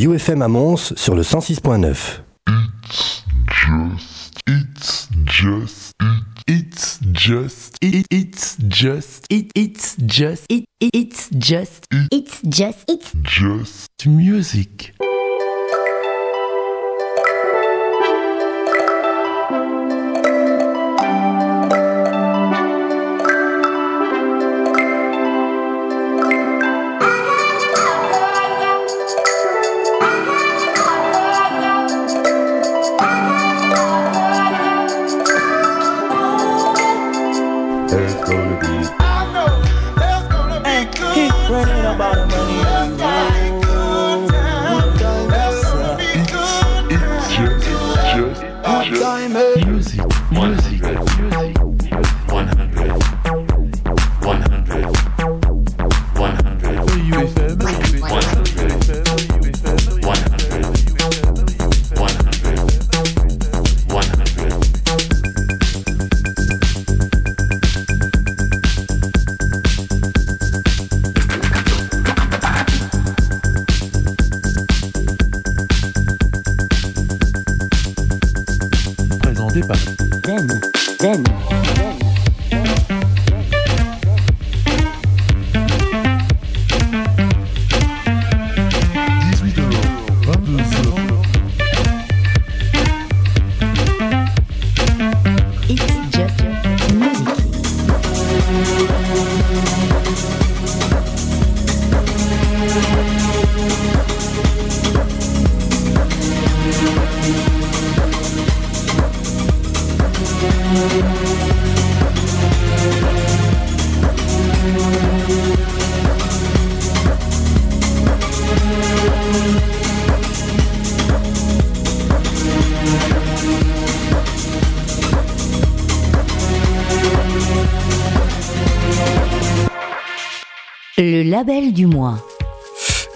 UFM 0.00 0.40
à 0.40 0.48
Mons 0.48 0.94
sur 0.96 1.14
le 1.14 1.22
106.9. 1.22 2.22
It's 4.46 5.08
just, 5.26 5.92
it's 6.48 6.98
just, 7.12 7.76
it, 7.82 8.06
it's 8.10 8.56
just, 8.68 9.26
it, 9.30 9.50
it's 9.54 9.96
just, 9.98 10.46
it, 10.48 10.64
it's 10.80 11.28
just, 11.38 11.84
It's 12.10 12.40
just, 12.48 12.90
it's 12.90 13.12
just 13.22 14.06
music. 14.06 14.94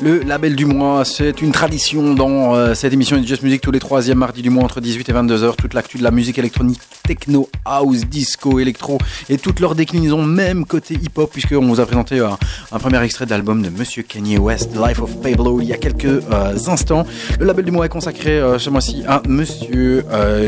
Le 0.04 0.19
label 0.19 0.54
du 0.54 0.66
mois, 0.66 1.03
c'est 1.06 1.41
une 1.41 1.50
tradition 1.50 2.12
dans 2.12 2.54
euh, 2.54 2.75
cette 2.75 2.92
émission 2.92 3.16
de 3.16 3.26
Just 3.26 3.42
Music 3.42 3.62
tous 3.62 3.70
les 3.70 3.78
troisièmes 3.78 4.19
mardis 4.19 4.42
du 4.42 4.50
mois 4.50 4.62
entre 4.62 4.82
18 4.82 5.09
et 5.09 5.12
22 5.15 5.42
heures. 5.44 5.56
Toute 5.56 5.72
l'actu 5.72 5.97
de 5.97 6.03
la 6.03 6.10
musique 6.10 6.38
électronique, 6.38 6.78
techno, 7.04 7.48
house, 7.65 8.04
disco, 8.04 8.60
électro 8.60 8.98
et 9.31 9.38
toutes 9.38 9.60
leurs 9.60 9.75
déclinaisons, 9.75 10.22
même 10.22 10.66
côté 10.66 10.93
hip-hop, 10.93 11.31
puisqu'on 11.32 11.66
vous 11.66 11.81
a 11.81 11.87
présenté 11.87 12.20
euh, 12.20 12.28
un 12.70 12.78
premier 12.78 13.03
extrait 13.03 13.25
d'album 13.25 13.62
de 13.62 13.70
Monsieur 13.70 14.03
Kanye 14.03 14.37
West, 14.37 14.72
Life 14.76 15.00
of 15.00 15.22
Pablo, 15.22 15.62
il 15.62 15.69
y 15.69 15.72
a 15.72 15.78
quelques 15.78 16.04
euh, 16.04 16.54
instants. 16.66 17.06
Le 17.41 17.47
label 17.47 17.64
du 17.64 17.70
mois 17.70 17.87
est 17.87 17.88
consacré 17.88 18.43
ce 18.59 18.69
mois-ci 18.69 19.04
à 19.09 19.22
Monsieur 19.26 20.04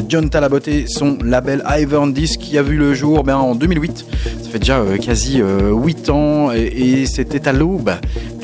John 0.06 0.28
Talabot 0.28 0.60
et 0.66 0.84
son 0.86 1.16
label 1.24 1.64
Ivern 1.66 2.12
Disc 2.12 2.40
qui 2.40 2.58
a 2.58 2.62
vu 2.62 2.76
le 2.76 2.92
jour 2.92 3.24
ben, 3.24 3.36
en 3.36 3.54
2008. 3.54 4.04
Ça 4.46 4.50
fait 4.50 4.58
déjà 4.58 4.82
quasi 5.02 5.40
euh, 5.40 5.72
8 5.72 6.10
ans 6.10 6.52
et 6.52 7.06
c'était 7.06 7.48
à 7.48 7.52
l'aube 7.52 7.90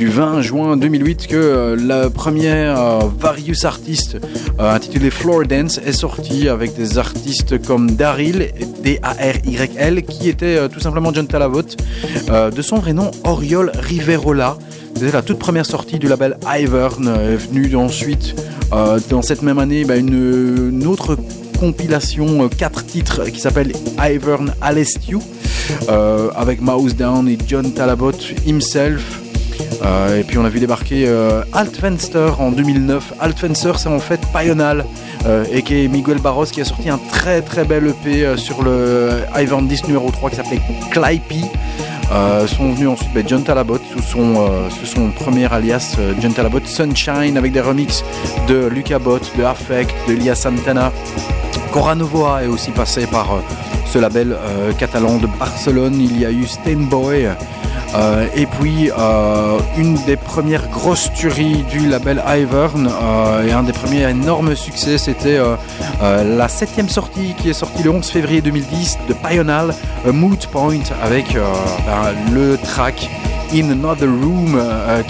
du 0.02 0.08
20 0.08 0.40
juin 0.42 0.76
2008 0.76 1.28
que 1.28 1.36
euh, 1.36 1.76
la 1.76 2.10
première 2.10 2.76
euh, 2.80 2.98
Various 3.20 3.64
Artist 3.64 4.16
euh, 4.58 4.74
intitulée 4.74 5.10
Floor 5.10 5.44
Dance 5.44 5.78
est 5.78 5.92
sortie 5.92 6.48
avec 6.48 6.74
des 6.74 6.98
artistes 6.98 7.64
comme 7.64 7.92
Daryl, 7.92 8.50
D-A-R-Y-L, 8.82 10.02
qui 10.02 10.28
était 10.28 10.68
tout 10.70 10.80
simplement 10.80 11.14
John 11.14 11.28
Talabot, 11.28 11.62
de 11.62 12.62
son 12.62 12.78
vrai 12.78 12.94
nom 12.94 13.12
Oriol 13.22 13.70
Riverola. 13.78 14.58
C'était 14.96 15.12
la 15.12 15.22
toute 15.22 15.38
première 15.38 15.66
sortie 15.66 16.00
du 16.00 16.08
label 16.08 16.36
Ivern, 16.44 17.06
euh, 17.06 17.36
venue 17.36 17.76
ensuite 17.76 18.34
dans 19.08 19.22
cette 19.22 19.42
même 19.42 19.60
année 19.60 19.84
bah, 19.84 19.96
une, 19.96 20.84
autre 20.84 21.16
compilation, 21.60 22.42
euh, 22.42 22.48
quatre 22.48 22.84
titres 22.84 23.26
qui 23.26 23.38
s'appelle 23.38 23.72
Ivern 24.00 24.52
Alestiu, 24.60 25.20
avec 26.34 26.60
Mouse 26.60 26.96
Down 26.96 27.28
et 27.28 27.38
John 27.46 27.72
Talabot 27.72 28.18
himself. 28.44 29.21
Euh, 29.84 30.20
et 30.20 30.24
puis 30.24 30.38
on 30.38 30.44
a 30.44 30.48
vu 30.48 30.60
débarquer 30.60 31.08
euh, 31.08 31.42
Alt 31.52 31.76
Fenster 31.76 32.30
en 32.38 32.50
2009. 32.52 33.14
Alt 33.20 33.38
Fenster, 33.38 33.72
c'est 33.78 33.88
en 33.88 33.98
fait 33.98 34.20
Pional, 34.32 34.84
euh, 35.26 35.44
et 35.50 35.62
qui 35.62 35.84
est 35.84 35.88
Miguel 35.88 36.18
Barros 36.18 36.44
qui 36.44 36.60
a 36.60 36.64
sorti 36.64 36.88
un 36.88 36.98
très 37.10 37.42
très 37.42 37.64
bel 37.64 37.88
EP 37.88 38.36
sur 38.36 38.62
le 38.62 39.22
Ivan 39.34 39.62
10 39.62 39.88
numéro 39.88 40.10
3 40.10 40.30
qui 40.30 40.36
s'appelait 40.36 40.60
Clipey. 40.90 41.46
Euh, 42.12 42.46
sont 42.46 42.72
venus 42.72 42.88
ensuite 42.88 43.12
ben, 43.14 43.24
John 43.26 43.42
Talabot 43.42 43.78
sous 43.90 44.02
son, 44.02 44.68
sous 44.68 44.84
son 44.84 45.10
premier 45.12 45.50
alias 45.50 45.96
John 46.20 46.34
Talabot 46.34 46.60
Sunshine 46.62 47.38
avec 47.38 47.52
des 47.52 47.62
remixes 47.62 48.04
de 48.48 48.66
Luca 48.66 48.98
Bott, 48.98 49.32
de 49.38 49.44
Affect, 49.44 49.94
de 50.08 50.12
Lia 50.12 50.34
Santana. 50.34 50.92
Cora 51.72 51.94
Novoa 51.94 52.44
est 52.44 52.48
aussi 52.48 52.70
passé 52.70 53.06
par 53.06 53.32
euh, 53.32 53.40
ce 53.86 53.98
label 53.98 54.36
euh, 54.38 54.74
catalan 54.74 55.16
de 55.16 55.26
Barcelone. 55.26 55.94
Il 55.98 56.20
y 56.20 56.26
a 56.26 56.30
eu 56.30 56.46
Steinboy. 56.46 57.30
Euh, 57.94 58.26
et 58.34 58.46
puis 58.46 58.90
une 59.76 59.94
des 60.06 60.16
premières 60.16 60.68
grosses 60.68 61.10
tueries 61.12 61.64
du 61.70 61.88
label 61.88 62.22
Ivern 62.26 62.90
et 63.46 63.52
un 63.52 63.62
des 63.62 63.72
premiers 63.72 64.08
énormes 64.08 64.54
succès 64.56 64.96
c'était 64.96 65.38
la 66.00 66.48
septième 66.48 66.88
sortie 66.88 67.34
qui 67.36 67.50
est 67.50 67.52
sortie 67.52 67.82
le 67.82 67.90
11 67.90 68.06
février 68.06 68.40
2010 68.40 68.98
de 69.08 69.12
Pional, 69.12 69.74
Moot 70.06 70.46
Point 70.46 70.84
avec 71.02 71.34
ben, 71.34 72.14
le 72.32 72.56
track 72.56 73.10
In 73.52 73.70
Another 73.70 74.08
Room 74.08 74.58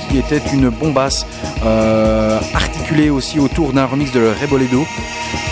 qui 0.09 0.19
était 0.19 0.43
une 0.53 0.69
bombasse 0.69 1.25
articulée 2.53 3.11
aussi 3.11 3.39
autour 3.39 3.73
d'un 3.73 3.87
remix 3.87 4.11
de 4.11 4.33
Reboledo. 4.41 4.85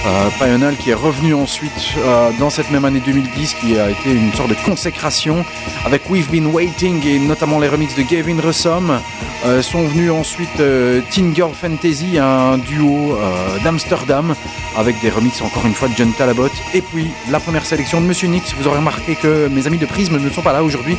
Euh, 0.07 0.73
qui 0.79 0.91
est 0.91 0.95
revenu 0.95 1.35
ensuite 1.35 1.73
euh, 1.99 2.31
dans 2.39 2.49
cette 2.49 2.71
même 2.71 2.85
année 2.85 3.03
2010 3.05 3.55
qui 3.55 3.79
a 3.79 3.91
été 3.91 4.11
une 4.11 4.33
sorte 4.33 4.49
de 4.49 4.57
consécration 4.65 5.45
avec 5.85 6.09
We've 6.09 6.31
Been 6.31 6.47
Waiting 6.47 7.07
et 7.07 7.19
notamment 7.19 7.59
les 7.59 7.69
remixes 7.69 7.97
de 7.97 8.03
Gavin 8.03 8.41
Russom 8.41 9.01
Euh, 9.47 9.63
sont 9.63 9.83
venus 9.89 10.11
ensuite 10.11 10.61
euh, 10.61 11.01
Teen 11.11 11.35
Girl 11.35 11.53
Fantasy 11.55 12.19
un 12.19 12.59
duo 12.59 13.17
d'Amsterdam 13.65 14.35
avec 14.77 15.01
des 15.01 15.09
remixes 15.09 15.41
encore 15.41 15.65
une 15.65 15.73
fois 15.73 15.89
de 15.89 15.95
John 15.97 16.13
Talabot 16.13 16.51
et 16.75 16.83
puis 16.83 17.07
la 17.31 17.41
première 17.41 17.65
sélection 17.65 18.03
de 18.03 18.07
Monsieur 18.07 18.29
Nix. 18.29 18.55
Vous 18.55 18.67
aurez 18.67 18.77
remarqué 18.77 19.17
que 19.17 19.49
mes 19.49 19.67
amis 19.67 19.79
de 19.79 19.87
Prisme 19.87 20.19
ne 20.19 20.29
sont 20.29 20.43
pas 20.43 20.53
là 20.53 20.63
aujourd'hui. 20.63 20.99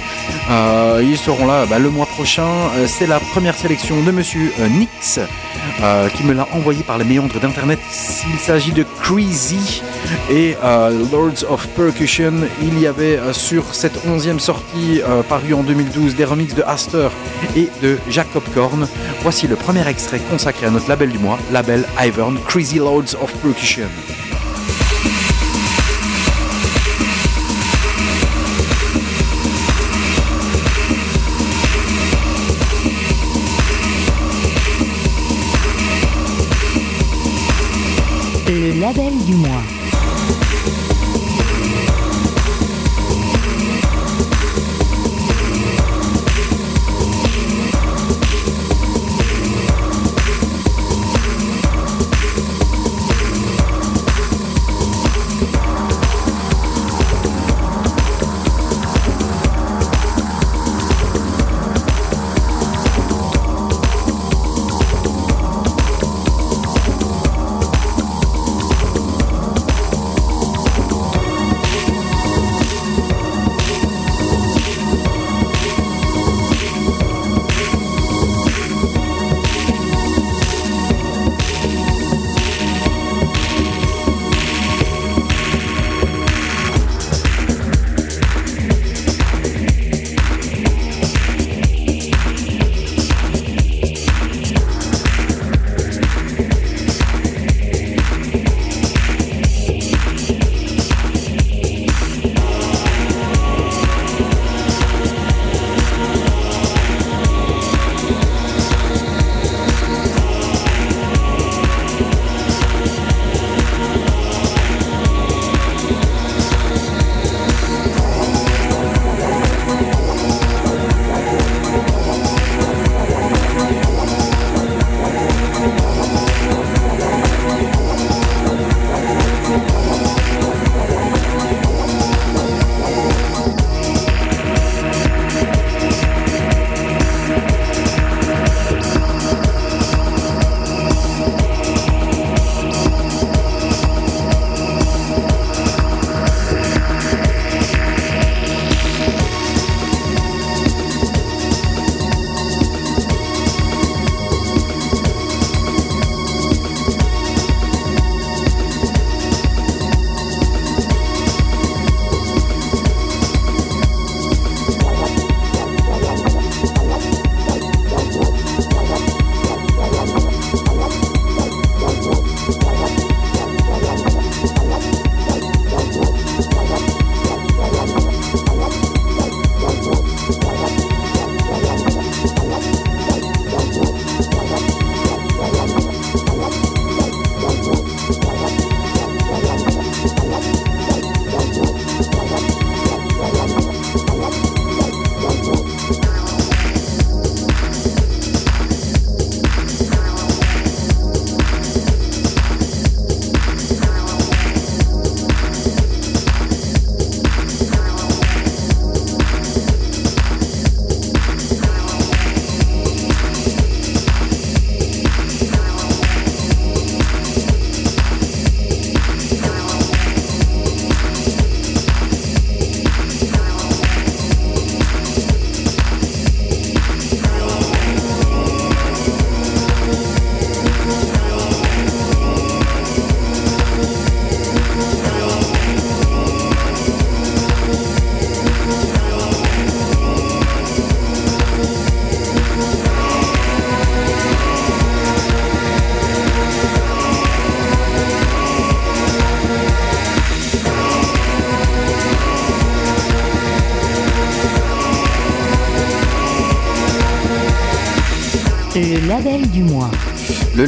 Ils 1.04 1.18
seront 1.18 1.46
là 1.46 1.68
bah, 1.68 1.78
le 1.78 1.92
mois 1.92 2.08
prochain. 2.08 2.48
C'est 2.88 3.06
la 3.06 3.20
première 3.20 3.56
sélection 3.56 4.02
de 4.02 4.10
Monsieur 4.12 4.52
Nix 4.72 5.20
qui 6.16 6.24
me 6.24 6.34
l'a 6.34 6.48
envoyé 6.52 6.82
par 6.84 6.98
les 6.98 7.06
méandres 7.06 7.40
d'internet. 7.40 7.80
S'il 7.92 8.40
s'agit 8.40 8.72
de 8.72 8.84
Crazy 9.02 9.82
et 10.30 10.56
euh, 10.64 10.90
Lords 11.12 11.44
of 11.50 11.68
Percussion, 11.76 12.34
il 12.62 12.80
y 12.80 12.88
avait 12.88 13.18
euh, 13.18 13.34
sur 13.34 13.74
cette 13.74 14.06
onzième 14.06 14.40
sortie 14.40 15.02
euh, 15.02 15.24
parue 15.24 15.54
en 15.54 15.64
2012 15.64 16.16
des 16.16 16.26
remixes 16.26 16.56
de 16.56 16.64
Astor 16.64 17.12
et 17.56 17.70
de 17.82 17.98
Jacob 18.10 18.44
Korn. 18.54 18.88
Voici 19.22 19.48
le 19.48 19.56
premier 19.56 19.88
extrait 19.88 20.20
consacré 20.30 20.66
à 20.68 20.70
notre 20.70 20.90
label 20.90 21.10
du 21.10 21.20
mois, 21.20 21.40
label 21.52 21.86
Ivern, 22.00 22.38
Crazy 22.48 22.78
Lords 22.78 23.16
of 23.22 23.34
Percussion. 23.42 23.88
Label 38.94 39.26
du 39.26 39.36
mois. 39.36 39.81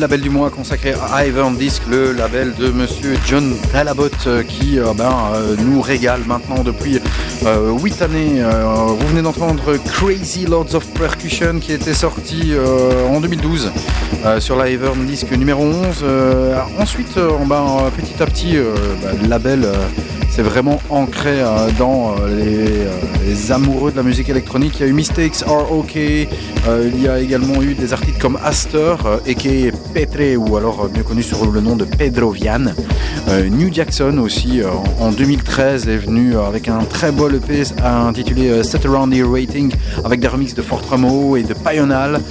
Label 0.03 0.19
du 0.19 0.29
mois 0.29 0.49
consacré 0.49 0.93
à 1.13 1.25
Ivan 1.25 1.51
Disc, 1.51 1.81
le 1.89 2.11
label 2.11 2.53
de 2.55 2.71
monsieur 2.71 3.15
John 3.25 3.55
Talabot 3.71 4.09
euh, 4.27 4.43
qui 4.43 4.77
euh, 4.77 4.93
ben, 4.93 5.15
euh, 5.33 5.55
nous 5.57 5.79
régale 5.79 6.23
maintenant 6.25 6.61
depuis 6.61 6.99
8 7.45 8.01
années. 8.01 8.43
vous 8.43 9.07
venez 9.07 9.21
d'entendre 9.21 9.77
Crazy 9.77 10.45
Lords 10.45 10.75
of 10.75 10.85
Percussion 10.87 11.59
qui 11.61 11.71
était 11.71 11.93
sorti 11.93 12.53
en 13.09 13.19
2012 13.19 13.71
sur 14.39 14.57
la 14.57 14.69
Ivern 14.69 15.05
Disc 15.05 15.29
numéro 15.31 15.63
11. 15.63 16.05
ensuite, 16.79 17.17
ben, 17.47 17.91
petit 17.95 18.21
à 18.21 18.25
petit, 18.25 18.55
ben, 18.55 19.21
le 19.21 19.27
label 19.27 19.67
c'est 20.35 20.41
vraiment 20.41 20.81
ancré 20.89 21.41
euh, 21.41 21.69
dans 21.77 22.15
euh, 22.15 22.27
euh, 22.27 22.89
les, 23.23 23.51
amoureux 23.51 23.91
de 23.91 23.97
la 23.97 24.01
musique 24.01 24.29
électronique. 24.29 24.73
Il 24.79 24.81
y 24.81 24.85
a 24.85 24.87
eu 24.87 24.93
Mistakes 24.93 25.43
Are 25.45 25.71
OK, 25.71 25.95
il 25.95 27.01
y 27.01 27.07
a 27.07 27.19
également 27.19 27.61
eu 27.61 27.75
des 27.75 27.93
artistes 27.93 28.12
comme 28.23 28.39
Astor, 28.41 29.19
a.k.a. 29.27 29.71
Petre, 29.93 30.37
ou 30.37 30.55
alors 30.55 30.89
mieux 30.95 31.03
connu 31.03 31.21
sur 31.21 31.45
le 31.51 31.59
nom 31.59 31.75
de 31.75 31.83
Pedro 31.83 32.31
Vian. 32.31 32.73
New 33.51 33.69
Jackson 33.69 34.17
aussi, 34.19 34.61
en 35.01 35.11
2013, 35.11 35.89
est 35.89 35.97
venu 35.97 36.37
avec 36.37 36.69
un 36.69 36.85
très 36.85 37.11
beau 37.11 37.29
EP 37.29 37.63
intitulé 37.83 38.63
Set 38.63 38.85
Around 38.85 39.13
the 39.13 39.25
Rating, 39.29 39.73
avec 40.05 40.21
des 40.21 40.29
remixes 40.29 40.55
de 40.55 40.61
Fortramo 40.61 41.35
et 41.35 41.43
de 41.43 41.53
Pional. 41.53 42.21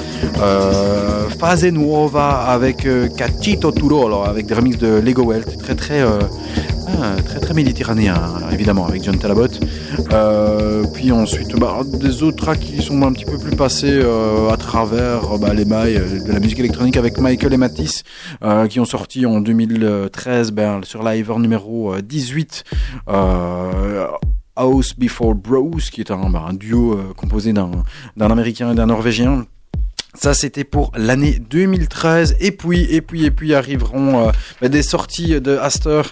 Phase 1.39 1.67
Nuova 1.67 2.47
avec 2.49 2.89
Cachito 3.15 3.71
Turo, 3.71 4.23
avec 4.25 4.47
des 4.47 4.55
remixes 4.55 4.79
de 4.79 4.99
Lego 4.99 5.25
Welt, 5.25 5.59
très 5.59 5.75
très 5.75 6.03
très 7.27 7.39
très 7.39 7.53
méditerranéen, 7.53 8.17
évidemment, 8.51 8.87
avec 8.87 9.05
John 9.05 9.19
Talabot. 9.19 9.49
Euh, 10.13 10.85
puis 10.93 11.11
ensuite, 11.11 11.59
bah, 11.59 11.81
des 11.87 12.23
autres 12.23 12.37
tracks 12.37 12.61
qui 12.61 12.83
sont 12.83 13.03
un 13.03 13.13
petit 13.13 13.25
peu 13.25 13.39
plus 13.39 13.57
passés 13.57 13.99
euh, 14.03 14.51
à 14.51 14.59
travers 14.59 15.39
bah, 15.39 15.55
les 15.55 15.65
mailles 15.65 15.95
de 16.27 16.31
la 16.31 16.39
musique 16.39 16.59
électronique 16.59 16.99
avec 16.99 17.19
Michael 17.19 17.55
et 17.55 17.57
Matisse, 17.57 18.03
euh, 18.43 18.67
qui 18.67 18.79
ont 18.79 18.85
sorti 18.85 19.25
en 19.25 19.41
2013 19.41 20.53
ben, 20.53 20.81
sur 20.85 21.03
Live 21.03 21.33
numéro 21.39 21.95
18. 21.97 22.65
House 24.55 24.95
Before 24.99 25.35
Bros, 25.35 25.79
qui 25.91 26.03
est 26.03 26.11
un, 26.11 26.29
bah, 26.29 26.45
un 26.47 26.53
duo 26.53 26.99
composé 27.17 27.55
d'un 27.55 27.73
Américain 28.21 28.73
et 28.73 28.75
d'un 28.75 28.87
Norvégien 28.87 29.47
Ça, 30.15 30.35
c'était 30.35 30.65
pour 30.65 30.93
l'année 30.95 31.39
2013. 31.39 32.37
Et 32.41 32.53
puis, 32.53 32.83
et 32.83 33.01
puis, 33.01 33.25
et 33.25 33.31
puis 33.31 33.55
arriveront 33.55 34.29
euh, 34.29 34.31
bah, 34.61 34.69
des 34.69 34.83
sorties 34.83 35.41
de 35.41 35.57
Aster 35.57 36.03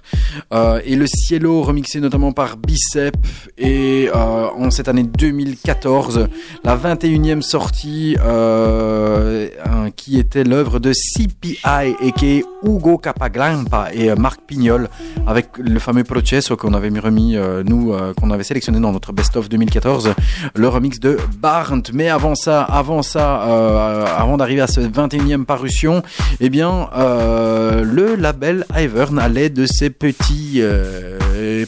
euh, 0.55 0.81
et 0.87 0.97
le 0.97 1.07
Cielo, 1.07 1.61
remixé 1.61 2.01
notamment 2.01 2.33
par 2.33 2.57
Bicep. 2.57 3.15
Et 3.59 4.09
euh, 4.09 4.49
en 4.57 4.71
cette 4.71 4.89
année 4.89 5.03
2014, 5.03 6.29
la 6.65 6.77
21e 6.79 7.43
sortie 7.43 8.17
euh, 8.25 9.49
qui 9.97 10.19
était 10.19 10.45
l'œuvre 10.45 10.79
de 10.79 10.93
CPI 10.95 11.95
et 12.01 12.13
qui 12.13 12.39
est 12.39 12.45
Hugo 12.65 12.97
Capaglampa 12.97 13.91
et 13.93 14.15
Marc 14.15 14.41
Pignol 14.47 14.89
avec 15.27 15.59
le 15.59 15.79
fameux 15.79 16.05
Processo 16.05 16.57
qu'on 16.57 16.73
avait 16.73 16.91
mis 16.91 17.01
remis, 17.01 17.37
nous, 17.67 17.95
qu'on 18.19 18.31
avait 18.31 18.45
sélectionné 18.45 18.81
dans 18.81 18.93
notre 18.93 19.13
best-of 19.13 19.49
2014 19.49 20.15
le 20.55 20.69
remix 20.69 21.01
de 21.01 21.19
Barnt. 21.39 21.83
Mais 21.93 22.09
avant 22.09 22.35
ça, 22.35 22.63
avant 22.63 23.03
ça, 23.03 23.90
avant 24.07 24.37
d'arriver 24.37 24.61
à 24.61 24.67
cette 24.67 24.95
21e 24.95 25.45
parution, 25.45 26.03
eh 26.41 26.49
bien, 26.49 26.89
euh, 26.97 27.83
le 27.85 28.15
label 28.15 28.65
Ivern 28.77 29.19
allait 29.19 29.51
de 29.51 29.67
ses 29.67 29.91
petits, 29.91 30.61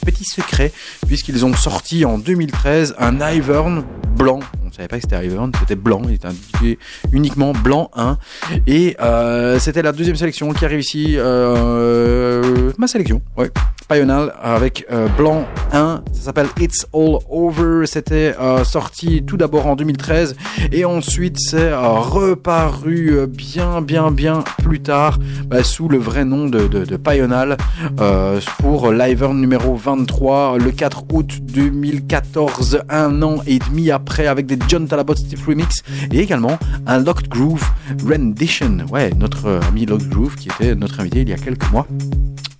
petits 0.02 0.24
secrets, 0.24 0.72
puisqu'ils 1.06 1.44
ont 1.44 1.54
sorti 1.54 2.04
en 2.04 2.18
2013 2.18 2.94
un 2.98 3.18
Ivern 3.20 3.84
blanc. 4.16 4.40
On 4.62 4.68
ne 4.68 4.72
savait 4.72 4.88
pas 4.88 4.96
que 4.96 5.02
c'était 5.02 5.26
Ivern, 5.26 5.50
c'était 5.58 5.76
blanc, 5.76 6.02
il 6.08 6.14
était 6.14 6.28
indiqué 6.28 6.78
uniquement 7.12 7.52
blanc 7.52 7.90
1. 7.94 8.18
Et 8.66 8.96
euh, 9.00 9.58
c'était 9.58 9.82
la 9.82 9.92
deuxième 9.92 10.16
sélection 10.16 10.52
qui 10.52 10.64
a 10.64 10.68
réussi 10.68 11.14
euh, 11.18 12.72
ma 12.78 12.86
sélection, 12.86 13.22
ouais. 13.36 13.50
Payonal 13.88 14.32
avec 14.40 14.86
euh, 14.90 15.08
Blanc 15.18 15.46
1, 15.72 16.04
ça 16.12 16.22
s'appelle 16.22 16.46
It's 16.58 16.86
All 16.94 17.18
Over, 17.28 17.86
c'était 17.86 18.34
sorti 18.64 19.22
tout 19.26 19.36
d'abord 19.36 19.66
en 19.66 19.76
2013 19.76 20.36
et 20.70 20.84
ensuite 20.84 21.36
c'est 21.38 21.74
reparu 21.74 23.26
bien 23.26 23.82
bien 23.82 24.10
bien 24.10 24.44
plus 24.62 24.80
tard 24.80 25.18
bah, 25.46 25.62
sous 25.62 25.88
le 25.88 25.98
vrai 25.98 26.24
nom 26.24 26.46
de, 26.46 26.66
de, 26.68 26.84
de 26.84 26.96
Payonal 26.96 27.56
euh, 28.00 28.40
pour 28.58 28.90
Liver 28.90 29.28
numéro 29.34 29.61
23 29.70 30.58
le 30.58 30.70
4 30.70 31.04
août 31.12 31.38
2014, 31.42 32.80
un 32.88 33.22
an 33.22 33.36
et 33.46 33.58
demi 33.58 33.90
après 33.90 34.26
avec 34.26 34.46
des 34.46 34.58
John 34.68 34.86
Talabot 34.86 35.14
Steve 35.14 35.42
Remix 35.46 35.82
et 36.10 36.18
également 36.18 36.58
un 36.86 36.98
Locked 36.98 37.28
Groove 37.28 37.64
Rendition, 38.06 38.78
ouais 38.90 39.10
notre 39.16 39.60
ami 39.68 39.86
Locked 39.86 40.08
Groove 40.08 40.34
qui 40.36 40.48
était 40.48 40.74
notre 40.74 41.00
invité 41.00 41.22
il 41.22 41.28
y 41.28 41.32
a 41.32 41.38
quelques 41.38 41.70
mois. 41.70 41.86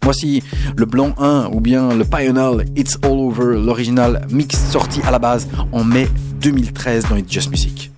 Voici 0.02 0.42
le 0.76 0.85
Blanc 0.85 1.14
1 1.18 1.50
ou 1.52 1.61
bien 1.61 1.94
le 1.94 2.04
Pioneer 2.04 2.64
It's 2.76 2.99
All 3.02 3.12
Over, 3.12 3.56
l'original 3.56 4.26
mix 4.30 4.59
sorti 4.71 5.00
à 5.02 5.11
la 5.11 5.18
base 5.18 5.49
en 5.73 5.85
mai 5.85 6.09
2013 6.40 7.09
dans 7.09 7.16
It's 7.16 7.32
Just 7.32 7.50
Music. 7.50 7.91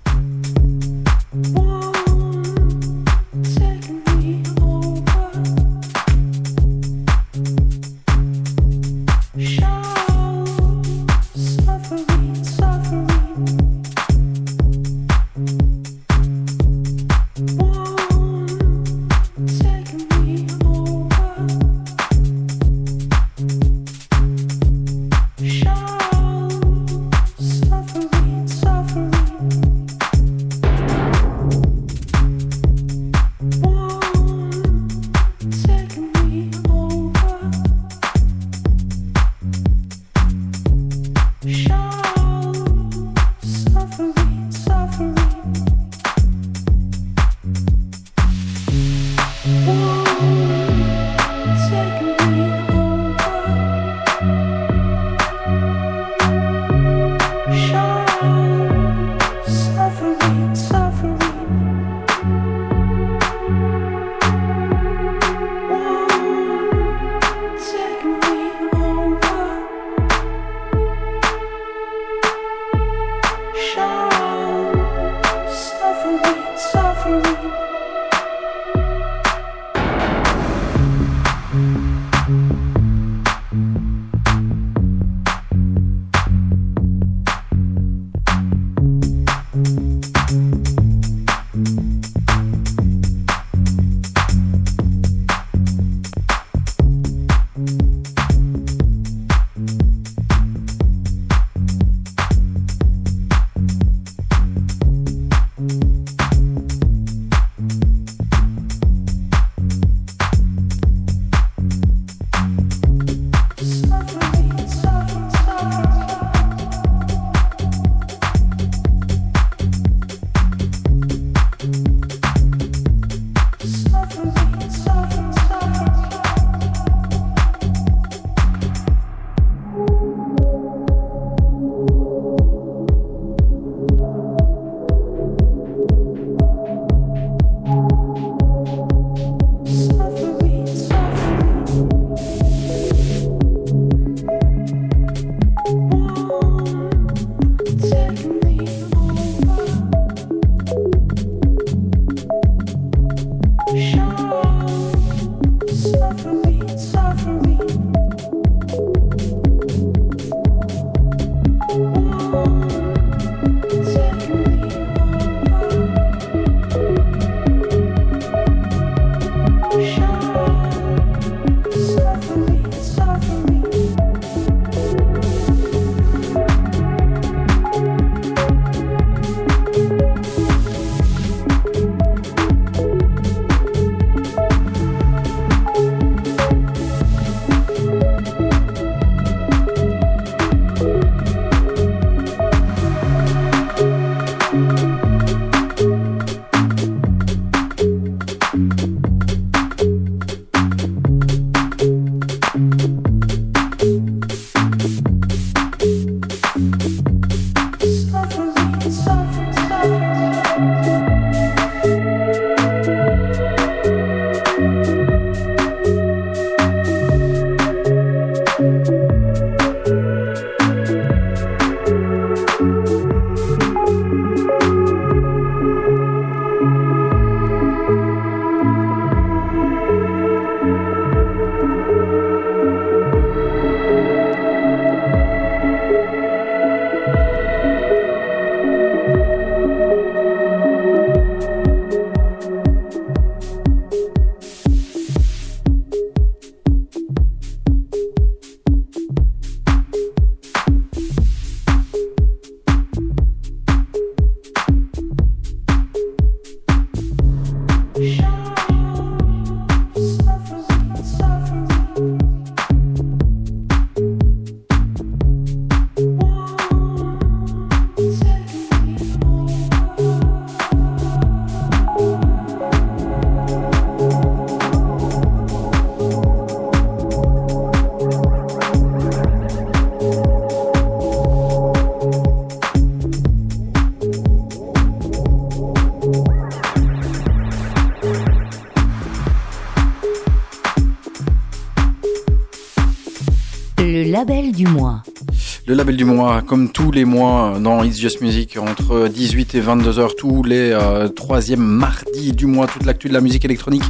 Comme 296.54 296.70
tous 296.70 296.92
les 296.92 297.04
mois 297.04 297.58
dans 297.60 297.82
It's 297.82 297.98
Just 297.98 298.20
Music, 298.20 298.58
entre 298.58 299.08
18 299.08 299.56
et 299.56 299.60
22 299.60 299.98
heures, 299.98 300.14
tous 300.14 300.44
les 300.44 300.70
euh, 300.70 301.08
troisièmes 301.08 301.58
mardis 301.58 302.30
du 302.30 302.46
mois, 302.46 302.68
toute 302.68 302.86
l'actu 302.86 303.08
de 303.08 303.12
la 303.12 303.20
musique 303.20 303.44
électronique 303.44 303.82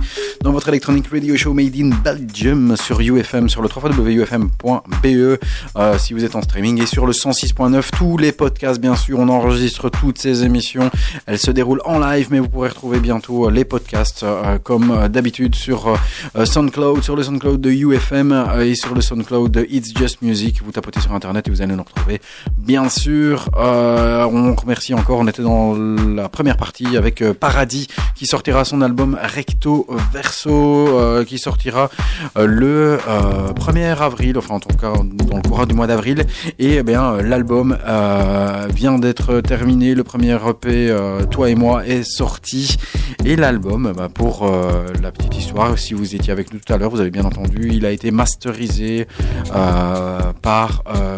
dans 0.44 0.52
votre 0.52 0.68
Electronic 0.68 1.06
Radio 1.08 1.38
Show 1.38 1.54
Made 1.54 1.74
in 1.74 1.88
Belgium 2.04 2.76
sur 2.76 3.00
UFM, 3.00 3.48
sur 3.48 3.62
le 3.62 3.68
www.ufm.be 3.74 5.06
euh, 5.06 5.98
si 5.98 6.12
vous 6.12 6.22
êtes 6.22 6.34
en 6.34 6.42
streaming 6.42 6.82
et 6.82 6.86
sur 6.86 7.06
le 7.06 7.12
106.9, 7.12 7.88
tous 7.96 8.18
les 8.18 8.30
podcasts, 8.30 8.78
bien 8.78 8.94
sûr, 8.94 9.20
on 9.20 9.30
enregistre 9.30 9.88
toutes 9.88 10.18
ces 10.18 10.44
émissions. 10.44 10.90
Elles 11.24 11.38
se 11.38 11.50
déroulent 11.50 11.80
en 11.86 11.98
live, 11.98 12.28
mais 12.30 12.40
vous 12.40 12.50
pourrez 12.50 12.68
retrouver 12.68 13.00
bientôt 13.00 13.46
euh, 13.46 13.50
les 13.50 13.64
podcasts 13.64 14.22
euh, 14.22 14.58
comme 14.58 14.90
euh, 14.90 15.08
d'habitude 15.08 15.54
sur 15.54 15.96
euh, 16.36 16.44
SoundCloud, 16.44 17.02
sur 17.02 17.16
le 17.16 17.22
SoundCloud 17.22 17.58
de 17.58 17.70
UFM 17.70 18.50
et 18.60 18.74
sur 18.74 18.94
le 18.94 19.00
SoundCloud 19.00 19.50
de 19.50 19.66
It's 19.70 19.96
Just 19.96 20.20
Music. 20.20 20.60
Vous 20.62 20.72
tapotez 20.72 21.00
sur 21.00 21.12
Internet 21.12 21.48
et 21.48 21.50
vous 21.50 21.62
allez 21.62 21.74
nous 21.74 21.84
retrouver. 21.84 22.20
Bien 22.58 22.90
sûr, 22.90 23.48
on 23.56 24.54
remercie 24.54 24.92
encore. 24.92 25.20
On 25.20 25.26
était 25.26 25.42
dans 25.42 25.74
la 25.74 26.28
première 26.28 26.58
partie 26.58 26.98
avec 26.98 27.24
Paradis 27.32 27.88
qui 28.14 28.26
sortira 28.26 28.66
son 28.66 28.82
album 28.82 29.18
Recto 29.22 29.86
Verso 30.12 30.34
euh, 30.47 31.25
qui 31.25 31.38
sortira 31.38 31.91
euh, 32.37 32.47
le 32.47 32.99
euh, 33.09 33.53
1er 33.53 33.97
avril, 33.97 34.38
enfin 34.38 34.57
en 34.57 34.61
tout 34.61 34.77
cas 34.77 34.92
dans 34.92 35.37
le 35.37 35.42
courant 35.42 35.66
du 35.66 35.75
mois 35.75 35.87
d'avril. 35.87 36.25
Et 36.59 36.77
eh 36.77 36.83
bien 36.83 37.14
euh, 37.14 37.23
l'album 37.23 37.77
euh, 37.87 38.68
vient 38.75 38.99
d'être 38.99 39.40
terminé. 39.40 39.94
Le 39.94 40.05
premier 40.05 40.35
EP 40.35 40.90
euh, 40.90 41.25
Toi 41.25 41.51
et 41.51 41.55
moi 41.55 41.87
est 41.87 42.05
sorti 42.05 42.77
et 43.25 43.37
l'album, 43.37 43.92
bah, 43.97 44.11
pour 44.12 44.44
euh, 44.44 44.87
la 45.03 45.11
petite 45.11 45.37
histoire, 45.38 45.79
si 45.79 45.94
vous 45.94 46.14
étiez 46.14 46.31
avec 46.31 46.53
nous 46.53 46.59
tout 46.59 46.73
à 46.73 46.77
l'heure, 46.77 46.90
vous 46.90 47.01
avez 47.01 47.11
bien 47.11 47.25
entendu, 47.25 47.70
il 47.73 47.87
a 47.87 47.90
été 47.90 48.11
masterisé 48.11 49.07
euh, 49.55 50.33
par 50.42 50.83
euh, 50.87 51.16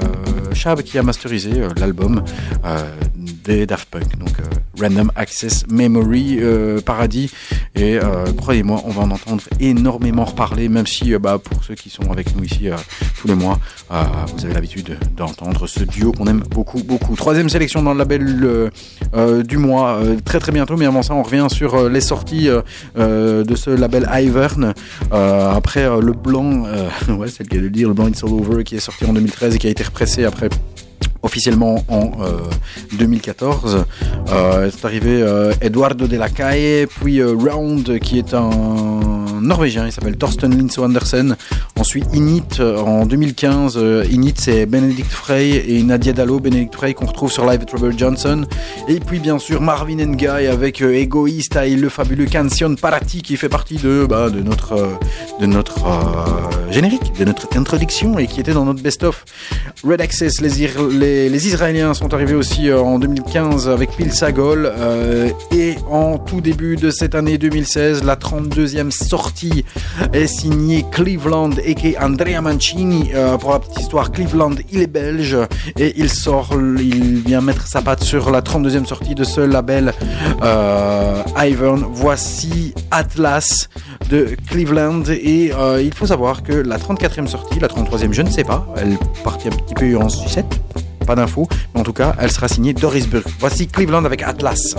Chab 0.54 0.82
qui 0.82 0.98
a 0.98 1.02
masterisé 1.02 1.50
euh, 1.62 1.68
l'album 1.76 2.22
euh, 2.64 2.78
Daft 3.46 3.88
Punk, 3.90 4.18
donc 4.18 4.30
euh, 4.40 4.80
Random 4.80 5.10
Access 5.14 5.66
Memory 5.68 6.38
euh, 6.40 6.80
Paradis. 6.80 7.30
Et 7.74 7.96
euh, 7.96 8.26
croyez-moi, 8.36 8.82
on 8.84 8.90
va 8.90 9.02
en 9.02 9.10
entendre 9.10 9.42
énormément 9.60 10.24
reparler, 10.24 10.68
même 10.68 10.86
si 10.86 11.16
bah, 11.18 11.38
pour 11.38 11.62
ceux 11.62 11.74
qui 11.74 11.88
sont 11.88 12.10
avec 12.10 12.34
nous 12.34 12.44
ici 12.44 12.68
tous 13.20 13.28
les 13.28 13.34
mois, 13.34 13.58
vous 13.90 14.44
avez 14.44 14.54
l'habitude 14.54 14.98
d'entendre 15.16 15.66
ce 15.66 15.84
duo 15.84 16.12
qu'on 16.12 16.26
aime 16.26 16.42
beaucoup, 16.50 16.82
beaucoup. 16.82 17.14
Troisième 17.14 17.48
sélection 17.48 17.82
dans 17.82 17.92
le 17.92 17.98
label 17.98 18.70
du 19.46 19.58
mois, 19.58 20.00
très 20.24 20.40
très 20.40 20.52
bientôt, 20.52 20.76
mais 20.76 20.86
avant 20.86 21.02
ça, 21.02 21.14
on 21.14 21.22
revient 21.22 21.46
sur 21.50 21.88
les 21.88 22.00
sorties 22.00 22.48
de 22.96 23.54
ce 23.54 23.70
label 23.70 24.08
Ivern. 24.12 24.74
Après 25.10 25.84
le 25.84 26.12
blanc, 26.12 26.64
ouais, 27.08 27.28
c'est 27.28 27.52
le 27.52 27.58
de 27.58 27.64
le 27.64 27.70
dire, 27.70 27.88
le 27.88 27.94
blanc 27.94 28.08
It's 28.08 28.24
All 28.24 28.32
Over 28.32 28.64
qui 28.64 28.76
est 28.76 28.80
sorti 28.80 29.04
en 29.04 29.12
2013 29.12 29.54
et 29.54 29.58
qui 29.58 29.66
a 29.66 29.70
été 29.70 29.84
repressé 29.84 30.24
après 30.24 30.48
officiellement 31.22 31.82
en 31.88 32.10
euh, 32.20 32.38
2014. 32.98 33.84
Euh, 34.28 34.70
c'est 34.70 34.84
arrivé 34.84 35.22
euh, 35.22 35.52
Eduardo 35.60 36.06
de 36.06 36.16
la 36.16 36.28
Calle, 36.28 36.86
puis 37.00 37.20
euh, 37.20 37.34
Round 37.34 37.98
qui 38.00 38.18
est 38.18 38.34
un 38.34 39.00
Norvégien, 39.40 39.86
il 39.86 39.92
s'appelle 39.92 40.16
Torsten 40.16 40.56
Linso 40.56 40.84
Andersen. 40.84 41.36
Ensuite 41.78 42.06
Init 42.14 42.60
euh, 42.60 42.78
en 42.78 43.06
2015. 43.06 43.76
Euh, 43.76 44.04
Init 44.10 44.34
c'est 44.36 44.66
Benedict 44.66 45.10
Frey 45.10 45.64
et 45.68 45.82
Nadia 45.82 46.12
Dallo, 46.12 46.40
Benedict 46.40 46.74
Frey 46.74 46.94
qu'on 46.94 47.06
retrouve 47.06 47.30
sur 47.30 47.46
Live 47.46 47.64
Robert 47.72 47.96
Johnson. 47.96 48.44
Et 48.88 49.00
puis 49.00 49.18
bien 49.18 49.38
sûr 49.38 49.60
Marvin 49.60 50.12
Guy 50.12 50.26
avec 50.26 50.82
euh, 50.82 50.94
Egoist 50.94 51.56
et 51.56 51.76
le 51.76 51.88
fabuleux 51.88 52.26
Canción 52.26 52.76
Parati 52.76 53.22
qui 53.22 53.36
fait 53.36 53.48
partie 53.48 53.76
de, 53.76 54.06
bah, 54.08 54.30
de 54.30 54.40
notre, 54.40 54.72
euh, 54.72 54.94
de 55.40 55.46
notre 55.46 55.84
euh, 55.86 56.72
générique, 56.72 57.12
de 57.18 57.24
notre 57.24 57.48
introduction 57.56 58.18
et 58.18 58.26
qui 58.26 58.40
était 58.40 58.52
dans 58.52 58.64
notre 58.64 58.82
best-of. 58.82 59.24
Red 59.84 60.00
Access, 60.00 60.40
les, 60.40 61.46
Israéliens 61.46 61.94
sont 61.94 62.12
arrivés 62.14 62.34
aussi 62.34 62.68
euh, 62.68 62.80
en 62.80 62.98
2015 62.98 63.68
avec 63.68 63.90
Pil 63.96 64.12
Sagol 64.12 64.70
euh, 64.76 65.30
et 65.52 65.76
en 65.90 66.18
tout 66.18 66.40
début 66.40 66.76
de 66.76 66.90
cette 66.90 67.14
année 67.14 67.38
2016, 67.38 68.04
la 68.04 68.16
32e 68.16 68.90
sortie 68.90 69.25
est 70.12 70.26
signée 70.26 70.84
Cleveland 70.90 71.50
et 71.64 71.96
Andrea 71.98 72.40
Mancini. 72.40 73.10
Euh, 73.14 73.36
pour 73.36 73.52
la 73.52 73.58
petite 73.58 73.80
histoire, 73.80 74.10
Cleveland, 74.10 74.54
il 74.70 74.82
est 74.82 74.86
belge 74.86 75.36
et 75.78 75.94
il 75.96 76.10
sort, 76.10 76.50
il 76.78 77.20
vient 77.20 77.40
mettre 77.40 77.66
sa 77.66 77.82
patte 77.82 78.02
sur 78.02 78.30
la 78.30 78.40
32e 78.40 78.86
sortie 78.86 79.14
de 79.14 79.24
ce 79.24 79.40
label 79.40 79.92
euh, 80.42 81.22
Ivern. 81.38 81.84
Voici 81.92 82.74
Atlas 82.90 83.68
de 84.10 84.36
Cleveland 84.48 85.04
et 85.08 85.52
euh, 85.52 85.82
il 85.82 85.94
faut 85.94 86.06
savoir 86.06 86.42
que 86.42 86.52
la 86.52 86.78
34e 86.78 87.26
sortie, 87.26 87.58
la 87.58 87.68
33e, 87.68 88.12
je 88.12 88.22
ne 88.22 88.30
sais 88.30 88.44
pas, 88.44 88.66
elle 88.76 88.96
partit 89.24 89.48
un 89.48 89.52
petit 89.52 89.74
peu 89.74 89.96
en 89.96 90.08
sucette, 90.08 90.60
pas 91.06 91.14
d'infos, 91.14 91.48
mais 91.74 91.80
en 91.80 91.84
tout 91.84 91.92
cas, 91.92 92.14
elle 92.20 92.30
sera 92.30 92.48
signée 92.48 92.72
Doris 92.72 93.08
Burke. 93.08 93.28
Voici 93.38 93.66
Cleveland 93.66 94.04
avec 94.04 94.22
Atlas. 94.22 94.74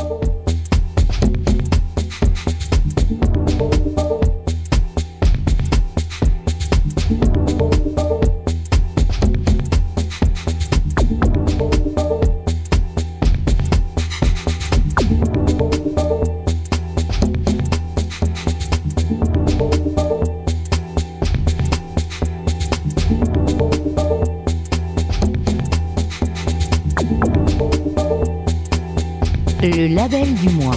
Label 29.88 30.34
du 30.34 30.50
mois. 30.50 30.76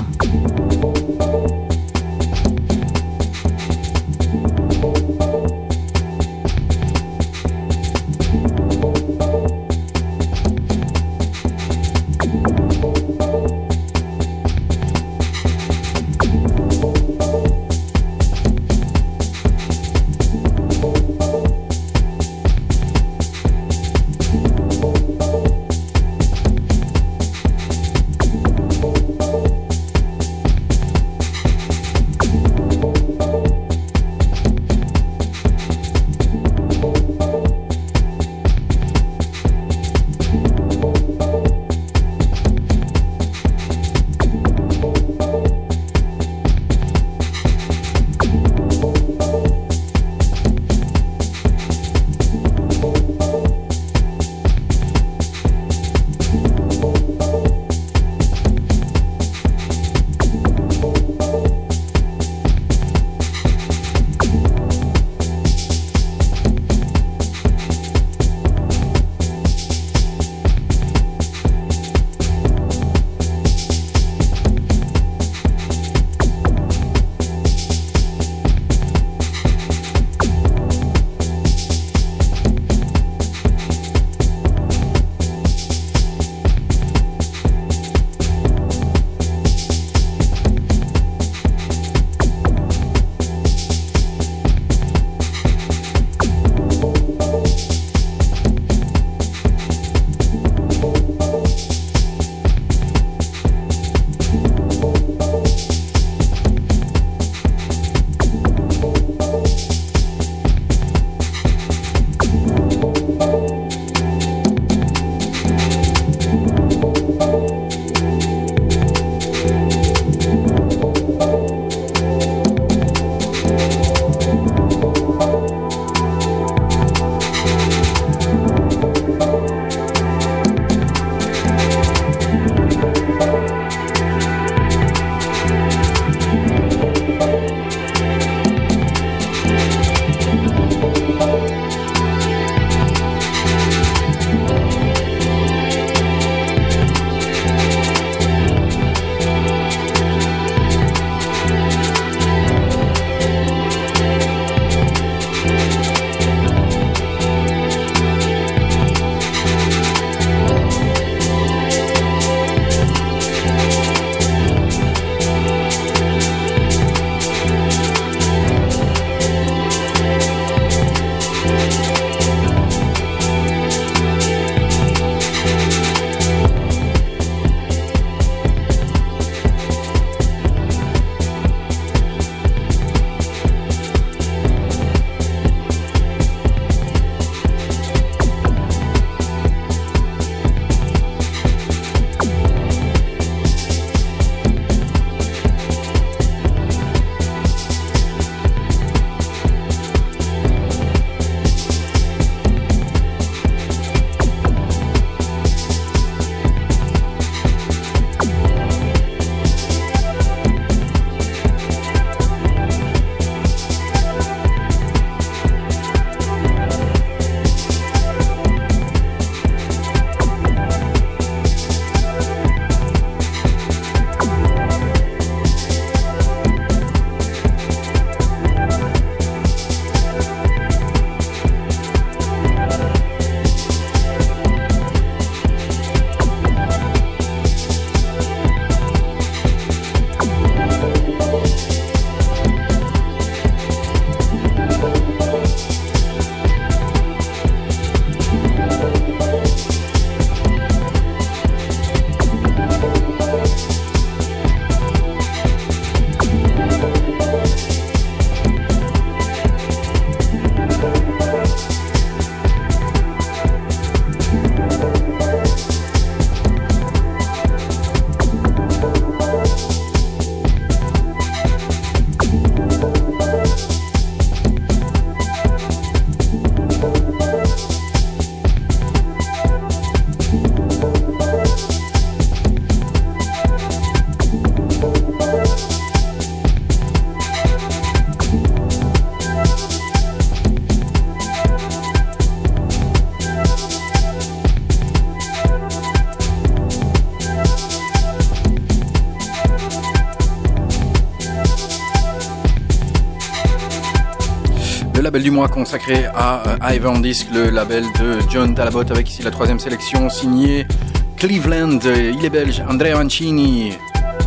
Label 305.10 305.22
du 305.24 305.32
mois 305.32 305.48
consacré 305.48 306.04
à 306.14 306.40
euh, 306.46 306.72
Ivan 306.72 307.00
Disc, 307.00 307.26
le 307.34 307.50
label 307.50 307.82
de 307.98 308.20
John 308.30 308.54
Talabot, 308.54 308.84
avec 308.92 309.10
ici 309.10 309.24
la 309.24 309.32
troisième 309.32 309.58
sélection 309.58 310.08
signée 310.08 310.68
Cleveland. 311.16 311.80
Il 311.82 312.24
est 312.24 312.30
belge, 312.30 312.62
Andrea 312.68 312.94
Mancini. 312.94 313.72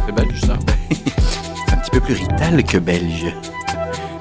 C'est 0.06 0.13
belge 0.13 0.41
ça 0.41 0.58
un 1.72 1.78
petit 1.78 1.89
peu 1.89 2.02
plus 2.02 2.15
rital 2.15 2.62
que 2.65 2.78
belge. 2.80 3.34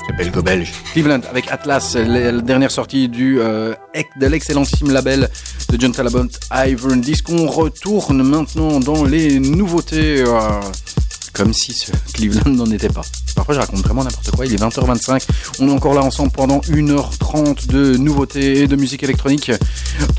C'est 0.07 0.17
belgo-belge. 0.17 0.73
Cleveland 0.93 1.23
avec 1.29 1.51
Atlas, 1.51 1.97
la, 1.97 2.31
dernière 2.41 2.71
sortie 2.71 3.09
du, 3.09 3.41
euh, 3.41 3.75
de 4.17 4.27
l'excellentissime 4.29 4.93
label 4.93 5.29
de 5.69 5.81
John 5.81 5.91
Talabot, 5.91 6.29
Ivan 6.53 6.95
Disc. 6.95 7.29
On 7.29 7.49
retourne 7.49 8.23
maintenant 8.23 8.79
dans 8.79 9.03
les 9.05 9.41
nouveautés. 9.41 10.23
euh, 10.25 10.61
comme 11.33 11.53
si 11.53 11.73
ce 11.73 11.93
Cleveland 12.13 12.51
n'en 12.51 12.71
était 12.71 12.89
pas. 12.89 13.03
Parfois, 13.35 13.55
je 13.55 13.61
raconte 13.61 13.81
vraiment 13.81 14.05
n'importe 14.05 14.31
quoi. 14.33 14.47
Il 14.47 14.55
est 14.55 14.63
20h25. 14.63 15.27
On 15.63 15.69
est 15.69 15.73
encore 15.73 15.95
là 15.95 16.03
ensemble 16.03 16.33
pendant 16.33 16.59
1h30 16.59 17.69
de 17.69 17.97
nouveautés 17.97 18.63
et 18.63 18.67
de 18.67 18.75
musique 18.75 19.05
électronique. 19.05 19.53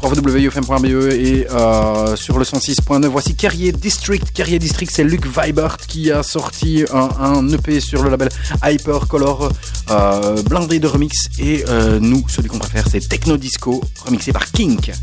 www.ufm.be 0.02 0.86
et 1.12 1.46
euh, 1.52 2.16
sur 2.16 2.40
le 2.40 2.46
106.9. 2.46 3.08
Voici 3.08 3.36
Carrier 3.36 3.74
District. 3.74 4.32
Carrier 4.34 4.58
District, 4.58 4.90
c'est 4.90 5.04
Luc 5.04 5.26
Weibert 5.26 5.76
qui 5.86 6.14
a 6.14 6.24
sorti 6.24 6.86
un, 6.94 7.10
un 7.20 7.50
EP 7.50 7.82
sur 7.82 8.04
le 8.04 8.10
label 8.10 8.30
Hypercolor, 8.64 9.52
euh, 9.92 10.42
blindé 10.44 10.80
de 10.80 10.88
remix. 10.88 11.28
Et 11.40 11.66
euh, 11.68 12.00
nous, 12.00 12.24
celui 12.30 12.48
qu'on 12.48 12.60
préfère, 12.60 12.86
c'est 12.90 13.06
Techno 13.06 13.36
Disco, 13.36 13.82
remixé 14.06 14.32
par 14.32 14.50
Kink. 14.50 14.94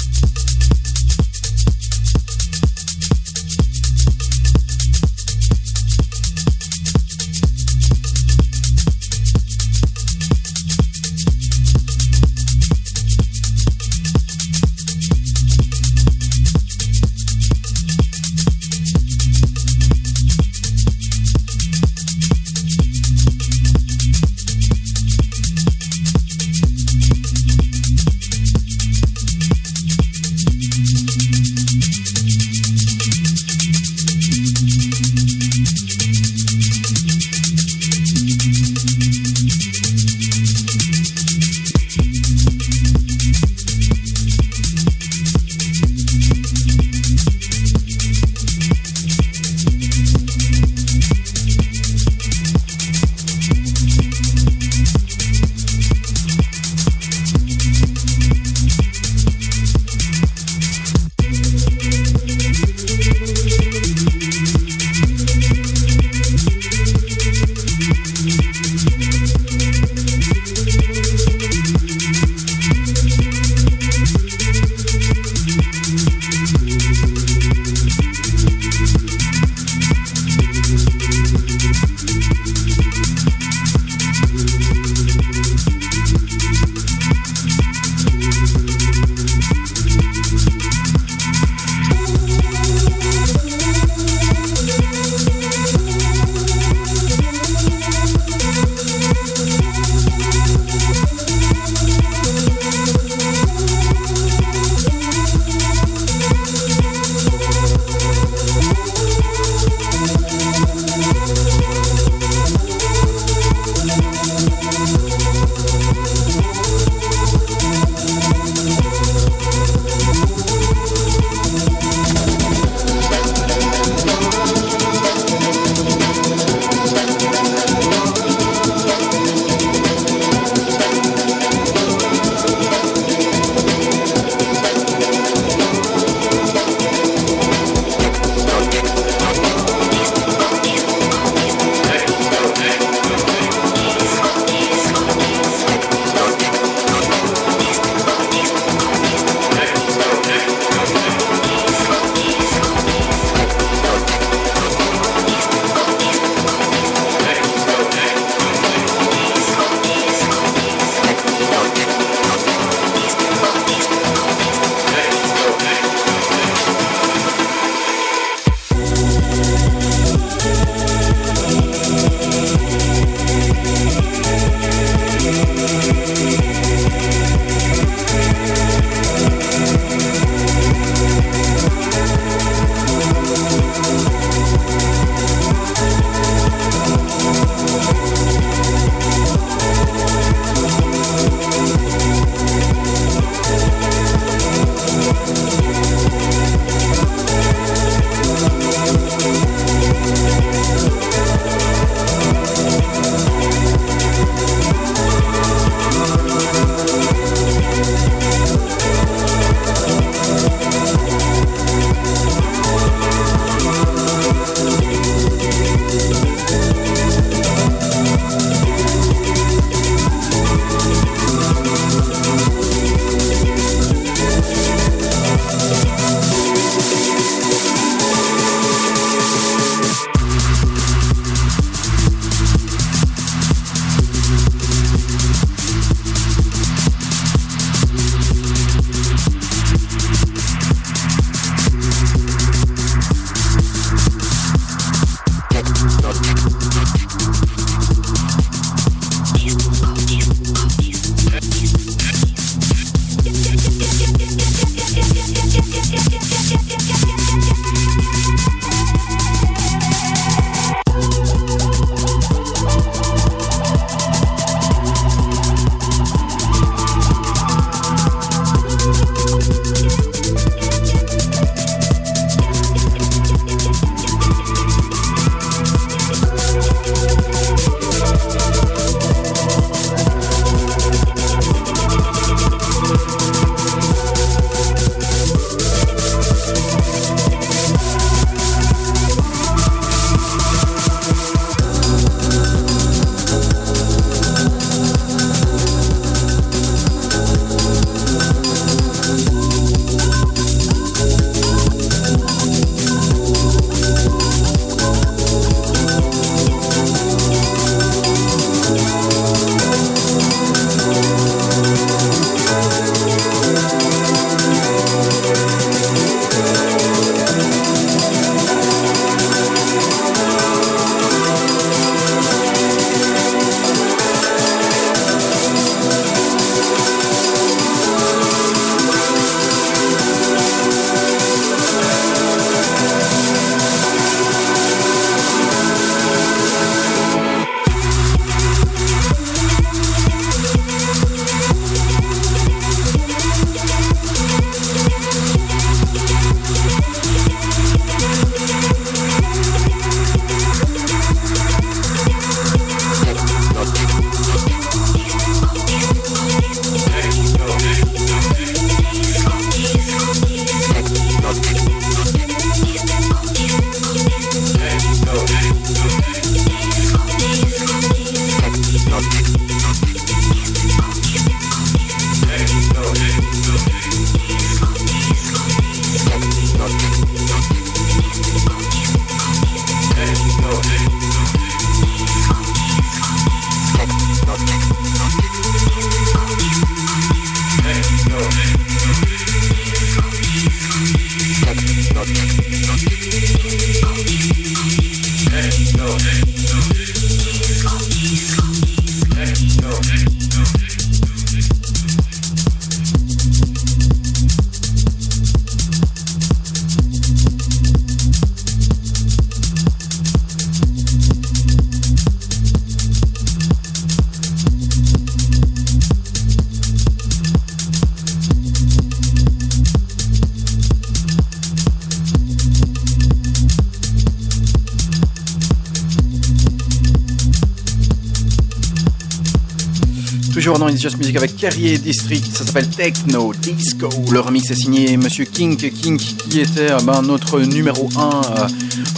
It's 430.80 430.84
Just 430.84 430.96
Music 430.96 431.16
avec 431.16 431.36
Carrier 431.36 431.76
District, 431.76 432.24
ça 432.32 432.42
s'appelle 432.42 432.66
Techno 432.66 433.34
Disco. 433.34 433.90
Le 434.10 434.20
remix 434.20 434.50
est 434.50 434.54
signé 434.54 434.96
Monsieur 434.96 435.26
King, 435.26 435.54
King 435.58 435.98
qui 435.98 436.40
était 436.40 436.70
euh, 436.70 436.78
ben, 436.84 437.02
notre 437.02 437.38
numéro 437.40 437.90
1 437.94 438.00
euh, 438.00 438.48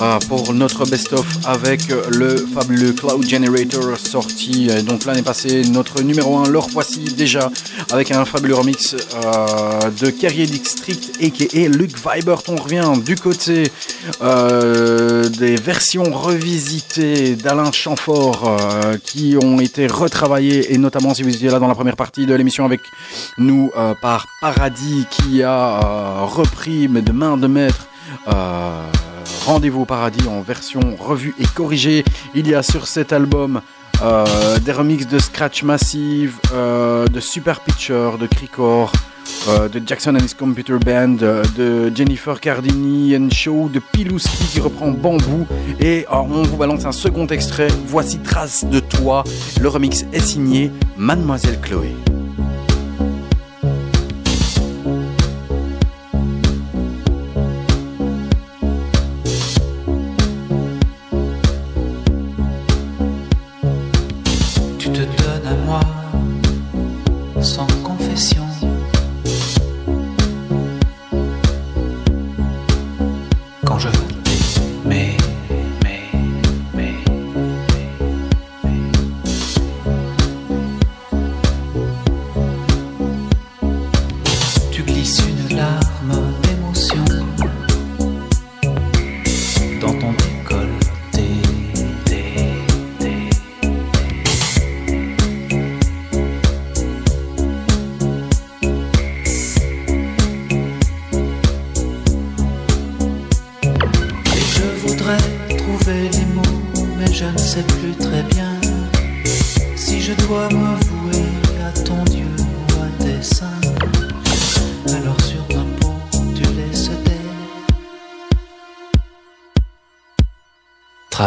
euh, 0.01 0.19
pour 0.29 0.55
notre 0.55 0.87
best-of 0.87 1.27
avec 1.45 1.89
le 2.11 2.37
fabuleux 2.37 2.93
Cloud 2.93 3.29
Generator 3.29 3.99
sorti 3.99 4.69
donc 4.87 5.07
l'année 5.07 5.23
passée. 5.23 5.63
Notre 5.73 6.03
numéro 6.03 6.39
1, 6.39 6.51
leur 6.51 6.69
voici 6.69 7.01
déjà 7.01 7.51
avec 7.91 8.13
un 8.13 8.25
fabuleux 8.25 8.55
remix 8.55 8.95
de 8.95 10.11
Carrier 10.11 10.47
District 10.47 11.19
et 11.21 11.69
Luke 11.69 11.97
Vibert. 11.97 12.43
On 12.47 12.57
revient 12.57 12.93
du 13.05 13.17
côté 13.17 13.65
des 15.43 15.57
versions 15.57 16.05
revisitées 16.05 17.35
d'Alain 17.35 17.73
Chamfort 17.73 18.45
euh, 18.47 18.97
qui 18.97 19.37
ont 19.43 19.59
été 19.59 19.89
retravaillées 19.89 20.73
et 20.73 20.79
notamment 20.79 21.15
si 21.15 21.25
vous 21.25 21.35
étiez 21.35 21.51
là 21.51 21.59
dans 21.59 21.67
la 21.67 21.75
première 21.75 21.97
partie 21.97 22.27
de 22.27 22.35
l'émission 22.37 22.65
avec 22.65 22.81
nous 23.39 23.73
euh, 23.77 23.93
par 24.01 24.29
Paradis 24.41 25.05
qui 25.11 25.43
a 25.43 25.51
euh, 25.51 26.25
repris 26.27 26.87
mais 26.87 27.03
de 27.03 27.11
main 27.11 27.37
de 27.37 27.49
maître 27.49 27.89
Rendez-vous 29.45 29.81
au 29.81 29.85
Paradis 29.85 30.29
en 30.29 30.43
version 30.43 30.81
revue 31.01 31.35
et 31.41 31.47
corrigée. 31.57 32.05
Il 32.37 32.47
y 32.47 32.55
a 32.55 32.63
sur 32.63 32.87
cet 32.87 33.13
album 33.13 33.63
des 34.65 34.73
remixes 34.73 35.07
de 35.07 35.19
Scratch 35.19 35.63
Massive, 35.63 36.39
de 36.53 37.21
Super 37.21 37.61
Pitcher, 37.61 38.11
de 38.21 38.27
Cricor, 38.27 38.93
euh, 39.49 39.69
de 39.69 39.83
Jackson 39.85 40.15
and 40.15 40.25
his 40.25 40.35
Computer 40.35 40.79
Band, 40.79 41.17
euh, 41.23 41.43
de 41.57 41.95
Jennifer 41.95 42.41
Cardini 42.41 43.17
and 43.17 43.31
Show, 43.31 43.69
de 43.69 43.81
Pilouski 43.81 44.45
qui 44.53 44.61
reprend 44.61 44.91
Bambou. 44.91 45.47
Et 45.81 46.07
euh, 46.11 46.17
on 46.17 46.43
vous 46.43 46.57
balance 46.57 46.85
un 46.85 46.93
second 46.93 47.27
extrait. 47.27 47.69
Voici 47.87 48.19
Trace 48.19 48.65
de 48.65 48.81
toi. 48.81 49.25
Le 49.61 49.69
remix 49.69 50.05
est 50.13 50.21
signé 50.21 50.71
Mademoiselle 50.97 51.61
Chloé. 51.61 51.95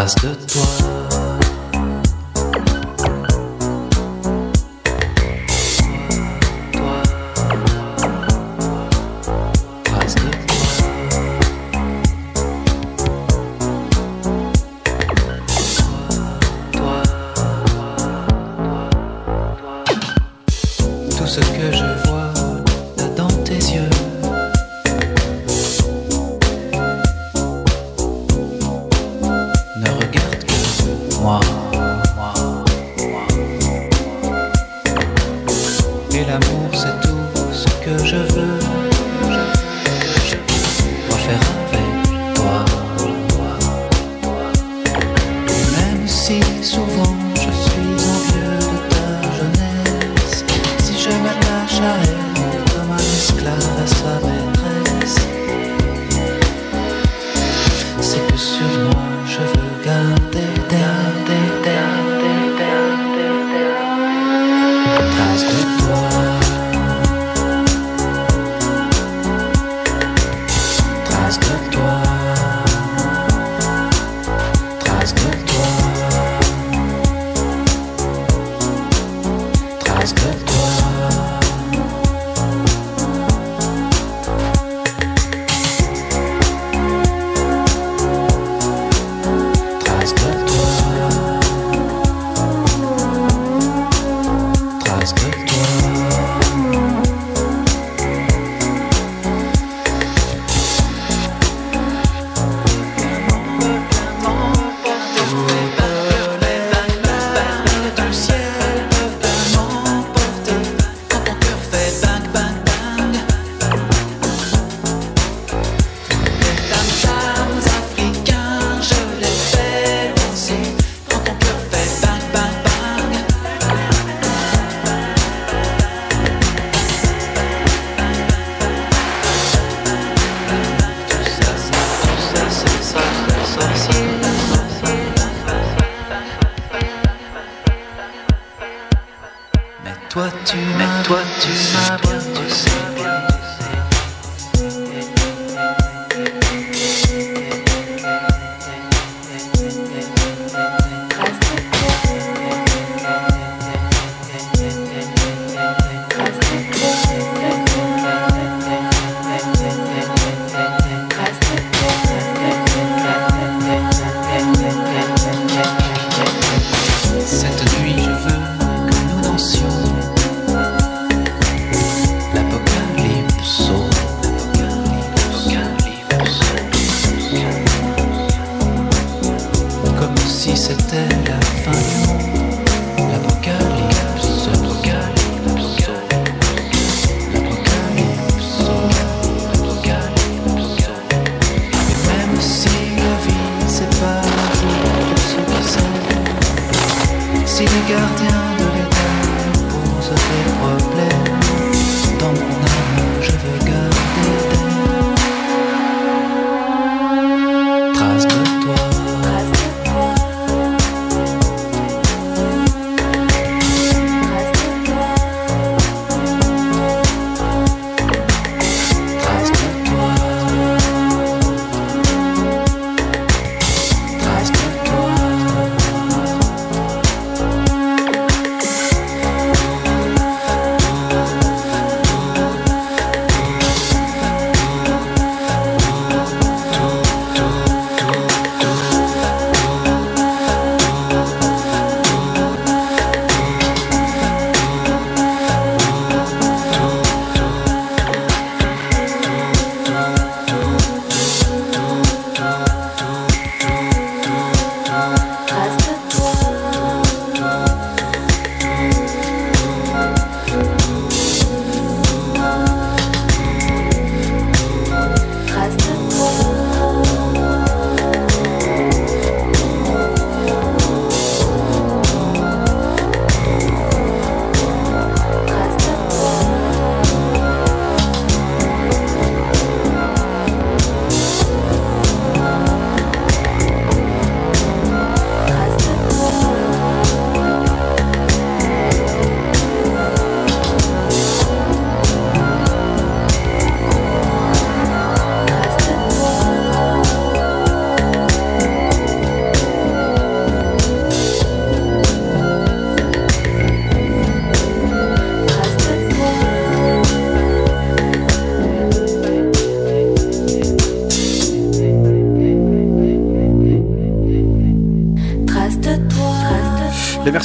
Traces 0.06 0.22
de 0.22 0.35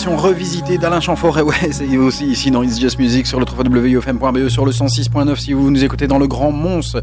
versions 0.00 0.16
revisitées 0.16 0.78
d'Alain 0.78 1.00
Chamfort. 1.00 1.38
Et 1.38 1.42
ouais, 1.50 1.72
c'est 1.72 1.98
aussi 1.98 2.24
ici 2.24 2.50
dans 2.50 2.62
It's 2.62 2.80
Just 2.80 2.98
Music 2.98 3.26
sur 3.26 3.38
le 3.38 3.44
www.ufm.be 3.44 4.36
E, 4.38 4.48
sur 4.48 4.64
le 4.64 4.72
106.9 4.72 5.36
si 5.36 5.52
vous 5.52 5.70
nous 5.70 5.84
écoutez 5.84 6.06
dans 6.06 6.18
le 6.18 6.26
Grand 6.26 6.52
Mons. 6.52 6.96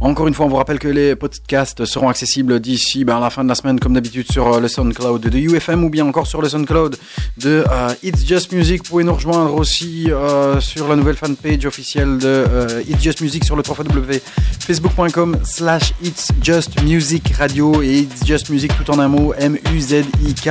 Encore 0.00 0.28
une 0.28 0.34
fois, 0.34 0.46
on 0.46 0.48
vous 0.48 0.56
rappelle 0.56 0.78
que 0.78 0.86
les 0.86 1.16
podcasts 1.16 1.84
seront 1.84 2.08
accessibles 2.08 2.60
d'ici 2.60 3.04
ben, 3.04 3.16
à 3.16 3.20
la 3.20 3.30
fin 3.30 3.42
de 3.42 3.48
la 3.48 3.56
semaine, 3.56 3.80
comme 3.80 3.94
d'habitude, 3.94 4.30
sur 4.30 4.52
euh, 4.52 4.60
le 4.60 4.68
SoundCloud 4.68 5.22
de 5.22 5.36
UFM 5.36 5.82
ou 5.82 5.90
bien 5.90 6.06
encore 6.06 6.28
sur 6.28 6.40
le 6.40 6.48
SoundCloud 6.48 6.96
de 7.38 7.64
euh, 7.68 7.94
It's 8.04 8.24
Just 8.24 8.52
Music. 8.52 8.84
Vous 8.84 8.90
pouvez 8.90 9.04
nous 9.04 9.14
rejoindre 9.14 9.52
aussi 9.54 10.12
euh, 10.12 10.60
sur 10.60 10.86
la 10.86 10.94
nouvelle 10.94 11.16
fanpage 11.16 11.66
officielle 11.66 12.18
de 12.18 12.44
It's 12.88 13.02
Just 13.02 13.20
Music 13.20 13.42
sur 13.42 13.56
le 13.56 13.64
www.facebook.com 13.66 15.38
slash 15.42 15.92
It's 16.04 16.28
Just 16.40 16.80
Music 16.84 17.34
Radio 17.36 17.82
et 17.82 17.98
It's 17.98 18.24
Just 18.24 18.48
Music 18.50 18.70
tout 18.76 18.88
en 18.92 19.00
un 19.00 19.08
mot 19.08 19.34
M-U-Z-I-K 19.36 20.50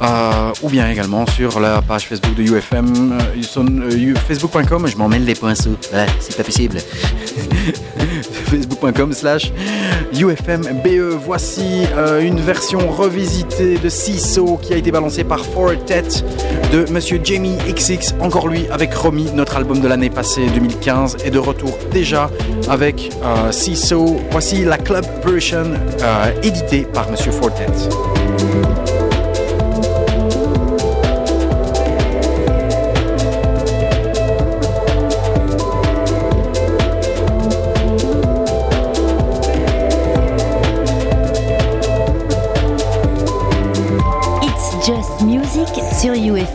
euh, 0.00 0.52
ou 0.62 0.68
bien 0.68 0.88
également 0.88 1.26
sur 1.26 1.58
la 1.58 1.82
page 1.82 2.06
Facebook 2.06 2.36
de 2.36 2.42
UFM 2.42 3.18
euh, 3.20 3.58
euh, 3.58 4.14
facebook.com 4.14 4.86
je 4.86 4.96
m'en 4.96 5.08
mêle 5.08 5.24
les 5.24 5.34
pinceaux 5.34 5.76
voilà, 5.90 6.06
c'est 6.20 6.36
pas 6.36 6.44
possible. 6.44 6.78
Facebook.com 8.46 9.12
slash 9.12 9.52
UFMBE 10.14 11.18
voici 11.24 11.82
une 12.22 12.40
version 12.40 12.90
revisitée 12.90 13.76
de 13.78 13.88
CISO 13.88 14.58
qui 14.62 14.72
a 14.72 14.76
été 14.76 14.92
balancée 14.92 15.24
par 15.24 15.44
Fortet 15.44 16.04
de 16.72 16.90
Monsieur 16.90 17.20
Jamie 17.22 17.58
XX 17.68 18.14
encore 18.20 18.48
lui 18.48 18.66
avec 18.70 18.94
Romy 18.94 19.26
notre 19.34 19.56
album 19.56 19.80
de 19.80 19.88
l'année 19.88 20.10
passée 20.10 20.46
2015 20.54 21.18
est 21.24 21.30
de 21.30 21.38
retour 21.38 21.76
déjà 21.92 22.30
avec 22.70 23.10
CISO 23.50 24.20
voici 24.30 24.64
la 24.64 24.78
club 24.78 25.04
version 25.20 25.78
éditée 26.42 26.86
par 26.94 27.10
Monsieur 27.10 27.32
Fortet 27.32 27.66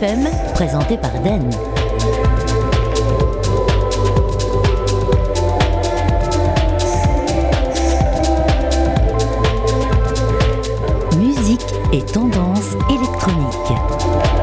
UFM, 0.01 0.27
présenté 0.53 0.97
par 0.97 1.11
Den. 1.21 1.49
Musique 11.17 11.65
et 11.91 12.01
tendance 12.01 12.75
électronique. 12.89 14.42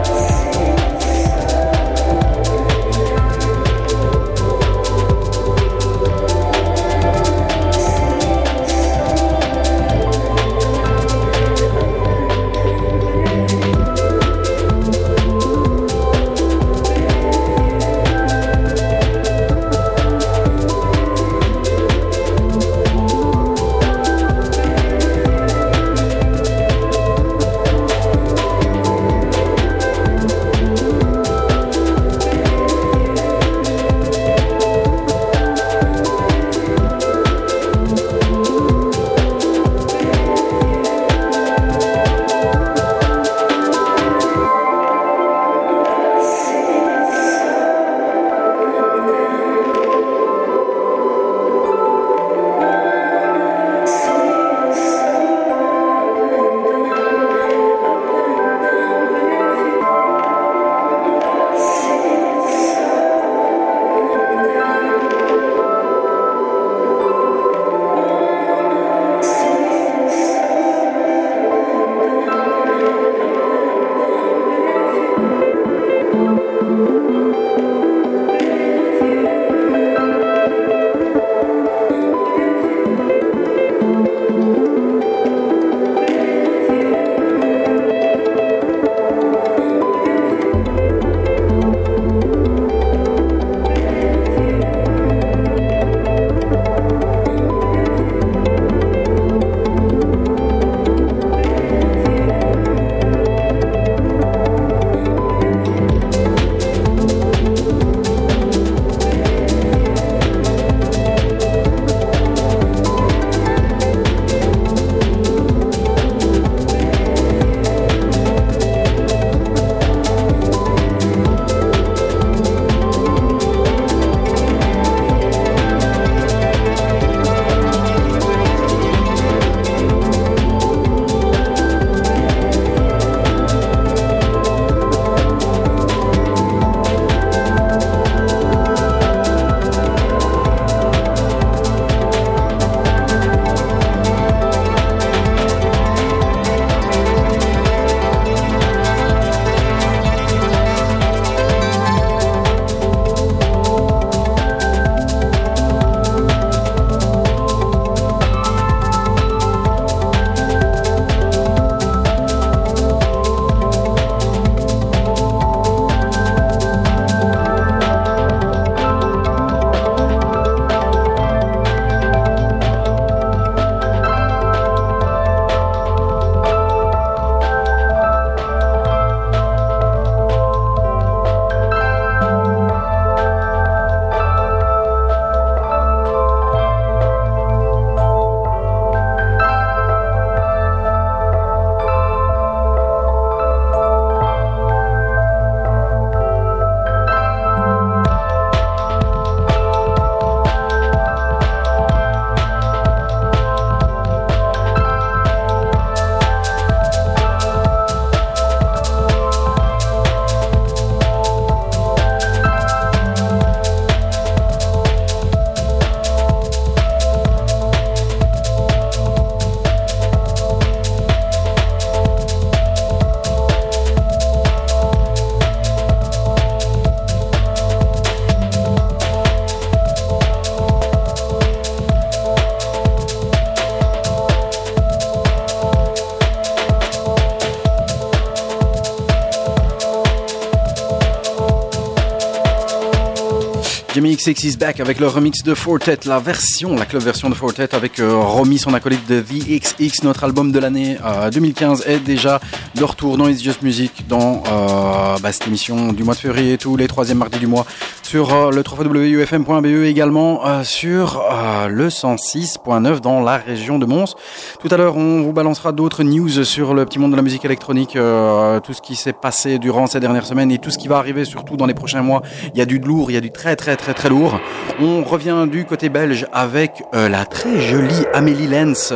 Jamie 244.20 244.34
XX 244.34 244.44
is 244.44 244.56
back 244.56 244.80
avec 244.80 244.98
le 244.98 245.06
remix 245.06 245.42
de 245.42 245.54
Fortet, 245.54 246.00
la 246.06 246.18
version, 246.18 246.74
la 246.74 246.84
club 246.84 247.02
version 247.02 247.30
de 247.30 247.34
Fortet 247.34 247.74
avec 247.74 248.00
euh, 248.00 248.16
Romy, 248.16 248.58
son 248.58 248.74
acolyte 248.74 249.06
de 249.08 249.14
VXX, 249.16 250.02
notre 250.02 250.24
album 250.24 250.52
de 250.52 250.58
l'année 250.58 250.98
euh, 251.04 251.30
2015 251.30 251.84
est 251.86 252.00
déjà 252.00 252.40
de 252.74 252.84
retour 252.84 253.16
dans 253.16 253.28
It's 253.28 253.42
Just 253.42 253.62
Music 253.62 254.06
dans 254.08 254.42
euh, 254.46 255.18
bah, 255.22 255.32
cette 255.32 255.46
émission 255.46 255.92
du 255.92 256.02
mois 256.02 256.14
de 256.14 256.20
février, 256.20 256.58
tous 256.58 256.76
les 256.76 256.86
troisièmes 256.86 257.18
mardis 257.18 257.38
du 257.38 257.46
mois 257.46 257.66
sur 258.10 258.34
euh, 258.34 258.50
le 258.50 258.64
www.ufm.be 258.68 259.84
également 259.84 260.44
euh, 260.44 260.64
sur 260.64 261.22
euh, 261.30 261.68
le 261.68 261.86
106.9 261.86 262.98
dans 262.98 263.20
la 263.20 263.36
région 263.36 263.78
de 263.78 263.86
Mons. 263.86 264.16
Tout 264.58 264.66
à 264.72 264.76
l'heure, 264.76 264.96
on 264.96 265.20
vous 265.20 265.32
balancera 265.32 265.70
d'autres 265.70 266.02
news 266.02 266.42
sur 266.42 266.74
le 266.74 266.84
petit 266.86 266.98
monde 266.98 267.12
de 267.12 267.16
la 267.16 267.22
musique 267.22 267.44
électronique, 267.44 267.92
tout 267.92 268.72
ce 268.72 268.82
qui 268.82 268.96
s'est 268.96 269.12
passé 269.12 269.60
durant 269.60 269.86
ces 269.86 270.00
dernières 270.00 270.26
semaines 270.26 270.50
et 270.50 270.58
tout 270.58 270.70
ce 270.70 270.78
qui 270.78 270.88
va 270.88 270.96
arriver 270.96 271.24
surtout 271.24 271.56
dans 271.56 271.66
les 271.66 271.74
prochains 271.74 272.02
mois. 272.02 272.22
Il 272.52 272.58
y 272.58 272.60
a 272.60 272.66
du 272.66 272.80
lourd, 272.80 273.12
il 273.12 273.14
y 273.14 273.16
a 273.16 273.20
du 273.20 273.30
très 273.30 273.54
très 273.54 273.76
très 273.76 273.94
très 273.94 274.08
lourd. 274.08 274.40
On 274.80 275.04
revient 275.04 275.46
du 275.50 275.64
côté 275.64 275.88
belge 275.88 276.26
avec 276.32 276.82
la 276.92 277.24
très 277.24 277.60
jolie 277.60 278.04
Amélie 278.12 278.48
Lenz 278.48 278.92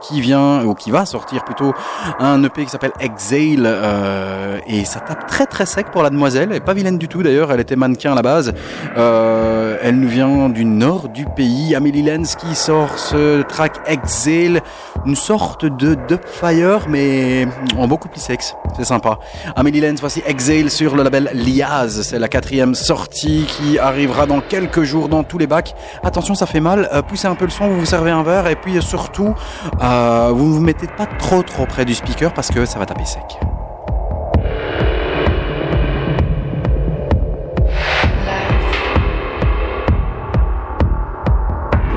qui 0.00 0.22
vient 0.22 0.64
ou 0.64 0.74
qui 0.74 0.90
va 0.90 1.04
sortir 1.04 1.44
plutôt 1.44 1.74
un 2.18 2.42
EP 2.42 2.64
qui 2.64 2.70
s'appelle 2.70 2.92
Exhale 3.00 4.62
et 4.66 4.84
ça 4.86 5.00
tape 5.00 5.26
très 5.26 5.44
très 5.46 5.66
sec 5.66 5.90
pour 5.90 6.02
la 6.02 6.10
demoiselle. 6.10 6.48
Elle 6.50 6.56
est 6.56 6.60
pas 6.60 6.74
vilaine 6.74 6.98
du 6.98 7.08
tout 7.08 7.22
d'ailleurs, 7.22 7.52
elle 7.52 7.60
était 7.60 7.76
mannequin 7.76 8.13
la 8.14 8.22
base. 8.22 8.52
Euh, 8.96 9.76
elle 9.82 9.96
nous 9.96 10.08
vient 10.08 10.48
du 10.48 10.64
nord 10.64 11.08
du 11.08 11.24
pays. 11.24 11.74
Amélie 11.74 12.02
Lenz 12.02 12.36
qui 12.36 12.54
sort 12.54 12.98
ce 12.98 13.42
track 13.42 13.80
Exhale, 13.86 14.60
une 15.06 15.16
sorte 15.16 15.64
de 15.64 15.94
Dubfire 16.08 16.86
mais 16.88 17.46
en 17.78 17.86
beaucoup 17.86 18.08
plus 18.08 18.20
sexe. 18.20 18.54
C'est 18.76 18.84
sympa. 18.84 19.18
Amélie 19.56 19.80
Lenz, 19.80 20.00
voici 20.00 20.22
Exhale 20.26 20.70
sur 20.70 20.96
le 20.96 21.02
label 21.02 21.30
Liaz. 21.32 22.02
C'est 22.02 22.18
la 22.18 22.28
quatrième 22.28 22.74
sortie 22.74 23.46
qui 23.46 23.78
arrivera 23.78 24.26
dans 24.26 24.40
quelques 24.40 24.82
jours 24.82 25.08
dans 25.08 25.22
tous 25.22 25.38
les 25.38 25.46
bacs. 25.46 25.74
Attention, 26.02 26.34
ça 26.34 26.46
fait 26.46 26.60
mal. 26.60 26.88
Euh, 26.92 27.02
poussez 27.02 27.28
un 27.28 27.34
peu 27.34 27.44
le 27.44 27.50
son, 27.50 27.68
vous 27.68 27.80
vous 27.80 27.86
servez 27.86 28.10
un 28.10 28.22
verre 28.22 28.46
et 28.46 28.56
puis 28.56 28.76
euh, 28.76 28.80
surtout, 28.80 29.34
vous 29.80 30.54
vous 30.54 30.60
mettez 30.60 30.86
pas 30.86 31.06
trop 31.06 31.42
trop 31.42 31.66
près 31.66 31.84
du 31.84 31.94
speaker 31.94 32.32
parce 32.32 32.50
que 32.50 32.64
ça 32.64 32.78
va 32.78 32.86
taper 32.86 33.04
sec. 33.04 33.38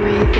breathe. 0.07 0.36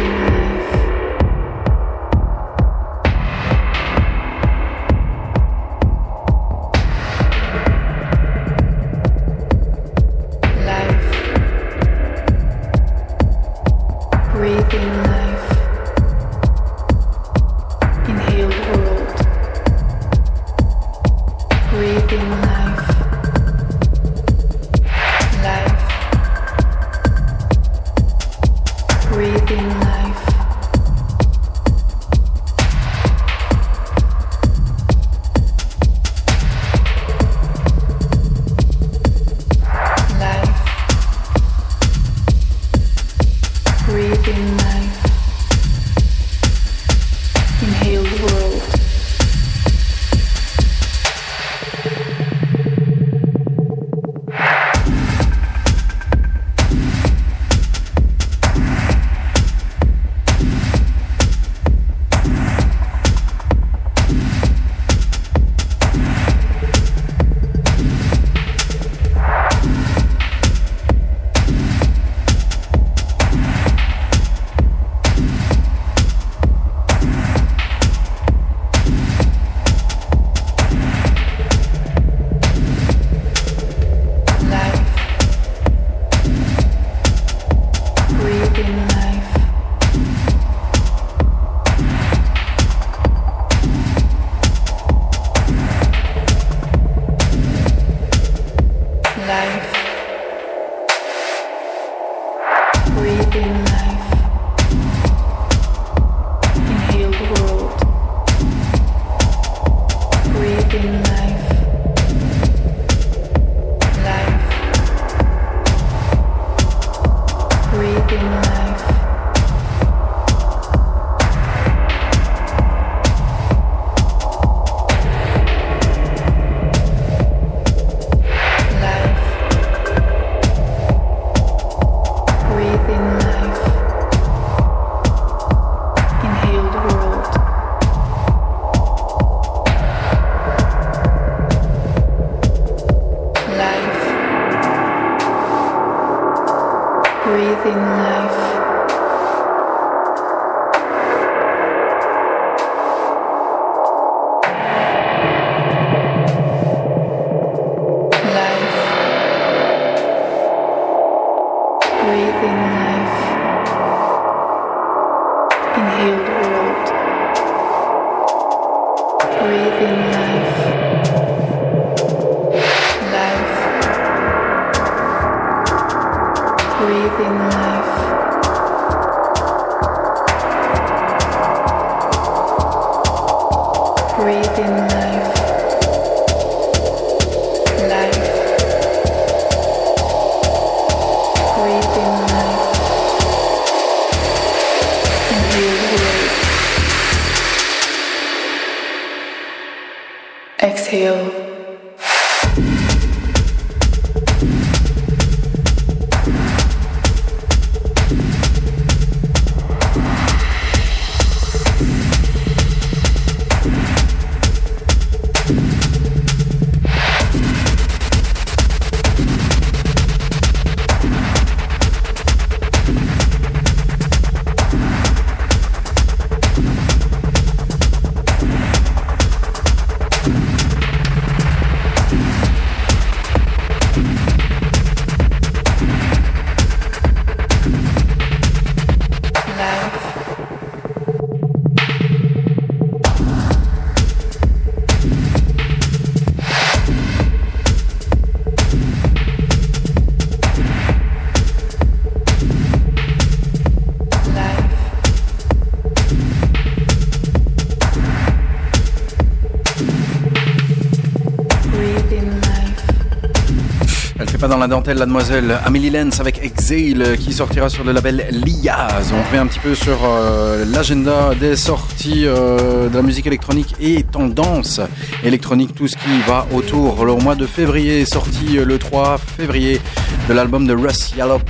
La 264.94 265.06
demoiselle 265.06 265.60
Amélie 265.66 265.90
Lenz 265.90 266.22
avec 266.22 266.42
Exhale 266.42 267.02
euh, 267.02 267.16
qui 267.18 267.34
sortira 267.34 267.68
sur 267.68 267.84
le 267.84 267.92
label 267.92 268.26
Liaz. 268.32 269.12
On 269.14 269.22
revient 269.28 269.40
un 269.40 269.48
petit 269.48 269.60
peu 269.60 269.76
sur 269.76 269.98
euh, 270.06 270.64
l'agenda 270.66 271.36
des 271.36 271.58
sorties 271.58 272.26
euh, 272.26 272.88
de 272.88 272.96
la 272.96 273.02
musique 273.02 273.28
électronique 273.28 273.76
et 273.82 274.04
tendance 274.04 274.80
électronique, 275.24 275.76
tout 275.76 275.88
ce 275.88 275.98
qui 275.98 276.22
va 276.26 276.48
autour. 276.54 277.04
Le 277.04 277.16
mois 277.16 277.36
de 277.36 277.46
février 277.46 278.06
sorti 278.06 278.60
le 278.64 278.78
3 278.78 279.18
février 279.18 279.82
de 280.30 280.34
l'album 280.34 280.66
de 280.66 280.74
Russ 280.74 281.14
Yallop 281.18 281.42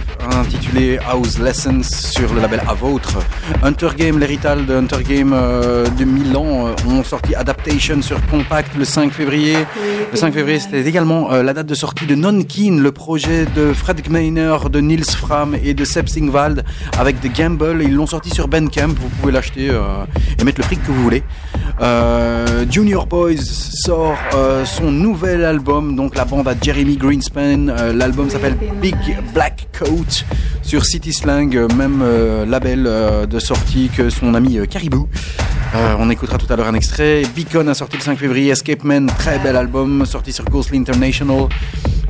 intitulé 0.48 0.98
House 1.10 1.40
Lessons 1.40 1.84
sur 1.84 2.34
le 2.34 2.40
label 2.40 2.62
Avautre. 2.70 3.20
Hunter 3.64 3.90
Game, 3.98 4.18
l'héritage 4.18 4.66
de 4.66 4.76
Hunter 4.76 5.04
Game 5.04 5.34
euh, 5.34 5.86
de 5.90 6.06
Milan 6.06 6.68
euh, 6.68 6.74
ont 6.90 7.04
sorti 7.04 7.36
Adaptation 7.36 8.02
sur 8.02 8.26
Compact 8.28 8.74
le 8.78 8.86
5 8.86 9.12
février. 9.12 9.58
Le 10.10 10.18
5 10.18 10.34
février, 10.34 10.60
c'était 10.60 10.88
également 10.88 11.34
euh, 11.34 11.44
la 11.44 11.54
date 11.54 11.66
de 11.66 11.76
sortie 11.76 12.06
de 12.06 12.16
Non 12.16 12.42
Keen, 12.44 12.82
le 12.82 12.94
projet 12.94 13.46
de 13.58 13.74
Fred 13.74 14.02
Gmeiner, 14.02 14.56
de 14.72 14.80
Nils 14.80 15.10
Fram 15.10 15.54
et 15.62 15.74
de 15.74 15.84
Seb 15.84 16.08
Singwald 16.08 16.64
avec 16.98 17.20
The 17.20 17.36
Gamble. 17.36 17.84
Ils 17.84 17.94
l'ont 17.94 18.08
sorti 18.08 18.30
sur 18.30 18.48
Bandcamp, 18.48 18.88
vous 18.88 19.10
pouvez 19.20 19.34
l'acheter 19.34 19.66
et 20.40 20.44
mettre 20.46 20.60
le 20.60 20.64
fric 20.64 20.82
que 20.82 20.92
vous 20.92 21.04
voulez. 21.04 21.24
Junior 22.72 23.06
Boys 23.06 23.44
sort 23.44 24.18
son 24.66 24.92
nouvel 24.92 25.44
album, 25.44 25.96
donc 25.96 26.16
la 26.16 26.26
bande 26.26 26.48
à 26.48 26.54
Jeremy 26.60 26.96
Greenspan. 26.96 27.68
L'album 27.94 28.30
s'appelle 28.30 28.58
Big 28.82 28.96
Black 29.34 29.68
Coat 29.78 30.24
sur 30.68 30.84
City 30.84 31.14
Slang, 31.14 31.56
euh, 31.56 31.70
même 31.78 32.02
euh, 32.04 32.46
label 32.46 32.84
euh, 32.88 33.26
de 33.26 33.40
sortie 33.40 33.90
que 33.90 34.10
son 34.10 34.34
ami 34.34 34.60
Caribou. 34.68 35.08
On 36.00 36.10
écoutera 36.10 36.38
tout 36.38 36.52
à 36.52 36.56
l'heure 36.56 36.68
un 36.68 36.74
extrait. 36.74 37.24
Beacon 37.36 37.68
a 37.70 37.74
sorti 37.74 37.96
le 37.98 38.02
5 38.02 38.18
février. 38.18 38.52
Escape 38.52 38.84
Man, 38.84 39.08
très 39.18 39.40
bel 39.40 39.56
album, 39.56 40.06
sorti 40.06 40.34
sur 40.34 40.44
Ghostly 40.46 40.80
International. 40.80 41.48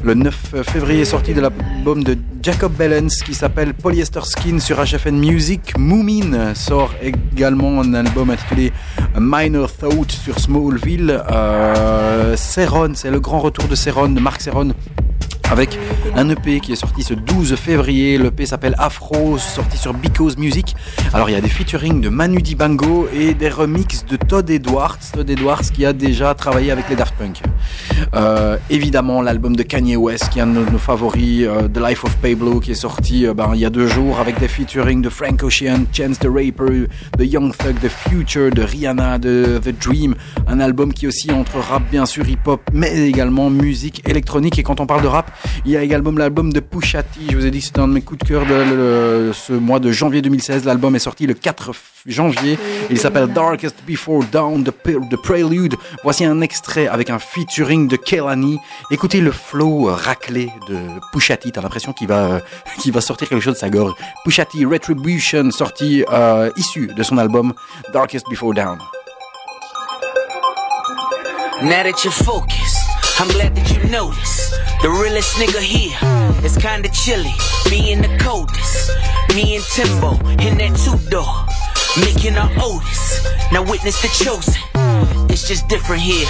Le 0.04 0.14
9 0.14 0.56
février, 0.64 1.06
sorti 1.06 1.34
de 1.34 1.42
l'album 1.42 2.04
de 2.04 2.18
Jacob 2.42 2.72
Bellens 2.74 3.24
qui 3.26 3.34
s'appelle 3.34 3.74
Polyester 3.74 4.22
Skin 4.24 4.60
sur 4.60 4.78
HFN 4.78 5.18
Music. 5.18 5.78
Moomin 5.78 6.54
sort 6.54 6.94
également 7.02 7.82
un 7.82 7.94
album 7.94 8.30
intitulé 8.30 8.72
Minor 9.20 9.72
Thought 9.72 10.12
sur 10.12 10.40
Smallville. 10.40 11.22
Euh, 11.30 12.36
c'est 12.38 13.12
le 13.12 13.20
grand 13.20 13.40
retour 13.40 13.68
de 13.68 13.76
Ceron, 13.76 14.10
de 14.10 14.20
Marc 14.20 14.42
Ceron 14.42 14.70
avec 15.58 15.80
un 16.16 16.30
EP 16.30 16.60
qui 16.60 16.74
est 16.74 16.76
sorti 16.76 17.02
ce 17.02 17.16
12 17.16 17.56
février. 17.56 18.20
L'EP 18.20 18.46
s'appelle 18.46 18.76
Afro, 18.78 19.40
sorti 19.40 19.76
sur 19.76 19.92
Because 19.92 20.38
Music. 20.38 20.76
Alors 21.14 21.32
il 21.32 21.34
y 21.34 21.36
a 21.36 21.42
des 21.42 21.50
featuring 21.50 22.00
de 22.00 22.10
Manu 22.10 22.44
Dibango 22.44 23.08
et 23.12 23.34
des 23.34 23.50
remixes 23.50 24.06
de 24.06 24.18
Todd 24.18 24.48
Edwards. 24.52 25.00
Todd 25.14 25.28
Edwards 25.28 25.64
qui 25.74 25.84
a 25.84 25.94
déjà 25.94 26.36
travaillé 26.36 26.70
avec 26.70 26.88
les 26.92 26.96
Daft 26.96 27.16
Punk. 27.16 27.42
Euh, 28.14 28.58
évidemment 28.70 29.24
l'album 29.24 29.56
de 29.56 29.64
Kanye 29.64 29.96
West 29.96 30.30
qui 30.30 30.38
est 30.38 30.44
un 30.44 30.48
de 30.48 30.70
nos 30.70 30.78
favoris, 30.78 31.48
euh, 31.48 31.68
The 31.68 31.80
Life 31.80 32.04
of 32.04 32.16
Pablo 32.18 32.60
qui 32.60 32.72
est 32.72 32.76
sorti 32.76 33.26
euh, 33.26 33.34
ben, 33.34 33.50
il 33.56 33.60
y 33.60 33.66
a 33.66 33.72
deux 33.72 33.88
jours 33.88 34.20
avec 34.20 34.40
des 34.40 34.48
featuring 34.48 35.02
de 35.02 35.10
Frank 35.10 35.42
Ocean, 35.42 35.86
Chance 35.92 36.20
the 36.20 36.28
Rapper, 36.28 36.88
de 37.18 37.26
Young 37.26 37.52
Thug, 37.58 37.80
de 37.80 37.90
Future, 37.90 38.52
de 38.52 38.62
Rihanna, 38.62 39.18
de 39.18 39.60
The 39.64 39.74
Dream. 39.84 40.14
Un 40.48 40.60
album 40.60 40.94
qui 40.94 41.08
aussi 41.08 41.32
entre 41.32 41.58
rap 41.58 41.82
bien 41.90 42.06
sûr, 42.06 42.30
hip-hop, 42.30 42.62
mais 42.74 43.08
également 43.10 43.50
musique 43.50 44.08
électronique. 44.08 44.60
Et 44.60 44.64
quand 44.64 44.80
on 44.80 44.86
parle 44.86 45.02
de 45.02 45.08
rap, 45.08 45.32
il 45.66 45.72
y 45.72 45.78
a 45.78 45.84
également 45.84 46.12
l'album 46.12 46.52
de 46.54 46.60
Pusha 46.60 47.04
T. 47.04 47.20
Je 47.30 47.36
vous 47.36 47.46
ai 47.46 47.52
dit 47.52 47.60
que 47.60 47.66
c'était 47.66 47.80
un 47.80 47.88
de 47.88 47.94
mes 47.94 48.02
coups 48.02 48.20
de 48.20 48.28
cœur 48.28 48.46
de 48.46 49.32
ce 49.34 49.54
mois 49.54 49.80
de 49.80 49.92
janvier 49.92 50.22
2016. 50.22 50.66
L'album 50.66 50.96
est 50.96 51.00
sorti 51.00 51.28
le 51.28 51.34
4 51.34 51.72
janvier. 52.06 52.58
Il 52.90 52.98
s'appelle 52.98 53.28
Darkest 53.34 53.76
Before 53.86 54.24
Dawn, 54.32 54.64
The, 54.64 55.16
Prelude. 55.22 55.76
Voici 56.04 56.26
un 56.26 56.42
extrait 56.42 56.88
avec 56.88 57.10
un 57.10 57.20
featuring 57.20 57.88
de 57.88 57.98
Kelani. 57.98 58.60
Écoutez 58.92 59.20
le 59.20 59.32
flow 59.32 59.90
raclé 59.94 60.50
de 60.70 60.78
Pusha 61.12 61.38
T. 61.38 61.52
T'as 61.52 61.62
l'impression 61.62 61.94
qu'il 61.94 62.08
va, 62.08 62.42
va 62.88 63.02
sortir 63.02 63.28
quelque 63.30 63.44
chose 63.44 63.56
de 63.56 63.60
sa 63.60 63.70
gorge. 63.70 63.94
Pusha 64.24 64.46
T, 64.46 64.66
Retribution, 64.66 65.52
sorti 65.52 66.04
euh, 66.12 66.50
issu 66.56 66.88
de 66.88 67.04
son 67.04 67.18
album 67.18 67.54
Darkest 67.94 68.26
Before 68.30 68.54
Dawn. 68.54 68.80
Now 71.64 71.82
that 71.82 71.98
I'm 73.20 73.30
glad 73.30 73.56
that 73.56 73.72
you 73.74 73.82
noticed. 73.90 74.52
The 74.84 74.90
realest 74.90 75.38
nigga 75.38 75.60
here 75.60 75.98
is 76.46 76.56
kinda 76.56 76.88
chilly, 76.90 77.34
being 77.68 77.98
in 77.98 78.02
the 78.02 78.24
coldest. 78.24 78.92
Me 79.34 79.56
and 79.56 79.66
Timbo 79.66 80.14
in 80.38 80.60
that 80.60 80.78
two 80.78 80.98
door, 81.10 81.34
making 82.06 82.38
our 82.38 82.52
Otis. 82.62 83.26
Now 83.52 83.64
witness 83.64 84.00
the 84.04 84.10
chosen. 84.24 84.54
It's 85.32 85.48
just 85.48 85.68
different 85.68 86.04
here. 86.04 86.28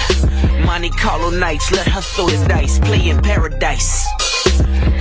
Monte 0.64 0.88
Carlo 0.90 1.28
nights, 1.28 1.70
let 1.72 1.86
her 1.88 2.00
throw 2.00 2.26
the 2.26 2.48
dice, 2.48 2.78
play 2.78 3.10
in 3.10 3.20
paradise. 3.20 4.06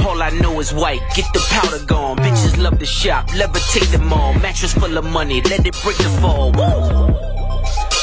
All 0.05 0.21
I 0.21 0.31
know 0.41 0.59
is 0.59 0.73
white, 0.73 1.01
get 1.15 1.31
the 1.33 1.39
powder 1.47 1.79
gone. 1.85 2.17
Bitches 2.17 2.57
love 2.57 2.79
to 2.79 2.85
shop, 2.85 3.29
levitate 3.29 3.89
them 3.91 4.11
all. 4.11 4.33
Mattress 4.33 4.73
full 4.73 4.97
of 4.97 5.05
money, 5.05 5.41
let 5.43 5.65
it 5.65 5.75
break 5.83 5.97
the 5.97 6.09
fall. 6.19 6.51
Woo! 6.51 7.15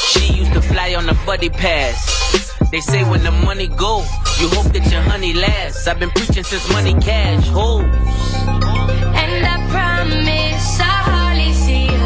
She 0.09 0.33
used 0.33 0.53
to 0.53 0.61
fly 0.61 0.95
on 0.95 1.07
a 1.07 1.13
buddy 1.25 1.49
pass. 1.49 2.44
They 2.71 2.81
say 2.81 3.03
when 3.09 3.23
the 3.23 3.31
money 3.31 3.67
go, 3.67 3.99
you 4.39 4.49
hope 4.49 4.71
that 4.73 4.89
your 4.91 5.01
honey 5.01 5.33
lasts. 5.33 5.87
I've 5.87 5.99
been 5.99 6.09
preaching 6.09 6.43
since 6.43 6.69
money 6.71 6.93
cash. 6.95 7.47
Hoes. 7.47 7.83
And 7.83 9.45
I 9.45 9.57
promise 9.71 10.79
I'll 10.81 11.03
hardly 11.11 11.53
see 11.53 11.83
you 11.83 12.05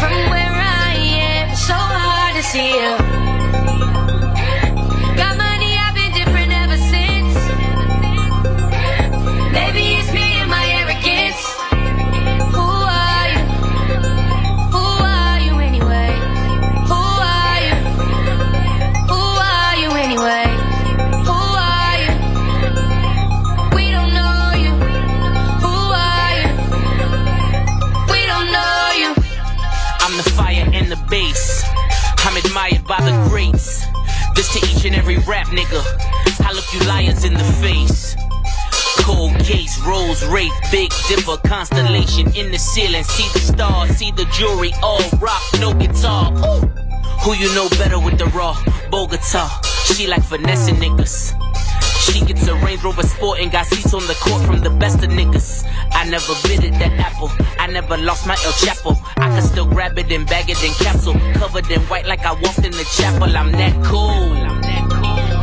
From 0.00 0.12
where 0.30 0.56
I 0.88 0.94
am, 0.96 1.54
so 1.54 1.74
hard 1.74 2.36
to 2.36 2.42
see 2.42 2.72
you 2.74 3.11
by 32.98 33.10
the 33.10 33.28
greats. 33.30 33.86
This 34.34 34.52
to 34.52 34.58
each 34.58 34.84
and 34.84 34.94
every 34.94 35.16
rap 35.24 35.46
nigga. 35.46 35.80
I 36.44 36.52
look 36.52 36.64
you 36.74 36.80
liars 36.86 37.24
in 37.24 37.32
the 37.32 37.44
face. 37.64 38.14
Cold 38.98 39.34
case, 39.38 39.80
Rolls 39.86 40.22
Wraith, 40.26 40.52
Big 40.70 40.92
Dipper, 41.08 41.38
constellation 41.48 42.26
in 42.36 42.50
the 42.50 42.58
ceiling. 42.58 43.04
See 43.04 43.28
the 43.32 43.38
stars, 43.40 43.96
see 43.96 44.10
the 44.10 44.26
jewelry, 44.26 44.72
all 44.82 45.00
rock, 45.20 45.40
no 45.58 45.72
guitar. 45.72 46.32
Who 47.24 47.32
you 47.34 47.54
know 47.54 47.70
better 47.80 47.98
with 47.98 48.18
the 48.18 48.26
raw 48.26 48.54
Bogota? 48.90 49.48
She 49.94 50.06
like 50.06 50.22
finessing 50.22 50.76
niggas. 50.76 51.32
She 52.02 52.24
gets 52.24 52.46
a 52.48 52.54
Range 52.56 52.82
Rover 52.82 53.04
Sport 53.04 53.38
and 53.40 53.52
got 53.52 53.66
seats 53.66 53.94
on 53.94 54.04
the 54.08 54.14
court 54.14 54.42
from 54.44 54.58
the 54.60 54.70
best 54.70 55.02
of 55.04 55.10
niggas. 55.10 55.64
I 55.92 56.08
never 56.10 56.34
bidded 56.42 56.74
that 56.74 56.92
apple. 56.98 57.30
I 57.60 57.68
never 57.68 57.96
lost 57.96 58.26
my 58.26 58.34
El 58.44 58.52
Chapo. 58.52 58.98
I 59.16 59.28
can 59.28 59.42
still 59.42 59.66
grab 59.66 59.96
it 59.98 60.10
and 60.10 60.26
bag 60.26 60.50
it 60.50 60.62
in 60.64 60.72
capsule. 60.74 61.14
Covered 61.34 61.70
in 61.70 61.80
white 61.82 62.06
like 62.06 62.26
I 62.26 62.32
walked 62.32 62.64
in 62.64 62.72
the 62.72 62.84
chapel. 62.96 63.36
I'm 63.36 63.52
that 63.52 63.74
cool. 63.84 64.34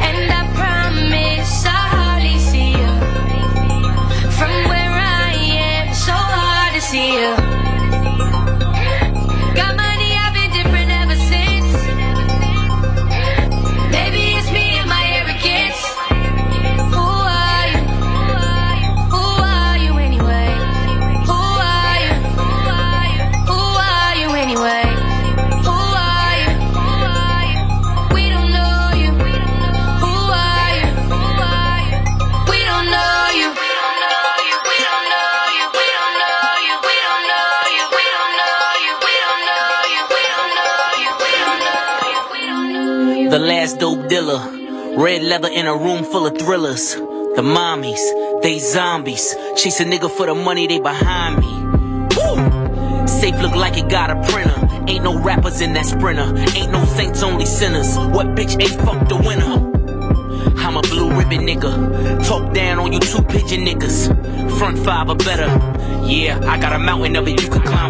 And 0.04 0.32
I 0.32 0.42
promise 0.60 1.66
I'll 1.66 1.90
hardly 1.96 2.38
see 2.40 2.72
you. 2.72 2.92
From 4.38 4.52
where 4.70 5.00
I 5.00 5.32
am, 5.34 5.94
so 5.94 6.12
hard 6.12 6.76
to 6.76 6.82
see 6.82 7.14
you. 7.14 7.59
Last 43.40 43.80
dope 43.80 44.10
dealer. 44.10 44.98
Red 44.98 45.24
leather 45.24 45.48
in 45.48 45.66
a 45.66 45.74
room 45.74 46.04
full 46.04 46.28
of 46.28 46.38
thrillers. 46.38 46.96
The 46.96 47.42
mommies, 47.42 48.42
they 48.42 48.60
zombies. 48.60 49.34
Chase 49.56 49.80
a 49.80 49.86
nigga 49.86 50.12
for 50.12 50.26
the 50.26 50.36
money, 50.36 50.68
they 50.68 50.82
behind 50.82 51.38
me. 51.40 51.48
Woo! 52.18 53.08
Safe 53.08 53.36
look 53.42 53.56
like 53.56 53.78
it 53.78 53.90
got 53.90 54.10
a 54.10 54.22
printer. 54.30 54.84
Ain't 54.90 55.06
no 55.06 55.18
rappers 55.18 55.62
in 55.62 55.72
that 55.74 55.86
sprinter. 55.86 56.36
Ain't 56.54 56.74
no 56.74 56.84
saints, 56.84 57.24
only 57.24 57.46
sinners. 57.46 57.98
What 57.98 58.28
bitch 58.36 58.62
ain't 58.62 58.82
fuck 58.82 59.08
the 59.08 59.16
winner? 59.16 59.79
I'm. 60.60 62.24
Talk 62.24 62.54
down 62.54 62.80
on 62.80 62.94
you 62.94 63.00
two 63.00 63.24
pigeon 63.24 63.66
niggas. 63.66 64.10
Front 64.58 64.78
five 64.80 65.10
or 65.10 65.16
better. 65.16 65.48
Yeah, 66.06 66.40
I 66.48 66.58
got 66.60 66.74
a 66.74 66.80
mountain 66.80 67.16
of 67.16 67.28
you 67.28 67.50
can 67.50 67.62
climb. 67.62 67.90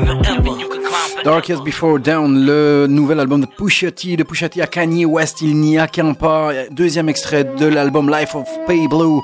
Dark 1.23 1.49
Before 1.65 1.99
Down, 1.99 2.45
le 2.45 2.87
nouvel 2.87 3.19
album 3.19 3.41
de 3.41 3.45
Pusha 3.45 3.91
T, 3.91 4.15
de 4.15 4.23
Pusha 4.23 4.47
T 4.47 4.61
à 4.61 4.67
Kanye 4.67 5.05
West, 5.05 5.41
il 5.41 5.55
n'y 5.57 5.77
a 5.77 5.87
qu'un 5.87 6.13
pas. 6.13 6.51
Deuxième 6.71 7.09
extrait 7.09 7.43
de 7.43 7.65
l'album 7.65 8.09
Life 8.09 8.35
of 8.35 8.47
Pay 8.67 8.87
Blue 8.87 9.19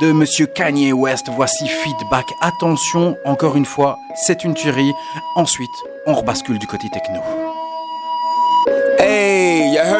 de 0.00 0.12
Monsieur 0.12 0.46
Kanye 0.46 0.92
West. 0.92 1.26
Voici 1.34 1.66
Feedback. 1.66 2.26
Attention, 2.40 3.16
encore 3.24 3.56
une 3.56 3.64
fois, 3.64 3.98
c'est 4.14 4.44
une 4.44 4.54
tuerie. 4.54 4.92
Ensuite, 5.34 5.68
on 6.06 6.14
rebascule 6.14 6.58
du 6.58 6.66
côté 6.66 6.88
techno. 6.92 7.20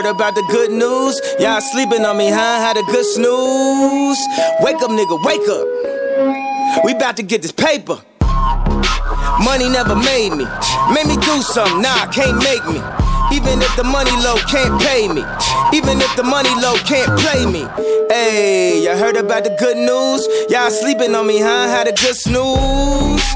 Heard 0.01 0.14
about 0.14 0.34
the 0.34 0.42
good 0.48 0.70
news? 0.70 1.20
Y'all 1.38 1.61
sleeping 1.61 2.07
on 2.07 2.16
me, 2.16 2.30
huh? 2.30 2.57
Had 2.57 2.78
a 2.78 2.82
good 2.84 3.05
snooze. 3.05 4.18
Wake 4.64 4.80
up, 4.80 4.88
nigga, 4.88 5.22
wake 5.28 5.44
up. 5.44 6.84
We 6.84 6.92
about 6.92 7.18
to 7.18 7.22
get 7.22 7.42
this 7.42 7.53
paper. 7.53 8.01
Money 9.44 9.68
never 9.68 9.94
made 9.94 10.30
me. 10.30 10.46
Made 10.96 11.05
me 11.05 11.16
do 11.20 11.42
something, 11.42 11.82
nah, 11.82 12.07
can't 12.09 12.38
make 12.40 12.64
me. 12.64 12.80
Even 13.36 13.61
if 13.61 13.76
the 13.76 13.84
money 13.84 14.11
low 14.24 14.36
can't 14.48 14.80
pay 14.80 15.07
me. 15.07 15.20
Even 15.76 16.01
if 16.01 16.16
the 16.16 16.24
money 16.24 16.48
low 16.64 16.76
can't 16.88 17.12
play 17.20 17.44
me. 17.44 17.68
Hey, 18.09 18.82
y'all 18.82 18.96
heard 18.96 19.18
about 19.18 19.44
the 19.44 19.55
good 19.61 19.76
news? 19.76 20.26
Y'all 20.48 20.70
sleeping 20.70 21.14
on 21.14 21.26
me, 21.26 21.40
huh? 21.40 21.68
Had 21.68 21.88
a 21.88 21.92
good 21.92 22.16
snooze. 22.16 23.26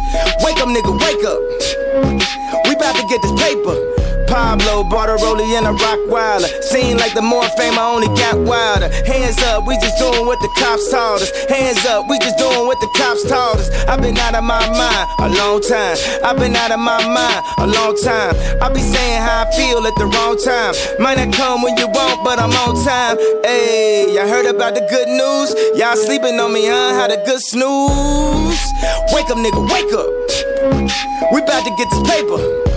Wake 0.40 0.56
up, 0.64 0.72
nigga, 0.72 0.96
wake 0.96 1.24
up. 1.28 2.64
We 2.64 2.74
about 2.74 2.96
to 2.96 3.06
get 3.06 3.20
this 3.20 3.38
paper. 3.38 3.93
Pablo 4.26 4.84
bought 4.84 5.08
a 5.08 5.16
rollie 5.22 5.56
and 5.56 5.66
a 5.66 5.72
rock 5.72 6.00
wilder. 6.08 6.48
Seem 6.62 6.96
like 6.96 7.14
the 7.14 7.22
more 7.22 7.44
fame, 7.56 7.78
I 7.78 7.86
only 7.94 8.08
got 8.18 8.36
wilder. 8.38 8.88
Hands 9.04 9.38
up, 9.50 9.66
we 9.66 9.76
just 9.78 9.98
doing 9.98 10.26
what 10.26 10.40
the 10.40 10.48
cops 10.58 10.90
told 10.90 11.22
us. 11.22 11.30
Hands 11.46 11.78
up, 11.86 12.08
we 12.08 12.18
just 12.18 12.38
doing 12.38 12.66
what 12.66 12.80
the 12.80 12.88
cops 12.96 13.22
told 13.22 13.58
us. 13.60 13.70
I've 13.86 14.00
been 14.00 14.16
out 14.18 14.34
of 14.34 14.44
my 14.44 14.60
mind 14.70 15.04
a 15.20 15.28
long 15.38 15.60
time. 15.60 15.96
I've 16.24 16.38
been 16.38 16.56
out 16.56 16.72
of 16.72 16.80
my 16.80 17.00
mind 17.06 17.40
a 17.58 17.66
long 17.66 17.96
time. 18.02 18.34
I 18.60 18.68
be 18.72 18.80
saying 18.80 19.20
how 19.22 19.46
I 19.46 19.50
feel 19.56 19.86
at 19.86 19.94
the 19.96 20.06
wrong 20.06 20.36
time. 20.38 20.74
Might 20.98 21.18
not 21.18 21.34
come 21.34 21.62
when 21.62 21.76
you 21.76 21.88
want, 21.88 22.24
but 22.24 22.38
I'm 22.38 22.52
on 22.64 22.82
time. 22.84 23.16
Hey, 23.44 24.12
y'all 24.14 24.28
heard 24.28 24.46
about 24.46 24.74
the 24.74 24.84
good 24.90 25.08
news? 25.08 25.54
Y'all 25.78 25.96
sleeping 25.96 26.38
on 26.40 26.52
me, 26.52 26.66
huh? 26.66 26.94
Had 26.94 27.10
a 27.10 27.22
good 27.24 27.40
snooze. 27.40 28.62
Wake 29.12 29.30
up, 29.30 29.38
nigga, 29.38 29.62
wake 29.70 29.92
up. 29.92 30.10
We 31.32 31.40
about 31.40 31.64
to 31.64 31.74
get 31.76 31.88
this 31.90 32.02
paper. 32.10 32.73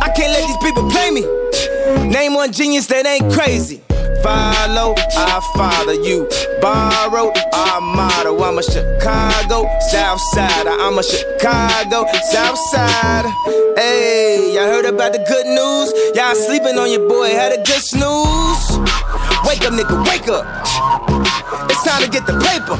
I 0.00 0.10
can't 0.16 0.32
let 0.32 0.46
these 0.46 0.56
people 0.58 0.88
play 0.90 1.10
me. 1.10 1.22
Name 2.08 2.34
one 2.34 2.52
genius 2.52 2.86
that 2.88 3.06
ain't 3.06 3.32
crazy. 3.32 3.82
Follow, 4.22 4.94
I 4.96 5.40
follow 5.56 5.92
you. 5.92 6.28
Borrow, 6.60 7.32
I 7.52 7.80
model. 7.80 8.42
I'm 8.44 8.58
a 8.58 8.62
Chicago 8.62 9.68
South 9.90 10.20
Side. 10.32 10.66
I'm 10.66 10.98
a 10.98 11.02
Chicago 11.02 12.04
South 12.30 12.58
Side. 12.58 13.26
Hey, 13.76 14.52
y'all 14.54 14.66
heard 14.66 14.84
about 14.84 15.12
the 15.12 15.24
good 15.24 15.46
news? 15.46 15.92
Y'all 16.14 16.34
sleeping 16.34 16.78
on 16.78 16.90
your 16.90 17.08
boy, 17.08 17.30
had 17.30 17.52
a 17.52 17.62
good 17.62 17.80
snooze. 17.80 18.78
Wake 19.44 19.64
up, 19.64 19.72
nigga, 19.72 20.04
wake 20.08 20.28
up. 20.28 20.44
It's 21.70 21.82
time 21.84 22.02
to 22.02 22.10
get 22.10 22.26
the 22.26 22.38
paper. 22.40 22.76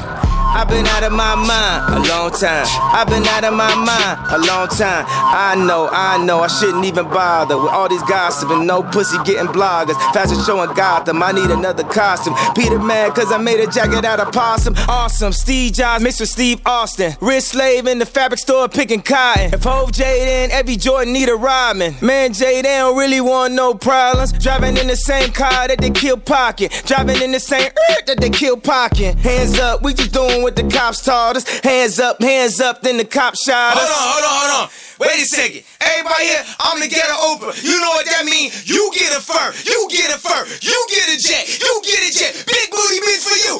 I've 0.53 0.67
been 0.67 0.85
out 0.85 1.03
of 1.03 1.13
my 1.13 1.33
mind 1.35 1.95
a 1.95 2.09
long 2.09 2.29
time. 2.31 2.65
I've 2.93 3.07
been 3.07 3.25
out 3.25 3.45
of 3.45 3.53
my 3.53 3.73
mind 3.73 4.19
a 4.29 4.37
long 4.45 4.67
time. 4.67 5.05
I 5.07 5.55
know, 5.55 5.87
I 5.89 6.23
know, 6.23 6.41
I 6.41 6.47
shouldn't 6.47 6.83
even 6.83 7.05
bother 7.05 7.57
with 7.57 7.71
all 7.71 7.87
these 7.87 8.03
gossiping. 8.03 8.67
No 8.67 8.83
pussy 8.83 9.17
getting 9.23 9.47
bloggers. 9.47 9.95
Fashion 10.13 10.43
show 10.43 10.61
in 10.63 10.73
Gotham. 10.75 11.23
I 11.23 11.31
need 11.31 11.49
another 11.49 11.83
costume. 11.83 12.35
Peter 12.53 12.77
mad 12.79 13.15
cause 13.15 13.31
I 13.31 13.37
made 13.37 13.61
a 13.61 13.71
jacket 13.71 14.03
out 14.03 14.19
of 14.19 14.33
possum. 14.33 14.75
Awesome. 14.89 15.31
Steve 15.31 15.71
Jobs 15.71 16.03
with 16.03 16.27
Steve 16.27 16.59
Austin. 16.65 17.13
Wrist 17.21 17.49
slave 17.49 17.87
in 17.87 17.99
the 17.99 18.05
fabric 18.05 18.39
store 18.39 18.67
picking 18.67 19.01
cotton. 19.01 19.53
If 19.53 19.63
Hove 19.63 19.93
Jaden, 19.93 20.49
every 20.49 20.75
Jordan 20.75 21.13
need 21.13 21.29
a 21.29 21.35
rhyming. 21.35 21.95
Man, 22.01 22.33
they 22.33 22.61
don't 22.61 22.97
really 22.97 23.21
want 23.21 23.53
no 23.53 23.73
problems. 23.73 24.33
Driving 24.33 24.75
in 24.75 24.87
the 24.87 24.97
same 24.97 25.31
car 25.31 25.69
that 25.69 25.79
they 25.79 25.91
kill 25.91 26.17
pocket. 26.17 26.83
Driving 26.85 27.21
in 27.21 27.31
the 27.31 27.39
same 27.39 27.71
earth 27.89 28.05
that 28.07 28.19
they 28.19 28.29
kill 28.29 28.57
pocket. 28.57 29.17
Hands 29.19 29.57
up, 29.57 29.81
we 29.81 29.93
just 29.93 30.11
doing 30.11 30.40
what 30.41 30.55
the 30.55 30.63
cops 30.63 31.01
taught 31.01 31.37
us. 31.37 31.47
Hands 31.59 31.99
up, 31.99 32.21
hands 32.21 32.59
up, 32.59 32.81
then 32.81 32.97
the 32.97 33.05
cops 33.05 33.43
shot 33.45 33.77
us. 33.77 33.87
Hold 33.89 33.91
on, 33.91 34.01
hold 34.11 34.25
on, 34.25 34.31
hold 34.39 34.63
on. 34.63 34.69
Wait 34.99 35.21
a 35.21 35.25
second. 35.25 35.63
Everybody 35.81 36.25
here, 36.25 36.43
I'm 36.59 36.79
the 36.79 36.87
ghetto 36.87 37.13
Oprah. 37.13 37.63
You 37.63 37.79
know 37.79 37.89
what 37.89 38.05
that 38.05 38.25
means? 38.25 38.69
You 38.69 38.91
get 38.93 39.17
a 39.17 39.21
fur, 39.21 39.53
you 39.65 39.87
get 39.89 40.13
a 40.13 40.19
fur, 40.19 40.45
you 40.61 40.87
get 40.89 41.09
a 41.09 41.17
jet, 41.17 41.59
you 41.59 41.81
get 41.83 41.99
a 42.05 42.11
jet. 42.13 42.43
Big 42.45 42.69
booty 42.69 42.99
bitch 43.01 43.23
for 43.25 43.37
you. 43.41 43.59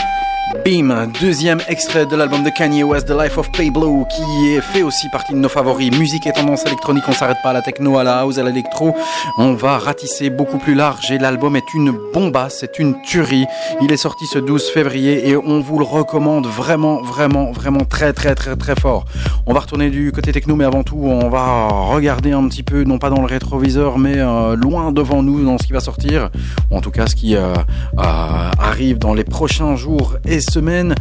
Woo! 0.00 0.13
Beam, 0.62 1.10
deuxième 1.20 1.60
extrait 1.68 2.06
de 2.06 2.14
l'album 2.16 2.44
de 2.44 2.50
Kanye 2.50 2.84
West, 2.84 3.08
The 3.08 3.18
Life 3.18 3.38
of 3.38 3.50
Pablo, 3.50 4.06
qui 4.14 4.52
est 4.52 4.60
fait 4.60 4.82
aussi 4.82 5.08
partie 5.08 5.32
de 5.32 5.38
nos 5.38 5.48
favoris. 5.48 5.90
Musique 5.98 6.26
et 6.26 6.32
tendance 6.32 6.64
électronique, 6.66 7.04
on 7.08 7.12
s'arrête 7.12 7.38
pas 7.42 7.50
à 7.50 7.52
la 7.54 7.62
techno, 7.62 7.98
à 7.98 8.04
la 8.04 8.18
house, 8.20 8.38
à 8.38 8.42
l'électro. 8.42 8.94
On 9.38 9.54
va 9.54 9.78
ratisser 9.78 10.30
beaucoup 10.30 10.58
plus 10.58 10.74
large 10.74 11.10
et 11.10 11.18
l'album 11.18 11.56
est 11.56 11.74
une 11.74 11.92
bombasse, 12.12 12.58
c'est 12.60 12.78
une 12.78 13.00
tuerie. 13.02 13.46
Il 13.80 13.90
est 13.92 13.96
sorti 13.96 14.26
ce 14.26 14.38
12 14.38 14.68
février 14.70 15.28
et 15.28 15.36
on 15.36 15.60
vous 15.60 15.78
le 15.78 15.84
recommande 15.84 16.46
vraiment, 16.46 17.02
vraiment, 17.02 17.50
vraiment 17.52 17.84
très, 17.84 18.12
très, 18.12 18.34
très, 18.34 18.56
très 18.56 18.76
fort. 18.76 19.06
On 19.46 19.52
va 19.52 19.60
retourner 19.60 19.90
du 19.90 20.12
côté 20.12 20.32
techno, 20.32 20.56
mais 20.56 20.64
avant 20.64 20.82
tout, 20.82 21.00
on 21.02 21.28
va 21.28 21.68
regarder 21.68 22.32
un 22.32 22.46
petit 22.48 22.62
peu, 22.62 22.84
non 22.84 22.98
pas 22.98 23.10
dans 23.10 23.20
le 23.20 23.26
rétroviseur, 23.26 23.98
mais 23.98 24.14
euh, 24.18 24.56
loin 24.56 24.92
devant 24.92 25.22
nous 25.22 25.44
dans 25.44 25.58
ce 25.58 25.66
qui 25.66 25.72
va 25.72 25.80
sortir, 25.80 26.30
ou 26.70 26.76
en 26.76 26.80
tout 26.80 26.90
cas 26.90 27.06
ce 27.06 27.14
qui 27.14 27.36
euh, 27.36 27.54
euh, 27.54 28.50
arrive 28.58 28.98
dans 28.98 29.14
les 29.14 29.24
prochains 29.24 29.76
jours 29.76 30.16
semaine. 30.44 30.94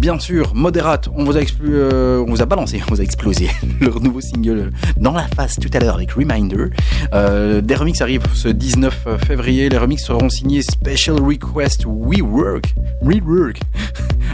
Bien 0.00 0.18
sûr, 0.18 0.54
Moderate, 0.54 1.08
on 1.14 1.24
vous 1.24 1.36
a, 1.36 1.40
explu- 1.40 1.72
euh, 1.72 2.24
on 2.26 2.30
vous 2.30 2.42
a 2.42 2.46
balancé, 2.46 2.80
on 2.88 2.94
vous 2.94 3.00
a 3.00 3.04
explosé 3.04 3.48
leur 3.80 4.00
nouveau 4.00 4.20
single 4.20 4.70
dans 4.96 5.12
la 5.12 5.26
face 5.28 5.56
tout 5.58 5.70
à 5.72 5.78
l'heure 5.78 5.94
avec 5.94 6.12
Reminder. 6.12 6.66
Euh, 7.12 7.60
des 7.60 7.74
remixes 7.74 8.00
arrivent 8.00 8.22
ce 8.34 8.48
19 8.48 9.06
février. 9.26 9.68
Les 9.68 9.78
remixes 9.78 10.04
seront 10.04 10.28
signés 10.28 10.62
Special 10.62 11.16
Request 11.20 11.84
We 11.86 12.20
Work, 12.22 12.74
Rework, 13.02 13.60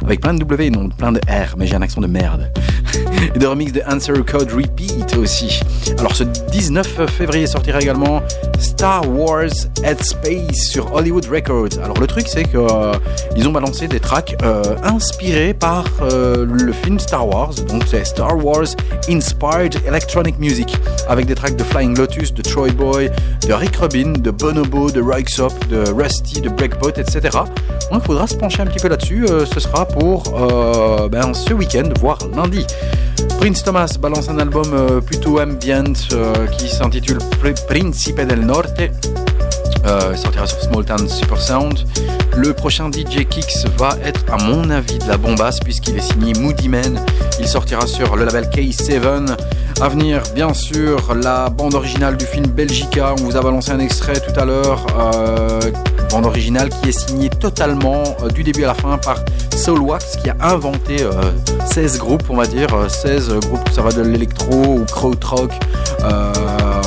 avec 0.05 0.21
plein 0.21 0.35
de 0.35 0.39
W, 0.41 0.71
non 0.71 0.89
plein 0.89 1.13
de 1.13 1.21
R, 1.29 1.57
mais 1.57 1.67
j'ai 1.67 1.75
un 1.77 1.83
accent 1.83 2.01
de 2.01 2.07
merde. 2.07 2.51
Des 3.37 3.47
remixes 3.47 3.73
de 3.73 3.83
Answer 3.89 4.15
Code 4.27 4.51
Repeat 4.53 5.17
aussi. 5.17 5.61
Alors 5.99 6.15
ce 6.15 6.25
19 6.25 7.07
février 7.07 7.47
sortira 7.47 7.81
également 7.81 8.23
Star 8.59 9.09
Wars 9.09 9.51
at 9.85 10.03
Space 10.03 10.69
sur 10.69 10.93
Hollywood 10.95 11.27
Records. 11.27 11.79
Alors 11.83 11.99
le 11.99 12.07
truc 12.07 12.27
c'est 12.27 12.45
que 12.45 12.57
euh, 12.59 13.47
ont 13.47 13.53
balancé 13.53 13.89
des 13.89 14.01
tracks 14.01 14.37
euh, 14.51 14.63
inspirés 14.83 15.55
par 15.55 15.85
euh, 16.03 16.45
le 16.47 16.73
film 16.73 16.99
Star 16.99 17.27
Wars. 17.27 17.55
Donc 17.69 17.85
c'est 17.89 18.05
Star 18.05 18.37
Wars 18.45 18.67
Inspired 19.09 19.77
Electronic 19.87 20.39
Music 20.39 20.77
avec 21.09 21.27
des 21.27 21.35
tracks 21.35 21.57
de 21.57 21.65
Flying 21.65 21.97
Lotus, 21.97 22.35
de 22.35 22.43
Troy 22.43 22.71
Boy, 22.71 23.11
de 23.47 23.53
Rick 23.53 23.77
Rubin, 23.77 24.13
de 24.19 24.31
Bonobo, 24.31 24.91
de 24.91 25.01
Rykesop, 25.01 25.53
de 25.69 25.85
Rusty, 25.91 26.41
de 26.41 26.49
Breakbot, 26.51 26.91
etc. 26.97 27.39
Il 27.93 28.01
faudra 28.01 28.27
se 28.27 28.35
pencher 28.37 28.63
un 28.63 28.67
petit 28.67 28.79
peu 28.81 28.89
là-dessus. 28.89 29.25
Euh, 29.29 29.47
ce 29.47 29.61
sera 29.61 29.87
pour 29.87 30.23
ben, 31.11 31.33
ce 31.35 31.53
week-end, 31.55 31.89
voire 32.01 32.19
lundi. 32.37 32.67
Prince 33.39 33.63
Thomas 33.63 33.95
balance 34.01 34.29
un 34.29 34.39
album 34.39 35.01
plutôt 35.07 35.41
ambient 35.41 35.93
qui 36.59 36.69
s'intitule 36.69 37.19
Pr- 37.43 37.67
Principe 37.67 38.21
del 38.21 38.41
Norte. 38.41 38.81
Euh, 39.87 40.11
il 40.13 40.19
sortira 40.19 40.47
sur 40.47 40.61
Small 40.61 40.85
Town 40.85 41.09
Super 41.09 41.41
Sound. 41.41 41.87
Le 42.37 42.53
prochain 42.55 42.91
DJ 42.91 43.25
Kicks 43.29 43.67
va 43.79 43.97
être, 44.05 44.21
à 44.33 44.37
mon 44.43 44.71
avis, 44.71 44.99
de 44.99 45.09
la 45.09 45.17
bombasse 45.17 45.59
puisqu'il 45.61 45.97
est 45.97 46.01
signé 46.03 46.33
Moody 46.35 46.69
Man. 46.69 47.01
Il 47.41 47.49
sortira 47.49 47.87
sur 47.87 48.17
le 48.17 48.25
label 48.25 48.45
K7. 48.45 49.37
À 49.81 49.89
venir, 49.89 50.23
bien 50.35 50.53
sûr, 50.53 51.15
la 51.15 51.49
bande 51.49 51.75
originale 51.75 52.17
du 52.17 52.27
film 52.27 52.47
Belgica. 52.47 53.15
On 53.19 53.25
vous 53.25 53.37
a 53.37 53.41
balancé 53.43 53.73
un 53.73 53.79
extrait 53.79 54.21
tout 54.21 54.39
à 54.39 54.45
l'heure. 54.45 54.87
Euh, 54.99 55.61
bande 56.11 56.27
originale 56.27 56.69
qui 56.69 56.91
est 56.91 56.99
signée 56.99 57.31
totalement 57.31 58.03
euh, 58.23 58.29
du 58.29 58.43
début 58.43 58.65
à 58.65 58.69
la 58.69 58.75
fin 58.75 58.99
par 58.99 59.17
Soulwax 59.57 60.17
qui 60.17 60.29
a 60.31 60.37
inventé 60.41 61.03
euh, 61.03 61.13
16 61.73 61.99
groupes, 61.99 62.25
on 62.29 62.37
va 62.37 62.47
dire. 62.47 62.73
euh, 62.75 62.89
16 62.89 63.31
groupes, 63.41 63.69
ça 63.73 63.81
va 63.83 63.91
de 63.93 64.03
l'électro 64.03 64.85
krautrock. 64.91 65.53
Euh, 66.03 66.33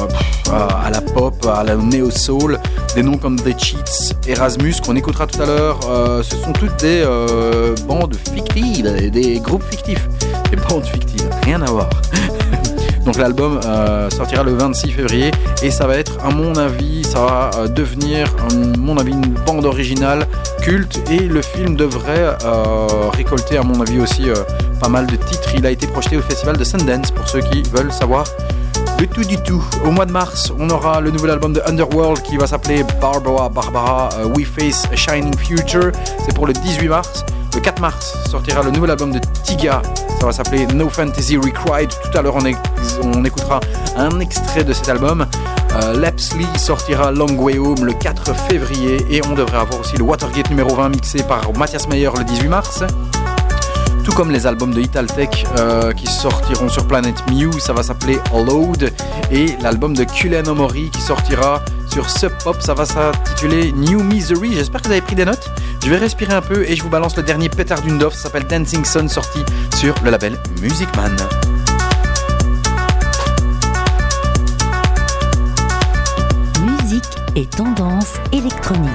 pff, 0.08 0.43
à 0.54 0.89
la 0.89 1.01
pop, 1.01 1.45
à 1.45 1.64
la 1.64 1.76
néo-soul, 1.76 2.60
des 2.95 3.04
noms 3.04 3.18
comme 3.18 3.38
The 3.38 3.58
Cheats, 3.58 4.14
Erasmus, 4.28 4.76
qu'on 4.86 4.95
écoutera 4.95 5.28
tout 5.28 5.41
à 5.41 5.45
l'heure, 5.45 5.80
euh, 5.89 6.24
ce 6.24 6.36
sont 6.36 6.54
toutes 6.54 6.78
des 6.78 7.04
euh, 7.06 7.76
bandes 7.88 8.16
fictives, 8.34 9.12
des, 9.12 9.39
groupes 9.39 9.64
fictifs, 9.70 10.08
des 10.49 10.58
bandes 10.58 10.86
fictives, 10.86 11.28
rien 11.43 11.62
à 11.62 11.66
voir. 11.66 11.89
Donc 13.06 13.18
l'album 13.18 13.60
euh, 13.66 14.10
sortira 14.10 14.43
le 14.43 14.54
26 14.54 14.91
février 14.91 15.32
et 15.62 15.72
ça 15.72 15.88
va 15.88 15.97
être, 15.97 16.18
à 16.24 16.30
mon 16.30 16.56
avis, 16.56 17.04
ça 17.04 17.20
va 17.26 17.68
devenir, 17.68 18.28
à 18.49 18.54
mon 18.78 18.97
avis, 18.97 19.12
une 19.12 19.36
bande 19.45 19.66
originale 19.66 20.26
culte 20.62 21.01
et 21.12 21.20
le 21.20 21.41
film 21.41 21.76
devrait 21.76 22.38
récolter, 23.12 23.58
à 23.58 23.64
mon 23.64 23.82
avis 23.82 23.99
aussi, 23.99 24.28
pas 24.80 24.88
mal 24.88 25.06
de 25.08 25.18
titres. 25.18 25.49
Il 25.56 25.66
a 25.66 25.72
été 25.72 25.86
projeté 25.88 26.16
au 26.16 26.22
festival 26.22 26.58
de 26.58 26.64
Sundance 26.64 27.12
pour 27.12 27.28
ceux 27.28 27.41
qui 27.41 27.62
veulent 27.64 27.91
savoir 27.91 28.26
Le 29.04 29.10
tout 29.10 29.26
du 29.26 29.36
tout. 29.36 29.62
Au 29.86 29.91
mois 29.91 30.06
de 30.06 30.14
mars, 30.14 30.54
on 30.58 30.70
aura 30.70 31.01
le 31.01 31.12
nouvel 31.12 31.32
album 31.32 31.51
de 31.51 31.62
Underworld 31.66 32.22
qui 32.22 32.38
va 32.38 32.47
s'appeler 32.47 32.86
Barbara 33.01 33.49
Barbara 33.49 34.08
euh, 34.14 34.28
We 34.28 34.47
Face 34.47 34.88
a 34.93 34.95
Shining 34.95 35.38
Future. 35.38 35.91
C'est 36.24 36.34
pour 36.34 36.47
le 36.47 36.54
18 36.54 36.88
mars. 36.88 37.26
Le 37.54 37.60
4 37.60 37.82
mars 37.82 38.16
sortira 38.30 38.64
le 38.64 38.72
nouvel 38.72 38.91
album 38.91 39.12
de 39.12 39.20
Tiga. 39.43 39.82
Ça 40.22 40.26
va 40.26 40.32
s'appeler 40.32 40.66
No 40.68 40.88
Fantasy 40.88 41.36
Required. 41.36 41.89
Tout 41.89 42.18
à 42.18 42.22
l'heure, 42.22 42.38
on 43.04 43.26
écoutera 43.26 43.60
un 43.97 44.22
extrait 44.22 44.64
de 44.64 44.72
cet 44.72 44.88
album. 44.88 45.28
Euh, 45.76 45.99
Lapsley 45.99 46.45
sortira 46.56 47.12
Long 47.12 47.38
Way 47.38 47.58
Home 47.58 47.84
le 47.84 47.91
4 47.91 48.34
février. 48.47 49.06
Et 49.10 49.22
on 49.30 49.34
devrait 49.34 49.58
avoir 49.58 49.82
aussi 49.82 49.97
le 49.97 50.04
Watergate 50.04 50.49
numéro 50.49 50.76
20 50.76 50.88
mixé 50.88 51.24
par 51.24 51.51
Mathias 51.58 51.89
Meyer 51.89 52.12
le 52.18 52.24
18 52.24 52.47
mars. 52.47 52.84
Tout 54.04 54.12
comme 54.12 54.32
les 54.32 54.45
albums 54.45 54.74
de 54.74 54.82
Italtech 54.82 55.45
euh, 55.58 55.93
qui 55.93 56.08
sortiront 56.08 56.68
sur 56.68 56.86
Planet 56.88 57.16
Mew, 57.32 57.51
ça 57.60 57.72
va 57.74 57.84
s'appeler 57.84 58.20
Load. 58.34 58.91
Et 59.32 59.56
l'album 59.62 59.93
de 59.93 60.04
Kulen 60.04 60.47
Omori 60.47 60.89
qui 60.89 61.01
sortira 61.01 61.62
sur 61.91 62.10
Sub 62.10 62.32
Pop, 62.43 62.58
ça 62.60 62.74
va 62.74 62.86
s'intituler 62.86 63.72
New 63.72 64.04
Misery. 64.04 64.54
J'espère 64.54 64.82
que 64.82 64.88
vous 64.88 64.91
avez 64.93 65.01
pris 65.01 65.16
des 65.16 65.26
notes. 65.26 65.49
Je 65.84 65.89
vais 65.89 65.97
respirer 65.97 66.34
un 66.34 66.41
peu 66.41 66.64
et 66.68 66.76
je 66.76 66.84
vous 66.84 66.89
balance 66.89 67.16
le 67.16 67.24
dernier 67.24 67.49
pétard 67.49 67.82
d'une. 67.82 67.99
Ça 67.99 68.10
s'appelle 68.12 68.45
Dancing 68.45 68.84
Sun, 68.84 69.08
sorti 69.08 69.39
sur 69.78 69.95
le 70.04 70.12
label 70.12 70.38
Music 70.62 70.89
Man. 70.97 71.16
Musique 76.66 77.04
et 77.36 77.45
tendance 77.45 78.16
électronique. 78.32 78.91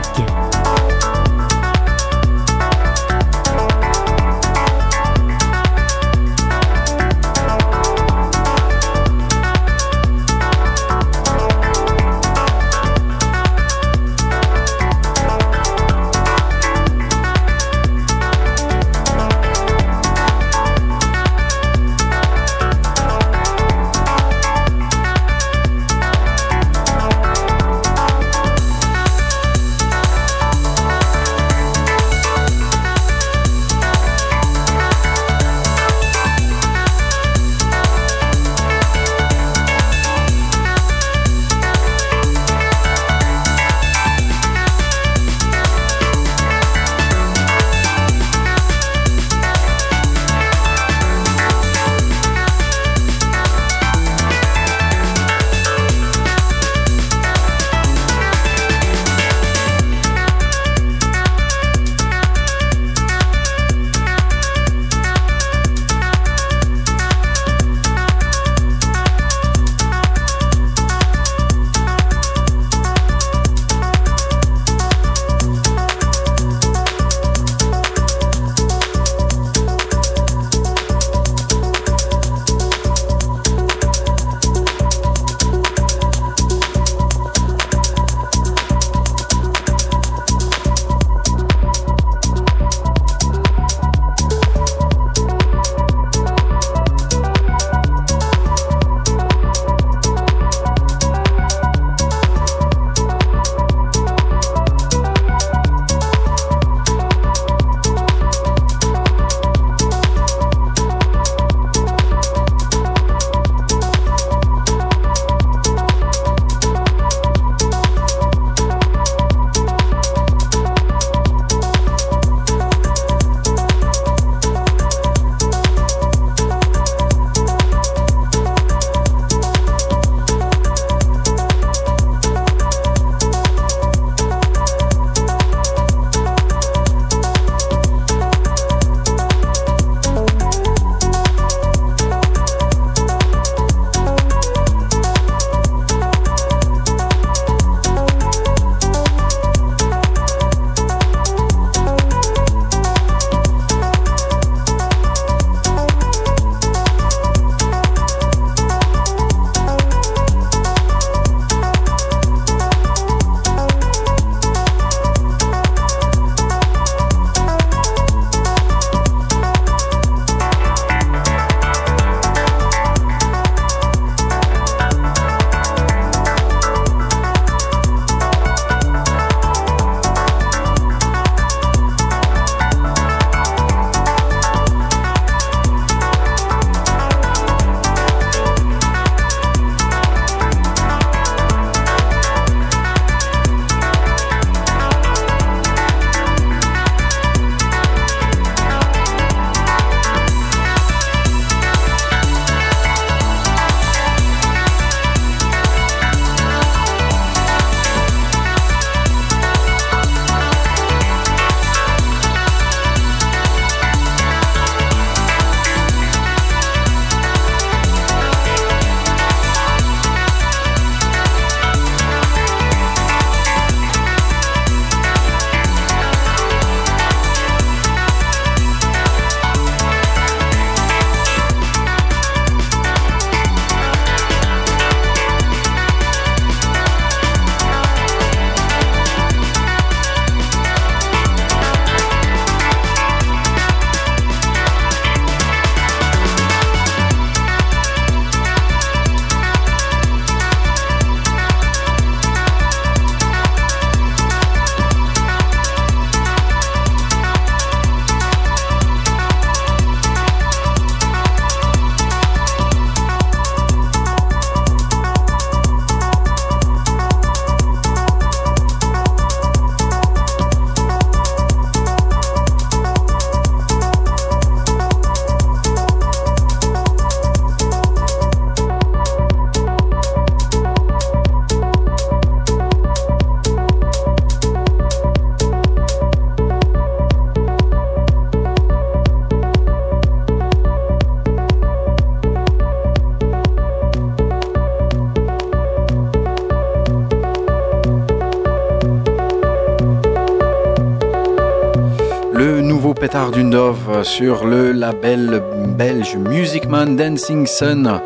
Pétard 303.09 303.31
d'une 303.31 303.49
dove 303.49 304.03
sur 304.03 304.45
le 304.45 304.71
label 304.71 305.43
belge 305.79 306.17
Music 306.17 306.69
Man 306.69 306.95
Dancing 306.95 307.47
Sun. 307.47 308.03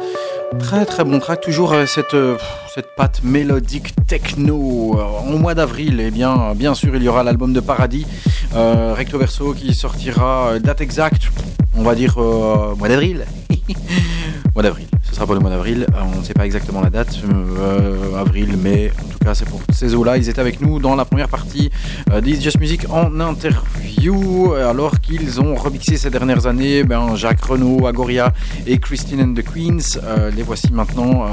Très 0.60 0.86
très 0.86 1.02
bon 1.02 1.18
track, 1.18 1.40
toujours 1.40 1.72
euh, 1.72 1.86
cette, 1.86 2.14
euh, 2.14 2.36
cette 2.72 2.94
patte 2.96 3.20
mélodique 3.24 3.94
techno. 4.06 4.96
Euh, 4.96 5.32
Au 5.34 5.38
mois 5.38 5.54
d'avril, 5.56 5.98
et 5.98 6.12
bien, 6.12 6.54
bien 6.54 6.74
sûr, 6.74 6.94
il 6.94 7.02
y 7.02 7.08
aura 7.08 7.24
l'album 7.24 7.52
de 7.52 7.58
Paradis, 7.58 8.06
euh, 8.54 8.94
Recto 8.96 9.18
Verso, 9.18 9.54
qui 9.54 9.74
sortira 9.74 10.50
euh, 10.52 10.58
date 10.60 10.80
exacte, 10.80 11.32
on 11.76 11.82
va 11.82 11.96
dire 11.96 12.14
euh, 12.18 12.76
mois 12.76 12.88
d'avril. 12.88 13.24
mois 14.54 14.62
d'avril, 14.62 14.86
ce 15.02 15.16
sera 15.16 15.26
pour 15.26 15.34
le 15.34 15.40
mois 15.40 15.50
d'avril, 15.50 15.84
Euh, 15.96 16.00
on 16.14 16.20
ne 16.20 16.24
sait 16.24 16.34
pas 16.34 16.46
exactement 16.46 16.80
la 16.80 16.90
date, 16.90 17.18
euh, 17.58 18.20
avril, 18.20 18.56
mai, 18.56 18.92
en 19.04 19.08
tout 19.08 19.18
cas 19.24 19.34
c'est 19.34 19.48
pour 19.48 19.60
ces 19.72 19.94
eaux-là. 19.96 20.16
Ils 20.16 20.28
étaient 20.28 20.40
avec 20.40 20.60
nous 20.60 20.78
dans 20.78 20.94
la 20.94 21.04
première 21.04 21.28
partie 21.28 21.70
euh, 22.12 22.20
d'It's 22.20 22.40
Just 22.42 22.60
Music 22.60 22.86
en 22.90 23.18
interview, 23.18 23.81
alors 24.10 25.00
qu'ils 25.00 25.40
ont 25.40 25.54
remixé 25.54 25.96
ces 25.96 26.10
dernières 26.10 26.46
années 26.46 26.82
ben, 26.82 27.14
Jacques 27.14 27.44
Renault, 27.44 27.86
Agoria 27.86 28.32
et 28.66 28.78
Christine 28.78 29.20
and 29.20 29.34
the 29.34 29.44
Queens. 29.44 30.00
Euh, 30.02 30.30
les 30.34 30.42
voici 30.42 30.72
maintenant 30.72 31.22
euh, 31.22 31.28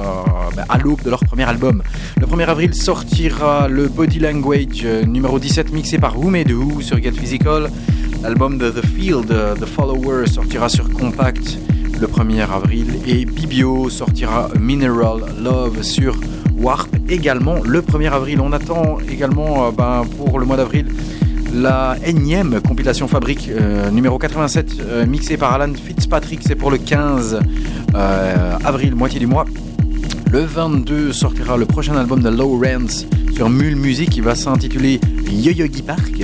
ben, 0.56 0.66
à 0.70 0.78
l'aube 0.78 1.02
de 1.02 1.10
leur 1.10 1.20
premier 1.22 1.46
album. 1.46 1.82
Le 2.20 2.28
1er 2.28 2.46
avril 2.46 2.76
sortira 2.76 3.68
le 3.68 3.88
Body 3.88 4.20
Language 4.20 4.82
euh, 4.84 5.04
numéro 5.04 5.40
17 5.40 5.74
mixé 5.74 5.98
par 5.98 6.20
Who 6.20 6.30
Made 6.30 6.52
Who 6.52 6.82
sur 6.82 7.02
Get 7.02 7.14
Physical. 7.14 7.72
L'album 8.22 8.60
de 8.60 8.70
The 8.70 8.86
Field, 8.86 9.28
The 9.60 9.66
Follower, 9.66 10.28
sortira 10.28 10.70
sur 10.70 10.90
Compact 10.90 11.58
le 12.00 12.06
1er 12.06 12.42
avril 12.52 13.00
et 13.08 13.26
Bibio 13.26 13.90
sortira 13.90 14.48
Mineral 14.60 15.22
Love 15.42 15.82
sur 15.82 16.16
Warp 16.56 16.90
également 17.10 17.64
le 17.64 17.82
1er 17.82 18.12
avril. 18.12 18.42
On 18.42 18.54
attend 18.54 19.00
également 19.10 19.72
ben, 19.72 20.04
pour 20.18 20.38
le 20.38 20.46
mois 20.46 20.58
d'avril 20.58 20.86
la 21.54 21.98
énième 22.06 22.62
compilation 22.62 23.08
Fabrique 23.08 23.50
euh, 23.50 23.90
numéro 23.92 24.18
87 24.18 24.78
euh, 24.80 25.06
mixée 25.06 25.38
par 25.38 25.54
Alan 25.54 25.74
Fitzpatrick, 25.74 26.42
c'est 26.46 26.56
pour 26.56 26.72
le 26.72 26.78
15 26.78 27.40
euh, 27.96 28.58
avril, 28.64 28.96
moitié 28.96 29.20
du 29.20 29.28
mois. 29.28 29.46
Le 30.32 30.42
22 30.42 31.12
sortira 31.12 31.58
le 31.58 31.66
prochain 31.66 31.96
album 31.96 32.22
de 32.22 32.30
Lawrence 32.30 33.06
sur 33.34 33.50
Mule 33.50 33.76
Music 33.76 34.10
qui 34.10 34.22
va 34.22 34.36
s'intituler 34.36 35.00
Yo-Yogi 35.30 35.82
Park. 35.82 36.22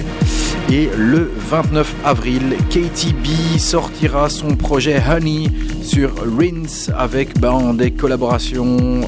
Et 0.71 0.89
le 0.97 1.31
29 1.49 1.95
avril, 2.03 2.55
KTB 2.69 3.57
sortira 3.57 4.29
son 4.29 4.55
projet 4.55 5.01
Honey 5.09 5.47
sur 5.81 6.11
Rinse 6.37 6.91
avec 6.97 7.39
ben, 7.39 7.73
des 7.73 7.91
collaborations 7.91 9.01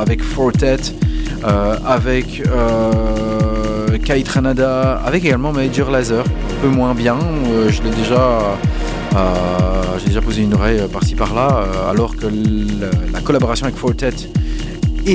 avec 0.00 0.22
Fortet, 0.22 0.76
avec 1.42 2.42
Kai 4.04 4.22
Tranada, 4.22 5.00
avec 5.04 5.24
également 5.24 5.52
Major 5.52 5.90
Laser, 5.90 6.24
un 6.24 6.62
peu 6.62 6.68
moins 6.68 6.94
bien. 6.94 7.16
Euh, 7.48 7.68
je 7.70 7.82
l'ai 7.82 7.90
déjà. 7.90 8.56
euh, 9.16 9.98
j'ai 9.98 10.06
déjà 10.08 10.20
posé 10.20 10.42
une 10.42 10.54
oreille 10.54 10.80
par-ci 10.92 11.14
par-là, 11.14 11.64
euh, 11.64 11.90
alors 11.90 12.16
que 12.16 12.26
la 13.12 13.20
collaboration 13.20 13.66
avec 13.66 13.76
Fortet 13.76 14.10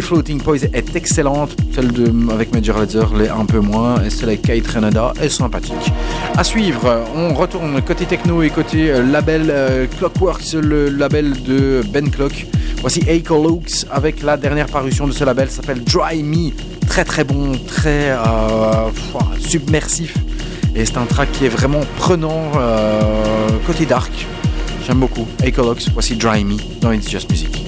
Floating 0.01 0.41
Poise 0.41 0.65
est 0.73 0.95
excellente. 0.95 1.55
Celle 1.73 1.91
de, 1.91 2.11
avec 2.31 2.53
Major 2.53 2.77
Lazer 2.79 3.13
l'est 3.15 3.29
un 3.29 3.45
peu 3.45 3.59
moins. 3.59 4.01
Et 4.03 4.09
celle 4.09 4.29
avec 4.29 4.41
Kate 4.41 4.65
Renada 4.67 5.13
est 5.21 5.29
sympathique. 5.29 5.91
À 6.35 6.43
suivre, 6.43 7.05
on 7.15 7.33
retourne 7.33 7.81
côté 7.81 8.05
techno 8.05 8.41
et 8.41 8.49
côté 8.49 8.91
euh, 8.91 9.03
label 9.03 9.47
euh, 9.49 9.85
Clockworks, 9.97 10.53
le 10.53 10.89
label 10.89 11.43
de 11.43 11.81
Ben 11.91 12.09
Clock. 12.09 12.47
Voici 12.81 13.01
Looks 13.29 13.85
avec 13.91 14.23
la 14.23 14.37
dernière 14.37 14.67
parution 14.67 15.07
de 15.07 15.11
ce 15.11 15.23
label, 15.23 15.49
s'appelle 15.49 15.83
Dry 15.83 16.23
Me. 16.23 16.51
Très 16.87 17.05
très 17.05 17.23
bon, 17.23 17.51
très 17.67 18.11
euh, 18.11 18.89
submersif. 19.39 20.17
Et 20.75 20.85
c'est 20.85 20.97
un 20.97 21.05
track 21.05 21.31
qui 21.33 21.45
est 21.45 21.49
vraiment 21.49 21.81
prenant 21.97 22.51
côté 23.67 23.85
dark. 23.85 24.11
J'aime 24.87 24.99
beaucoup. 24.99 25.27
Echo 25.43 25.75
voici 25.93 26.15
Dry 26.15 26.43
Me 26.43 26.55
dans 26.81 26.91
It's 26.91 27.09
Just 27.09 27.29
Music. 27.29 27.62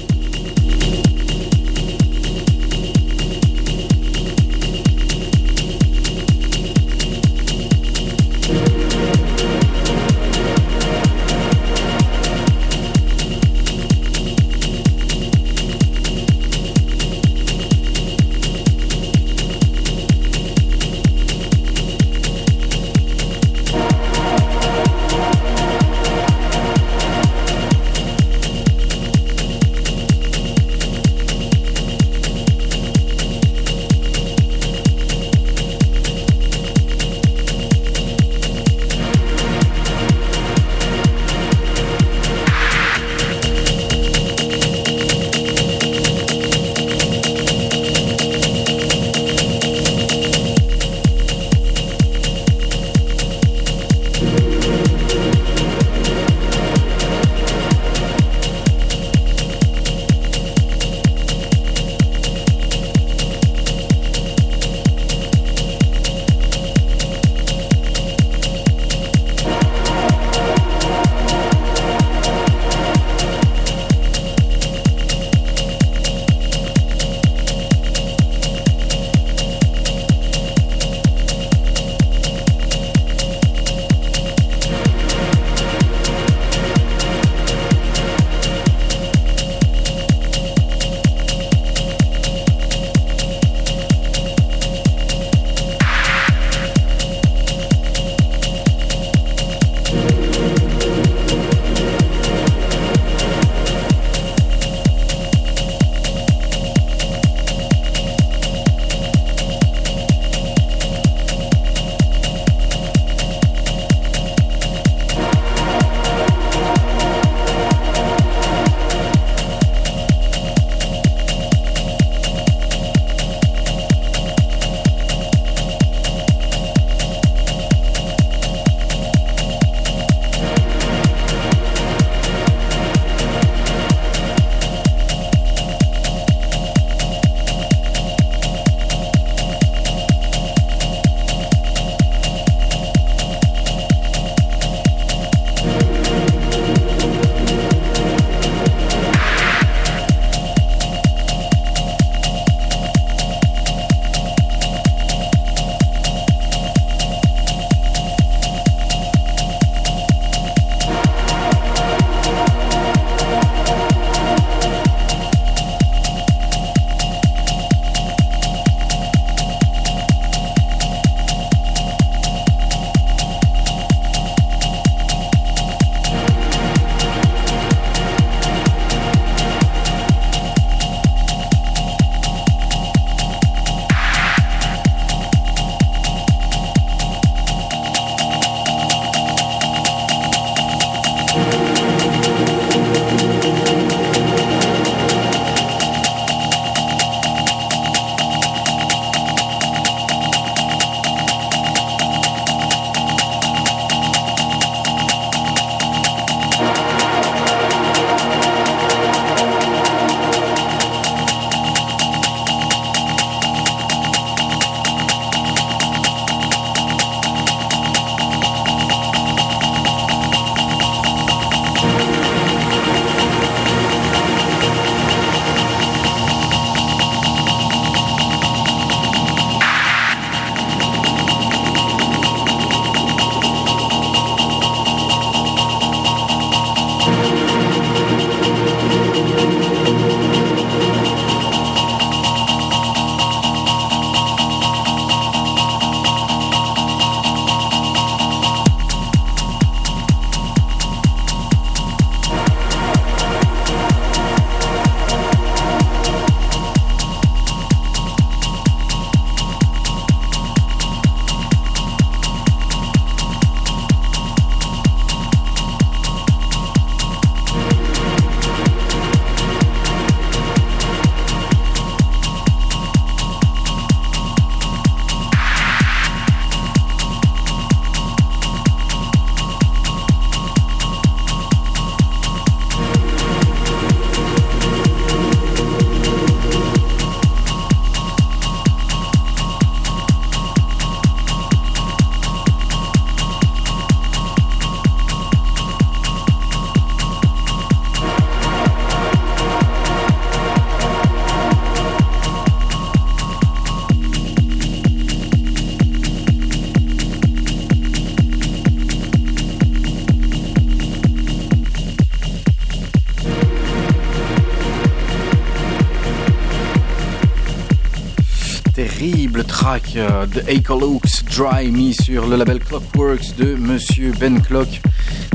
Euh, 319.96 320.26
de 320.26 320.40
Akelux 320.42 321.00
Dry 321.36 321.72
Me 321.72 321.92
sur 321.92 322.28
le 322.28 322.36
label 322.36 322.60
Clockworks 322.60 323.36
de 323.38 323.56
Monsieur 323.56 324.14
Ben 324.20 324.42
Clock. 324.42 324.82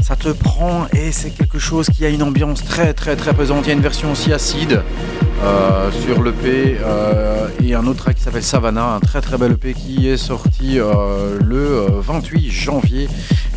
Ça 0.03 0.17
te 0.17 0.29
prend 0.31 0.87
et 0.93 1.13
c'est 1.13 1.31
quelque 1.31 1.59
chose 1.59 1.89
qui 1.89 2.05
a 2.05 2.09
une 2.09 2.23
ambiance 2.23 2.65
très 2.65 2.93
très 2.93 3.17
très 3.17 3.33
pesante. 3.35 3.67
Il 3.67 3.69
y 3.69 3.71
a 3.71 3.75
une 3.75 3.81
version 3.81 4.13
aussi 4.13 4.33
acide 4.33 4.83
euh, 5.43 5.91
sur 5.91 6.23
l'EP 6.23 6.79
euh, 6.81 7.49
et 7.63 7.75
un 7.75 7.87
autre 7.87 8.05
track 8.05 8.17
qui 8.17 8.23
s'appelle 8.23 8.43
Savannah, 8.43 8.95
un 8.95 9.01
très 9.01 9.21
très 9.21 9.39
bel 9.39 9.53
EP 9.53 9.75
qui 9.75 10.09
est 10.09 10.17
sorti 10.17 10.79
euh, 10.79 11.39
le 11.43 11.57
euh, 11.57 11.89
28 12.01 12.51
janvier. 12.51 13.09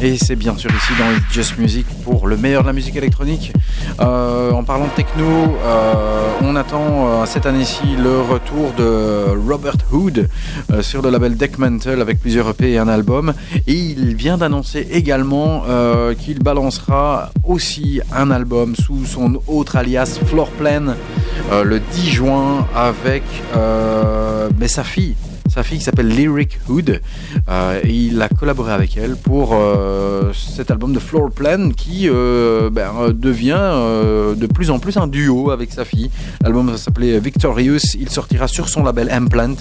Et 0.04 0.18
c'est 0.18 0.36
bien 0.36 0.58
sûr 0.58 0.70
ici 0.70 0.92
dans 1.00 1.10
It's 1.16 1.32
Just 1.32 1.58
Music 1.58 1.86
pour 2.04 2.28
le 2.28 2.36
meilleur 2.36 2.64
de 2.64 2.68
la 2.68 2.74
musique 2.74 2.98
électronique. 2.98 3.54
Euh, 4.02 4.52
en 4.52 4.66
parlant 4.66 4.88
de 4.88 4.92
techno, 4.92 5.24
euh, 5.24 6.30
on 6.42 6.58
attend 6.58 7.08
euh, 7.08 7.26
cette 7.26 7.46
année-ci 7.46 7.96
le 7.98 8.20
retour 8.20 8.74
de 8.78 9.28
Robert 9.50 9.78
Hood 9.94 10.28
sur 10.82 11.02
le 11.02 11.10
label 11.10 11.38
Deckmantle 11.38 12.02
avec 12.02 12.20
plusieurs 12.20 12.50
EP 12.50 12.74
et 12.74 12.78
un 12.80 12.90
album. 12.90 13.34
Et 13.66 13.76
il 13.76 14.16
vient 14.16 14.38
d'annoncer 14.38 14.86
également 14.92 15.64
qu'il 16.20 16.40
balancera 16.40 17.30
aussi 17.46 18.02
un 18.14 18.30
album 18.30 18.76
sous 18.76 19.06
son 19.06 19.40
autre 19.48 19.78
alias 19.78 20.20
Floorplan 20.26 20.96
le 21.64 21.80
10 21.80 22.10
juin 22.10 22.68
avec 22.76 23.24
sa 24.68 24.84
fille 24.84 25.16
sa 25.54 25.62
fille 25.62 25.78
qui 25.78 25.84
s'appelle 25.84 26.08
Lyric 26.08 26.60
Hood. 26.68 27.00
Euh, 27.48 27.80
et 27.84 27.94
il 27.94 28.22
a 28.22 28.28
collaboré 28.28 28.74
avec 28.74 28.98
elle 28.98 29.16
pour 29.16 29.52
euh, 29.54 30.34
cet 30.34 30.72
album 30.72 30.94
de 30.94 31.00
Floor 31.00 31.30
Plan 31.30 31.70
qui 31.70 32.10
euh, 32.10 32.72
ben, 32.72 33.12
devient 33.14 33.72
de 34.36 34.48
plus 34.48 34.72
en 34.72 34.80
plus 34.80 34.98
un 34.98 35.06
duo 35.06 35.52
avec 35.52 35.72
sa 35.72 35.86
fille. 35.86 36.10
L'album 36.42 36.72
va 36.72 36.78
s'appeler 36.78 37.20
Victorious. 37.20 37.96
Il 38.00 38.10
sortira 38.10 38.48
sur 38.48 38.68
son 38.68 38.84
label 38.84 39.10
Implant 39.12 39.56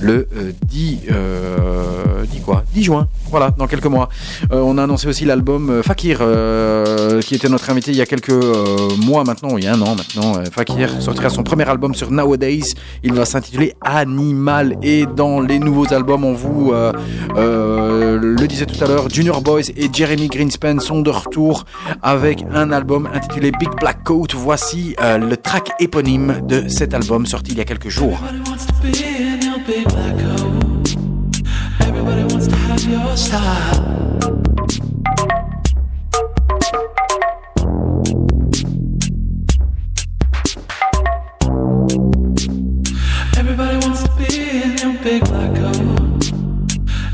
le 0.00 0.28
euh, 0.36 0.50
10, 0.64 0.98
euh, 1.12 2.24
10 2.28 2.40
quoi? 2.40 2.64
10 2.74 2.82
juin. 2.82 3.08
Voilà, 3.30 3.52
dans 3.56 3.68
quelques 3.68 3.86
mois. 3.86 4.08
On 4.50 4.78
a 4.78 4.84
annoncé 4.84 5.06
aussi 5.06 5.24
l'album 5.24 5.82
Fakir, 5.82 6.18
qui 7.20 7.34
était 7.34 7.48
notre 7.48 7.70
invité 7.70 7.92
il 7.92 7.96
y 7.96 8.00
a 8.00 8.06
quelques 8.06 8.30
mois 9.04 9.24
maintenant, 9.24 9.56
il 9.56 9.64
y 9.64 9.66
a 9.66 9.74
un 9.74 9.80
an 9.80 9.94
maintenant. 9.94 10.42
Fakir 10.50 11.00
sortira 11.00 11.30
son 11.30 11.42
premier 11.42 11.68
album 11.68 11.94
sur 11.94 12.10
Nowadays. 12.10 12.74
Il 13.02 13.12
va 13.12 13.24
s'intituler 13.24 13.74
Animal. 13.80 14.76
Et 14.82 15.06
dans 15.06 15.35
les 15.40 15.58
nouveaux 15.58 15.92
albums, 15.92 16.24
on 16.24 16.32
vous 16.32 16.72
euh, 16.72 16.92
euh, 17.36 18.18
le 18.20 18.46
disait 18.46 18.66
tout 18.66 18.82
à 18.82 18.86
l'heure, 18.86 19.08
Junior 19.08 19.40
Boys 19.42 19.70
et 19.76 19.88
Jeremy 19.92 20.28
Greenspan 20.28 20.78
sont 20.80 21.00
de 21.00 21.10
retour 21.10 21.64
avec 22.02 22.44
un 22.52 22.72
album 22.72 23.08
intitulé 23.12 23.52
Big 23.58 23.70
Black 23.80 24.04
Coat. 24.04 24.28
Voici 24.34 24.94
euh, 25.00 25.18
le 25.18 25.36
track 25.36 25.70
éponyme 25.80 26.40
de 26.46 26.68
cet 26.68 26.94
album 26.94 27.26
sorti 27.26 27.52
il 27.52 27.58
y 27.58 27.60
a 27.60 27.64
quelques 27.64 27.88
jours. 27.88 28.18
Big 45.06 45.24
black 45.26 45.54
coat. 45.54 46.32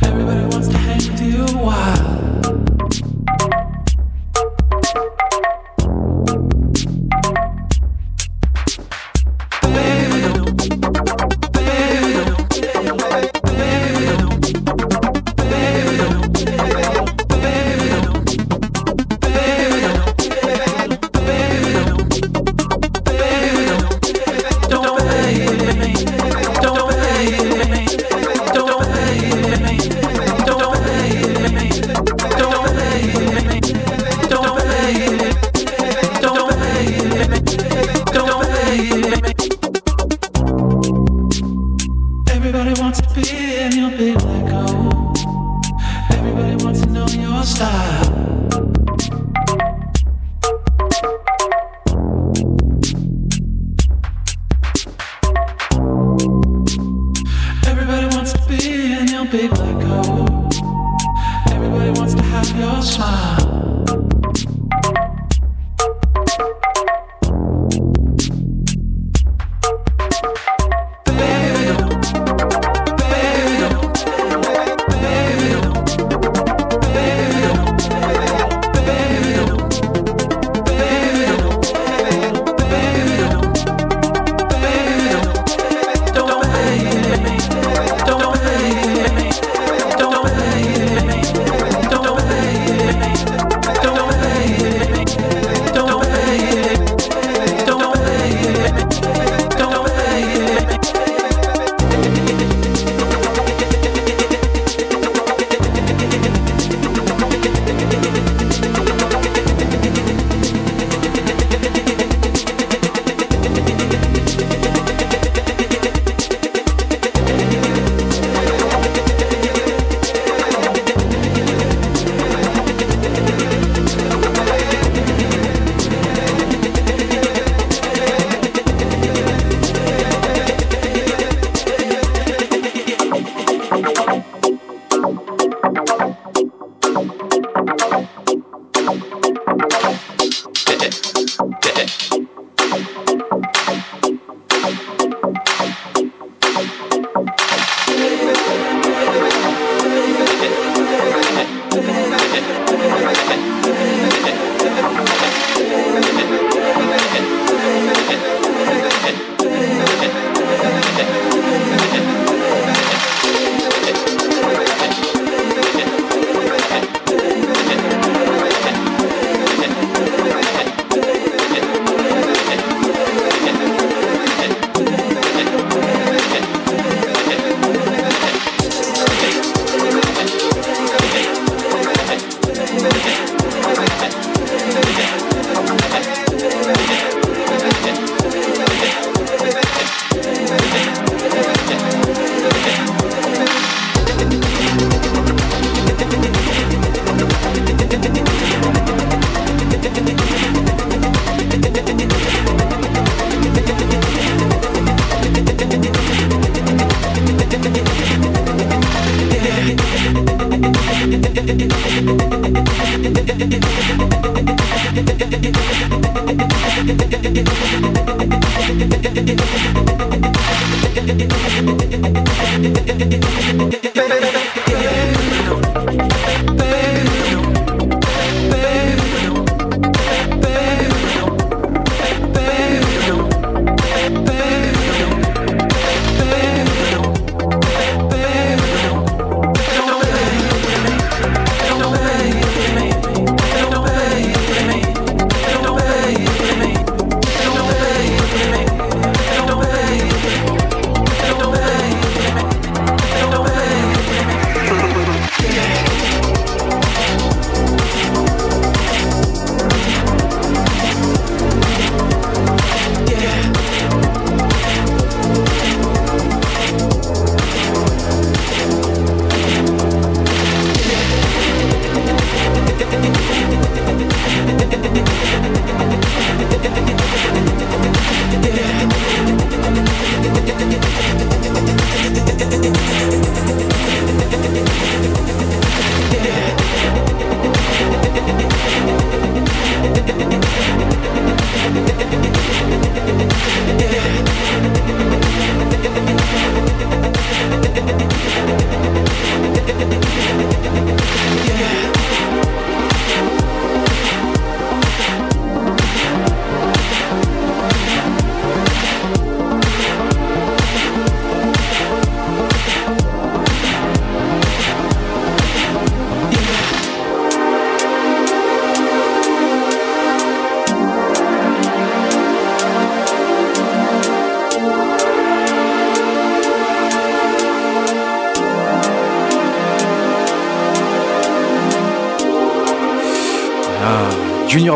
Everybody 0.03 0.41
wants 0.47 0.69
to 0.69 0.79
hang 0.79 0.97
with 0.97 1.21
you 1.21 1.45
a 1.45 2.23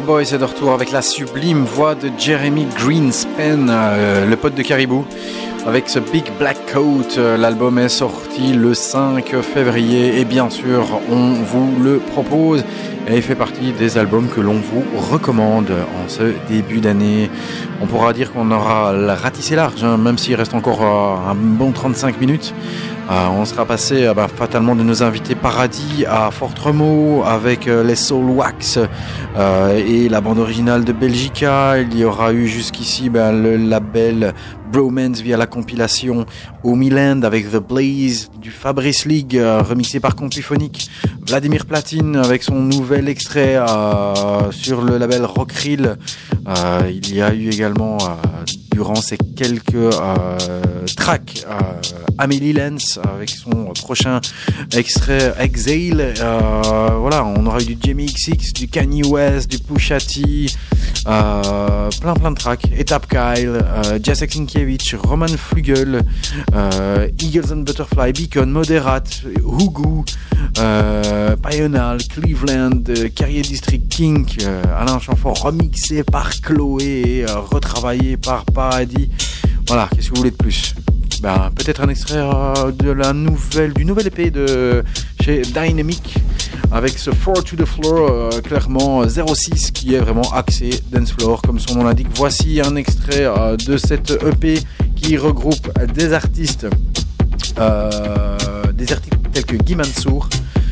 Junior 0.07 0.19
Boy, 0.19 0.27
c'est 0.27 0.39
de 0.39 0.45
retour 0.45 0.73
avec 0.73 0.93
la 0.93 1.03
sublime 1.03 1.65
voix 1.65 1.97
de 1.97 2.12
Jeremy 2.16 2.65
Greenspan, 2.77 3.66
euh, 3.69 4.24
le 4.24 4.37
pote 4.37 4.55
de 4.55 4.62
Caribou, 4.62 5.05
avec 5.66 5.89
ce 5.89 5.99
Big 5.99 6.24
Black 6.39 6.59
Coat. 6.73 7.19
Euh, 7.19 7.37
L'album 7.37 7.77
est 7.78 7.89
sorti 7.89 8.53
le 8.53 8.73
5 8.73 9.35
février 9.43 10.20
et 10.20 10.24
bien 10.24 10.49
sûr, 10.49 11.01
on 11.11 11.33
vous 11.33 11.83
le 11.83 11.99
propose. 11.99 12.65
Et 13.09 13.16
il 13.16 13.23
fait 13.23 13.35
partie 13.35 13.73
des 13.73 13.99
albums 13.99 14.28
que 14.28 14.41
l'on 14.41 14.55
vous 14.55 14.85
recommande 15.11 15.70
en 15.70 16.09
ce 16.09 16.35
début 16.49 16.78
d'année. 16.78 17.28
On 17.81 17.87
pourra 17.87 18.12
dire 18.12 18.33
qu'on 18.33 18.51
aura 18.53 18.93
ratissé 19.15 19.57
large, 19.57 19.83
hein, 19.83 19.97
même 19.97 20.19
s'il 20.19 20.37
reste 20.37 20.55
encore 20.55 20.83
euh, 20.83 21.31
un 21.31 21.35
bon 21.35 21.73
35 21.73 22.20
minutes. 22.20 22.55
On 23.09 23.45
sera 23.45 23.65
passé 23.65 24.11
bah, 24.16 24.27
fatalement 24.27 24.74
de 24.74 24.83
nos 24.83 25.05
invités 25.05 25.37
Paradis 25.37 26.05
à 26.09 26.33
Fort 26.33 26.51
Remo 26.61 27.23
avec 27.24 27.66
les 27.66 27.95
Soul 27.95 28.24
Wax 28.31 28.81
euh, 29.37 29.83
et 29.87 30.09
la 30.09 30.21
bande 30.21 30.39
originale 30.39 30.85
de 30.85 30.93
Belgica. 30.93 31.79
Il 31.79 31.99
y 31.99 32.05
aura 32.05 32.33
eu 32.33 32.47
jusqu'ici 32.47 33.11
bah, 33.11 33.33
le 33.33 33.57
label 33.57 34.33
Bromance 34.73 35.21
via 35.21 35.37
la 35.37 35.47
compilation 35.47 36.27
Omiland 36.65 37.23
avec 37.23 37.51
The 37.51 37.59
Blaze 37.59 38.31
du 38.41 38.51
Fabrice 38.51 39.05
League 39.05 39.37
euh, 39.37 39.63
remixé 39.63 40.01
par 40.01 40.17
Compiphonique. 40.17 40.91
Vladimir 41.28 41.66
Platine 41.66 42.16
avec 42.16 42.43
son 42.44 42.55
nouvel 42.55 43.09
extrait 43.09 43.57
euh, 43.57 44.53
sur 44.53 44.82
le 44.82 44.97
label 44.97 45.24
Rockrill. 45.24 45.97
Euh, 46.47 46.90
il 46.90 47.15
y 47.15 47.20
a 47.20 47.35
eu 47.35 47.48
également 47.48 47.98
euh, 48.01 48.44
durant 48.73 48.94
ces 48.94 49.16
quelques 49.19 49.74
euh, 49.74 50.39
tracks 50.97 51.44
euh, 51.48 51.55
Amélie 52.19 52.53
Lenz 52.53 53.01
avec 53.03 53.31
son 53.31 53.73
prochain 53.82 54.20
extrait 54.74 55.35
Exhale. 55.39 56.15
Voilà, 56.16 57.24
on 57.24 57.44
aura 57.44 57.61
eu 57.61 57.74
du 57.74 57.78
Jamie 57.82 58.07
XX, 58.07 58.53
du 58.53 58.69
Kanye 58.69 59.05
West, 59.05 59.51
du 59.51 59.59
Pusha 59.59 59.98
T, 59.98 60.47
euh, 61.09 61.90
plein 62.01 62.15
plein 62.15 62.31
de 62.31 62.36
tracks. 62.36 62.66
Etap 62.78 63.07
Kyle, 63.09 63.59
Jacek 64.03 64.32
Sinkiewicz, 64.32 64.94
Roman 64.94 65.27
Flügel, 65.28 66.03
Eagles 67.19 67.53
and 67.53 67.65
Butterfly, 67.65 68.12
Beacon, 68.12 68.47
Moderat, 68.47 69.05
Hugo, 69.44 70.05
euh, 70.59 71.16
Payonal, 71.37 71.99
Cleveland, 72.09 72.83
euh, 72.89 73.09
Carrier 73.15 73.43
District 73.43 73.89
King, 73.89 74.27
euh, 74.43 74.63
Alain 74.77 74.99
Chamfort 74.99 75.43
remixé 75.43 76.03
par 76.03 76.31
Chloé 76.41 77.25
euh, 77.29 77.39
retravaillé 77.39 78.17
par 78.17 78.45
Paradis. 78.47 79.11
Voilà, 79.67 79.89
qu'est-ce 79.95 80.09
que 80.11 80.15
vous 80.15 80.21
voulez 80.21 80.31
de 80.31 80.37
plus? 80.37 80.75
Ben, 81.23 81.51
peut-être 81.55 81.81
un 81.83 81.89
extrait 81.89 82.19
euh, 82.19 82.71
de 82.73 82.91
la 82.91 83.13
nouvelle, 83.13 83.73
du 83.73 83.85
nouvel 83.85 84.07
épée 84.09 84.31
de 84.31 84.85
chez 85.21 85.43
Dynamic 85.43 86.17
avec 86.73 86.99
ce 86.99 87.11
4 87.11 87.43
to 87.43 87.57
the 87.57 87.65
floor, 87.65 88.11
euh, 88.11 88.41
clairement 88.43 89.03
euh, 89.03 89.09
06 89.09 89.71
qui 89.71 89.95
est 89.95 89.99
vraiment 89.99 90.31
axé 90.33 90.71
dance 90.93 91.13
floor 91.13 91.41
comme 91.43 91.59
son 91.59 91.77
nom 91.77 91.85
l'indique. 91.85 92.09
Voici 92.15 92.61
un 92.61 92.77
extrait 92.77 93.25
euh, 93.25 93.57
de 93.57 93.77
cette 93.77 94.11
EP 94.11 94.59
qui 94.95 95.17
regroupe 95.17 95.71
des 95.95 96.13
artistes, 96.13 96.67
euh, 97.59 98.37
des 98.75 98.93
artistes 98.93 99.17
tels 99.33 99.47
que 99.47 99.57
Guy 99.57 99.75
Mansour, 99.75 100.29
euh, 100.33 100.66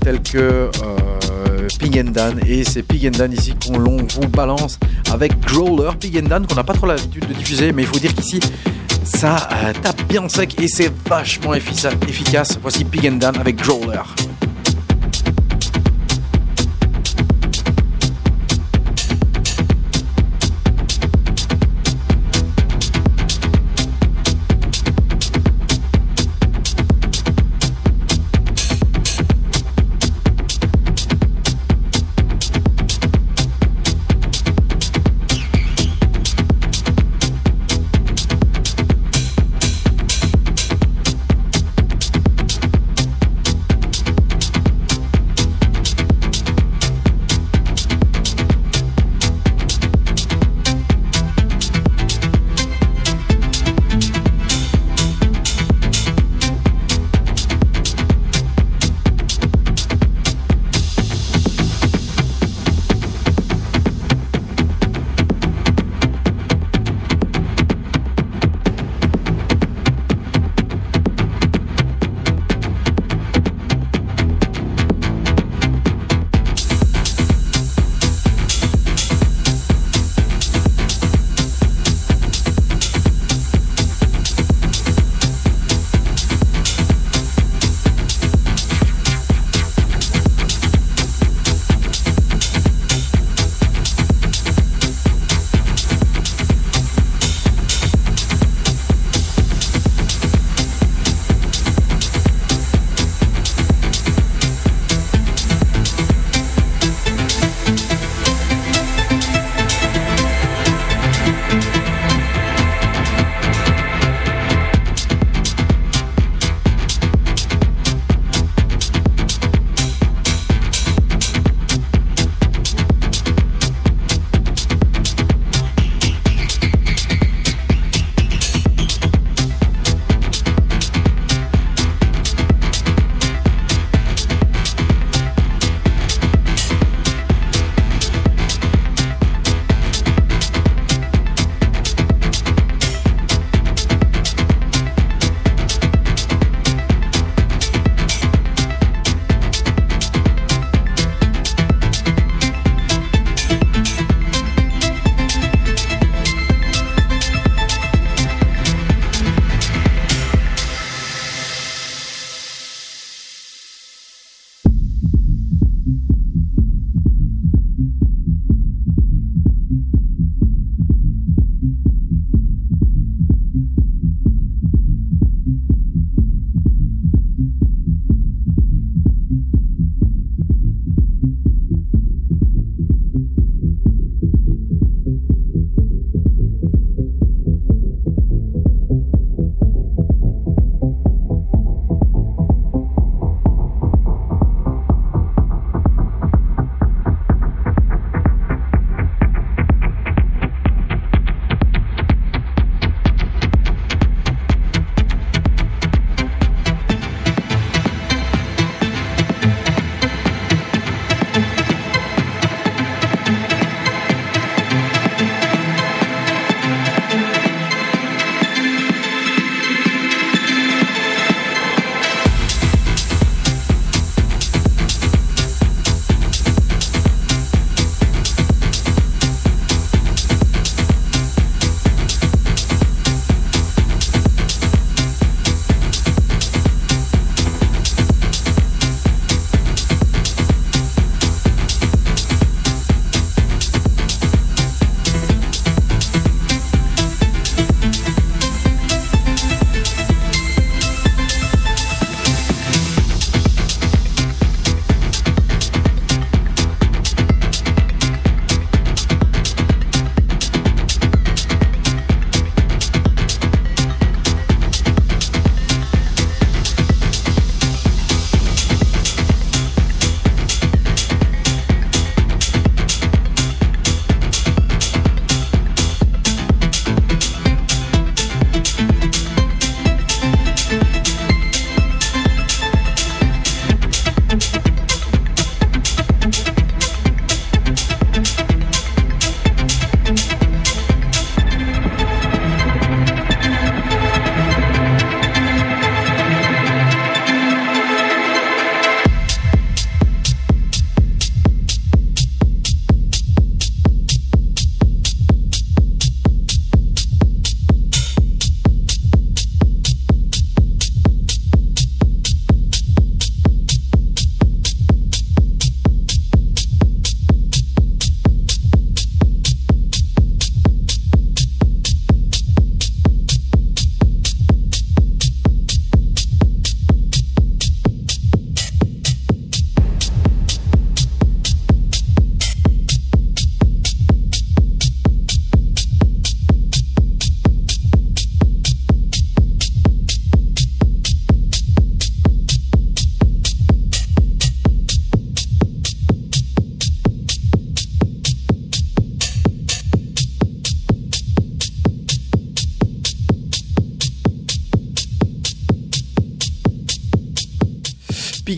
tels 0.00 0.22
que 0.22 0.38
euh, 0.38 0.70
Pig 1.78 1.98
and 1.98 2.10
Dan 2.12 2.40
et 2.46 2.64
c'est 2.64 2.82
Pig 2.82 3.06
and 3.06 3.18
Dan 3.18 3.32
ici 3.32 3.54
qu'on 3.54 3.78
l'on 3.78 3.98
vous 3.98 4.28
balance 4.28 4.78
avec 5.12 5.38
Growler 5.40 5.90
Pig 5.98 6.18
and 6.18 6.28
Dan 6.28 6.46
qu'on 6.46 6.54
n'a 6.54 6.64
pas 6.64 6.74
trop 6.74 6.86
l'habitude 6.86 7.26
de 7.28 7.34
diffuser 7.34 7.72
mais 7.72 7.82
il 7.82 7.88
faut 7.88 7.98
dire 7.98 8.14
qu'ici 8.14 8.40
ça 9.04 9.48
euh, 9.52 9.72
tape 9.82 10.02
bien 10.08 10.28
sec 10.28 10.60
et 10.60 10.68
c'est 10.68 10.90
vachement 11.08 11.54
effica- 11.54 11.92
efficace. 12.08 12.58
Voici 12.60 12.84
Pig 12.84 13.06
and 13.08 13.16
Dan 13.16 13.36
avec 13.38 13.56
Growler. 13.56 14.02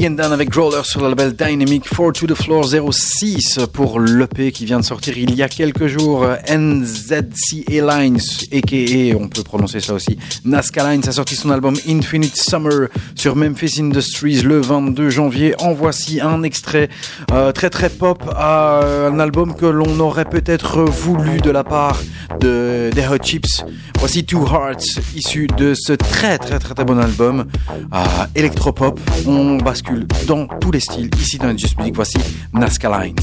And 0.08 0.12
Dan 0.12 0.32
avec 0.32 0.48
Growler 0.48 0.84
sur 0.84 1.02
le 1.02 1.10
label 1.10 1.34
Dynamic 1.34 1.86
4 1.86 2.12
to 2.12 2.26
the 2.26 2.34
Floor 2.34 2.64
06 2.64 3.58
pour 3.74 4.00
l'EP 4.00 4.52
qui 4.52 4.64
vient 4.64 4.80
de 4.80 4.84
sortir 4.84 5.18
il 5.18 5.34
y 5.34 5.42
a 5.42 5.50
quelques 5.50 5.86
jours. 5.86 6.24
NZCA 6.48 7.68
Lines, 7.68 8.18
on 9.20 9.28
peut 9.28 9.42
prononcer 9.42 9.80
ça 9.80 9.92
aussi. 9.92 10.18
Nazca 10.46 10.90
Lines 10.90 11.06
a 11.06 11.12
sorti 11.12 11.36
son 11.36 11.50
album 11.50 11.74
Infinite 11.86 12.36
Summer 12.36 12.88
sur 13.16 13.36
Memphis 13.36 13.80
Industries 13.80 14.40
le 14.40 14.62
22 14.62 15.10
janvier. 15.10 15.54
En 15.58 15.74
voici 15.74 16.22
un 16.22 16.42
extrait 16.42 16.88
euh, 17.32 17.52
très 17.52 17.68
très 17.68 17.90
pop 17.90 18.22
à 18.34 18.80
un 19.08 19.20
album 19.20 19.54
que 19.54 19.66
l'on 19.66 20.00
aurait 20.00 20.24
peut-être 20.24 20.84
voulu 20.84 21.42
de 21.42 21.50
la 21.50 21.64
part 21.64 22.00
de, 22.40 22.90
des 22.94 23.06
Hot 23.06 23.22
Chips. 23.22 23.62
Voici 23.98 24.24
Two 24.24 24.46
Hearts, 24.46 25.00
issu 25.14 25.46
de 25.46 25.74
ce 25.74 25.92
très 25.92 26.38
très 26.38 26.58
très 26.58 26.74
très 26.74 26.84
bon 26.84 26.98
album 26.98 27.46
à 27.90 28.28
Electropop. 28.34 29.00
On 29.26 29.56
bascule 29.56 30.06
dans 30.26 30.46
tous 30.46 30.70
les 30.70 30.80
styles. 30.80 31.10
Ici 31.20 31.38
dans 31.38 31.56
Just 31.56 31.78
Music, 31.78 31.94
voici 31.94 32.18
Nazca 32.52 33.04
Lines. 33.04 33.16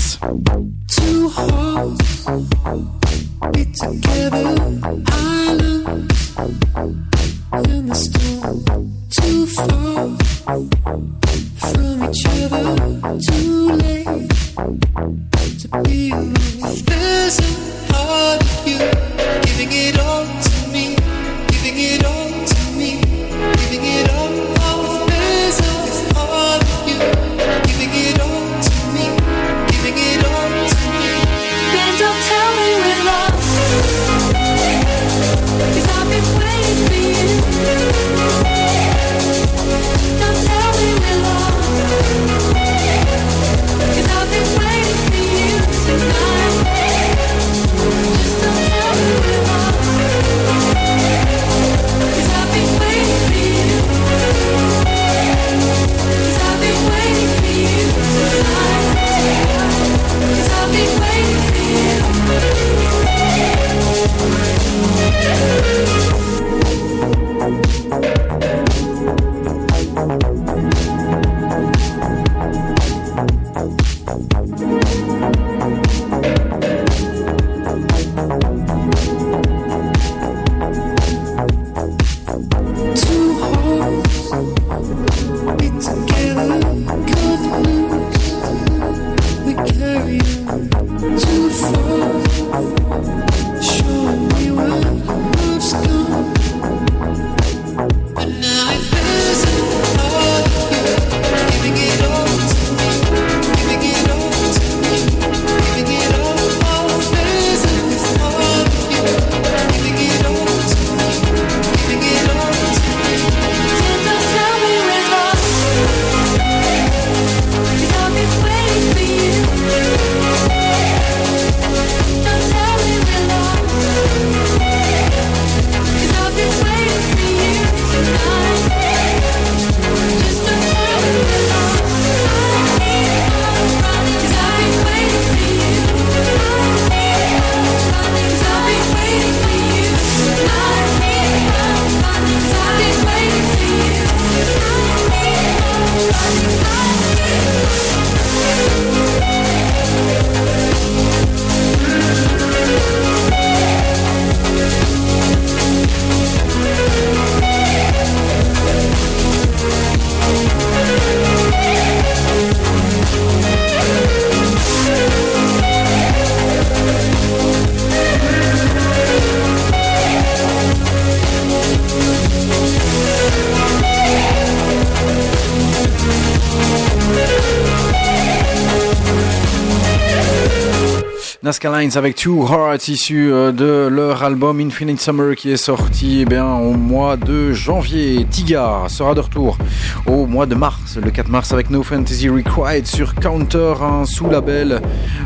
Nazca 181.65 181.79
Lines 181.79 181.97
avec 181.97 182.15
Two 182.15 182.45
Hearts 182.47 182.87
issu 182.89 183.31
euh, 183.31 183.51
de 183.51 183.87
leur 183.87 184.23
album 184.23 184.59
Infinite 184.59 185.01
Summer 185.01 185.35
qui 185.35 185.51
est 185.51 185.57
sorti 185.57 186.19
eh 186.21 186.25
bien, 186.25 186.45
au 186.45 186.73
mois 186.73 187.17
de 187.17 187.53
janvier. 187.53 188.25
Tiga 188.29 188.83
sera 188.87 189.15
de 189.15 189.21
retour 189.21 189.57
au 190.05 190.27
mois 190.27 190.45
de 190.45 190.53
mars, 190.53 190.97
le 191.03 191.09
4 191.09 191.29
mars 191.29 191.53
avec 191.53 191.69
No 191.69 191.81
Fantasy 191.81 192.29
Required 192.29 192.85
sur 192.85 193.15
Counter, 193.15 193.73
un 193.81 194.05
sous-label. 194.05 194.81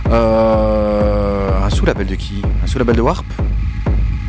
euh, 0.09 1.65
un 1.65 1.69
sous-label 1.69 2.07
de 2.07 2.15
qui? 2.15 2.41
Un 2.63 2.67
sous-label 2.67 2.95
de 2.95 3.01
Warp? 3.01 3.25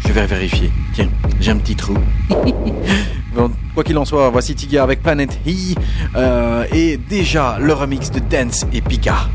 Je 0.07 0.13
vais 0.13 0.27
vérifier. 0.27 0.71
Tiens, 0.95 1.09
j'ai 1.39 1.53
un 1.53 1.59
petit 1.59 1.77
trou. 1.77 1.95
Quoi 3.75 3.85
qu'il 3.85 3.97
en 3.99 4.05
soit, 4.05 4.29
voici 4.31 4.55
Tiga 4.55 4.83
avec 4.83 5.03
Planet 5.03 5.39
He 5.47 5.77
euh, 6.17 6.65
et 6.73 6.97
déjà 6.97 7.59
le 7.61 7.73
remix 7.73 8.11
de 8.11 8.19
Dance 8.19 8.67
et 8.73 8.81
Pika. 8.81 9.29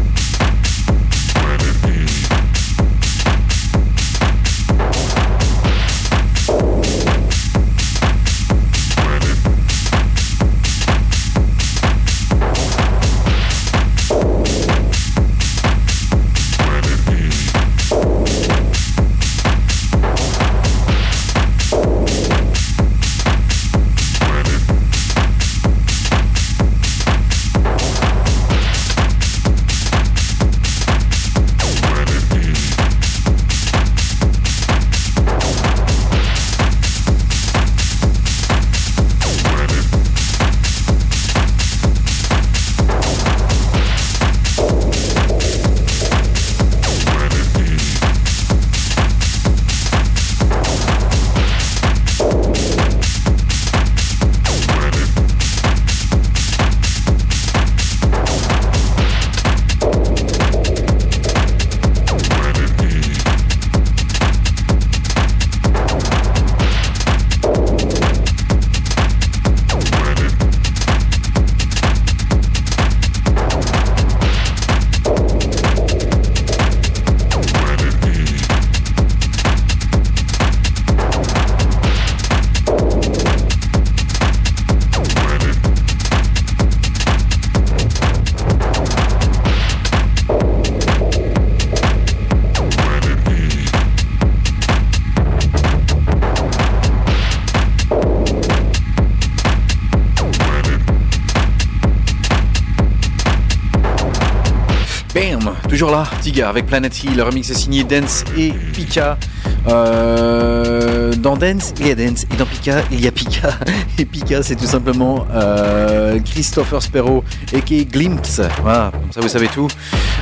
Avec 106.41 106.65
Planet 106.65 107.03
Hill, 107.03 107.15
le 107.15 107.23
remix 107.23 107.51
est 107.51 107.53
signé 107.53 107.83
Dance 107.83 108.23
et 108.35 108.51
Pika. 108.73 109.19
Euh, 109.67 111.13
dans 111.13 111.37
Dance, 111.37 111.73
il 111.79 111.87
y 111.87 111.91
a 111.91 111.95
Dance, 111.95 112.25
et 112.33 112.35
dans 112.35 112.45
Pika, 112.45 112.81
il 112.91 113.01
y 113.01 113.07
a 113.07 113.11
Pika. 113.11 113.51
Et 113.99 114.05
Pika, 114.05 114.41
c'est 114.41 114.55
tout 114.55 114.65
simplement 114.65 115.27
euh, 115.31 116.19
Christopher 116.19 116.81
Sparrow 116.81 117.23
et 117.53 117.61
qui 117.61 117.85
Glimpse. 117.85 118.41
Voilà, 118.63 118.91
comme 118.91 119.11
ça 119.11 119.21
vous 119.21 119.27
savez 119.27 119.47
tout. 119.47 119.67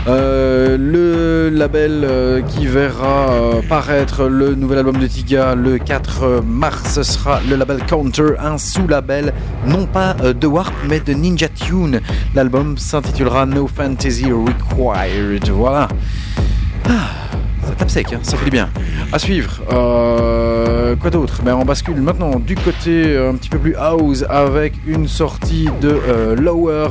Euh, 0.08 0.78
le 0.78 1.50
label 1.50 2.44
qui 2.50 2.68
verra 2.68 3.32
paraître 3.70 4.26
le 4.26 4.56
nouvel 4.56 4.80
album 4.80 4.98
de 4.98 5.08
Tiga 5.08 5.56
le 5.56 5.78
4 5.78 6.42
mars 6.46 6.96
ce 6.96 7.04
sera 7.04 7.40
le 7.50 7.56
label 7.56 7.80
Counter, 7.88 8.34
un 8.40 8.58
sous-label 8.58 9.34
non 9.66 9.86
pas 9.86 10.14
de 10.14 10.48
Warp 10.48 10.74
mais 10.90 11.00
de 11.00 11.14
Ninja 11.14 11.48
Tune. 11.48 12.02
L'album 12.36 12.78
s'intitulera 12.78 13.46
No 13.46 13.68
Fantasy 13.68 14.26
Required. 14.32 15.50
Voilà. 15.50 15.88
Sec, 17.92 18.14
hein, 18.14 18.20
ça 18.24 18.38
fait 18.38 18.46
du 18.46 18.52
bien. 18.52 18.70
À 19.12 19.20
suivre. 19.20 19.62
Euh, 19.70 20.96
quoi 20.96 21.10
d'autre? 21.10 21.42
Ben, 21.44 21.56
On 21.56 21.66
bascule 21.66 22.00
maintenant 22.00 22.40
du 22.40 22.56
côté 22.56 23.04
euh, 23.08 23.32
un 23.32 23.36
petit 23.36 23.50
peu 23.50 23.58
plus 23.58 23.76
house 23.76 24.24
avec 24.30 24.76
une 24.88 25.10
sortie 25.10 25.68
de 25.82 25.90
euh, 25.90 26.36
Lower. 26.38 26.88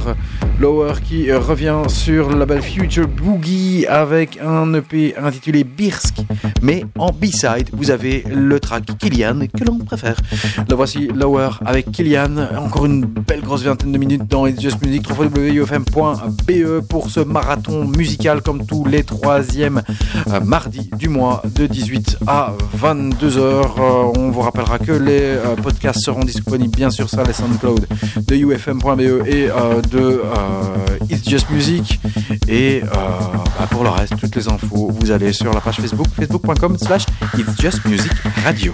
Lower 0.61 0.93
qui 1.03 1.33
revient 1.33 1.85
sur 1.89 2.29
le 2.29 2.39
label 2.39 2.61
Future 2.61 3.09
Boogie 3.09 3.87
avec 3.87 4.39
un 4.45 4.75
EP 4.75 5.17
intitulé 5.17 5.65
Birsk. 5.65 6.19
Mais 6.61 6.85
en 6.99 7.13
B-side, 7.13 7.71
vous 7.73 7.91
avez 7.91 8.23
le 8.31 8.61
track 8.61 8.85
Killian 8.99 9.47
que 9.59 9.65
l'on 9.65 9.79
préfère. 9.79 10.17
La 10.69 10.77
voici 10.77 11.09
Lower 11.09 11.49
avec 11.65 11.91
Killian. 11.91 12.37
Encore 12.59 12.85
une 12.85 13.07
belle 13.07 13.41
grosse 13.41 13.63
vingtaine 13.63 13.93
de 13.93 13.99
minutes 13.99 14.29
dans 14.29 14.47
It's 14.47 14.61
Just 14.61 14.85
Music. 14.85 15.09
www.ufm.be 15.09 16.87
pour 16.87 17.09
ce 17.09 17.21
marathon 17.21 17.87
musical 17.87 18.43
comme 18.43 18.67
tous 18.67 18.85
les 18.85 19.03
troisièmes 19.03 19.81
mardis 20.45 20.80
mois 21.11 21.43
de 21.45 21.67
18 21.67 22.19
à 22.27 22.55
22h. 22.77 23.39
Euh, 23.39 24.13
on 24.17 24.31
vous 24.31 24.41
rappellera 24.41 24.79
que 24.79 24.93
les 24.93 25.21
euh, 25.21 25.57
podcasts 25.57 26.01
seront 26.03 26.21
disponibles 26.21 26.75
bien 26.75 26.91
sûr 26.91 27.11
sur 27.11 27.23
les 27.25 27.33
SoundCloud 27.33 27.87
de 28.27 28.37
ufm.be 28.37 29.27
et 29.27 29.51
euh, 29.51 29.83
de 29.91 30.23
It's 31.11 31.29
Just 31.29 31.51
Music. 31.51 32.01
Et 32.49 32.83
bah, 32.83 33.67
pour 33.71 33.85
le 33.85 33.91
reste, 33.91 34.17
toutes 34.19 34.35
les 34.37 34.49
infos, 34.49 34.91
vous 34.91 35.11
allez 35.11 35.33
sur 35.33 35.53
la 35.53 35.61
page 35.61 35.77
Facebook, 35.77 36.07
facebook.com 36.17 36.79
slash 36.79 37.05
It's 37.37 37.61
Just 37.61 37.85
Music 37.85 38.13
Radio. 38.45 38.73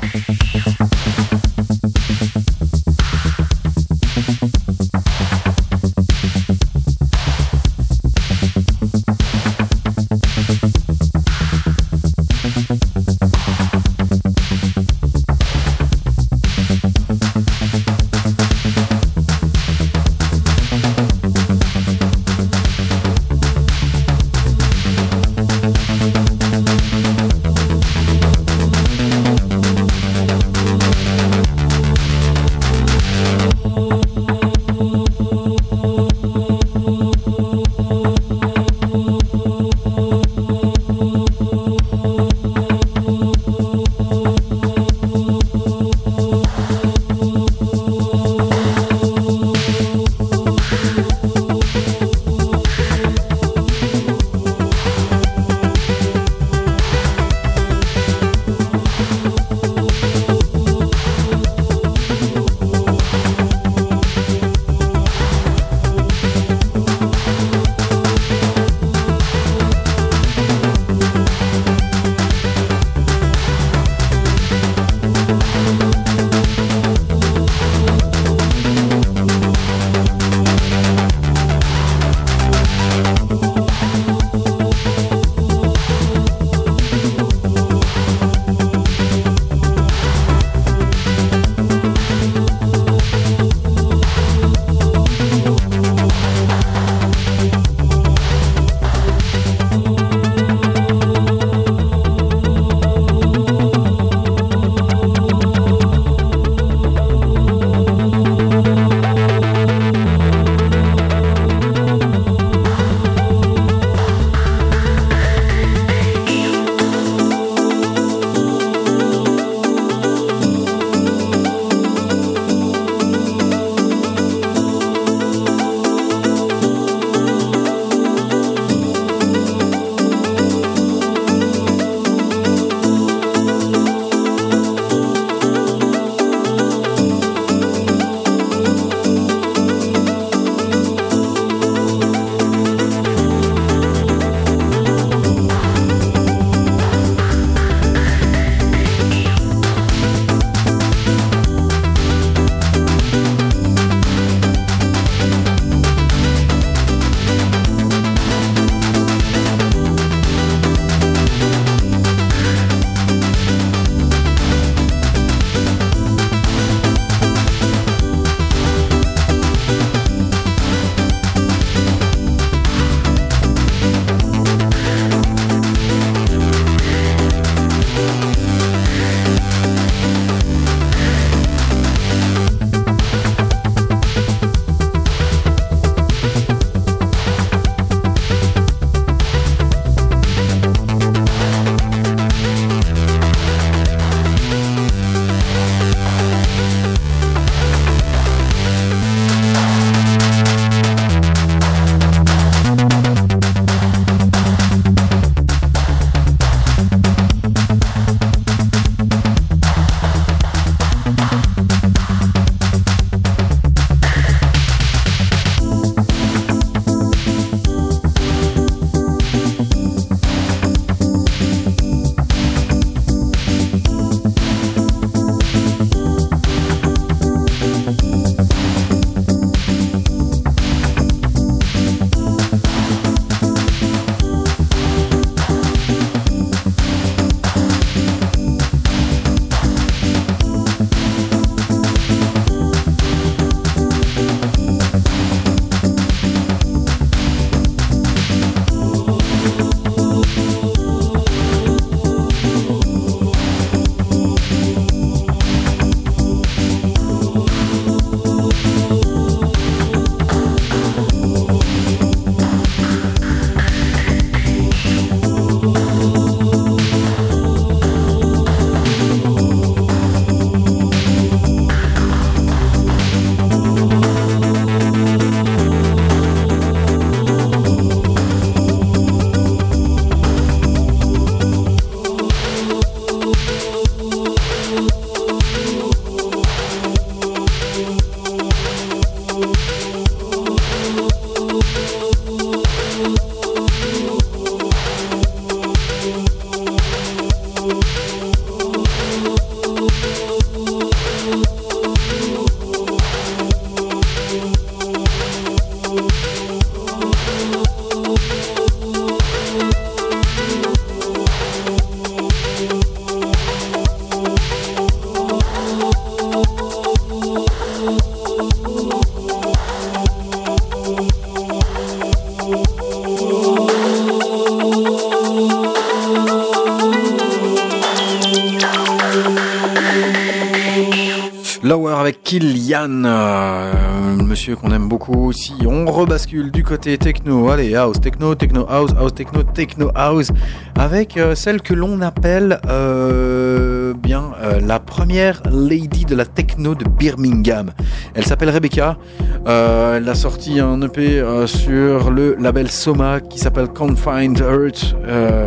Rebascule 335.97 336.51
du 336.51 336.63
côté 336.63 336.99
techno. 336.99 337.49
Allez, 337.49 337.75
house, 337.75 337.99
techno, 337.99 338.35
techno, 338.35 338.67
house, 338.69 338.93
house, 338.99 339.15
techno, 339.15 339.43
techno, 339.43 339.91
house. 339.95 340.31
Avec 340.79 341.17
euh, 341.17 341.35
celle 341.35 341.63
que 341.63 341.73
l'on 341.73 342.03
appelle 342.03 342.61
euh, 342.69 343.95
bien 343.95 344.33
euh, 344.43 344.61
la 344.61 344.79
première 344.79 345.41
lady 345.51 346.05
de 346.05 346.15
la 346.15 346.27
techno 346.27 346.75
de 346.75 346.85
Birmingham. 346.87 347.71
Elle 348.15 348.27
s'appelle 348.27 348.51
Rebecca. 348.51 348.99
Elle 349.47 350.09
a 350.09 350.15
sorti 350.15 350.61
un 350.61 350.83
EP 350.83 351.23
sur 351.47 352.11
le 352.11 352.37
label 352.39 352.69
Soma 352.71 353.21
qui 353.21 353.39
s'appelle 353.39 353.69
Confined 353.69 354.39
Heart. 354.41 354.97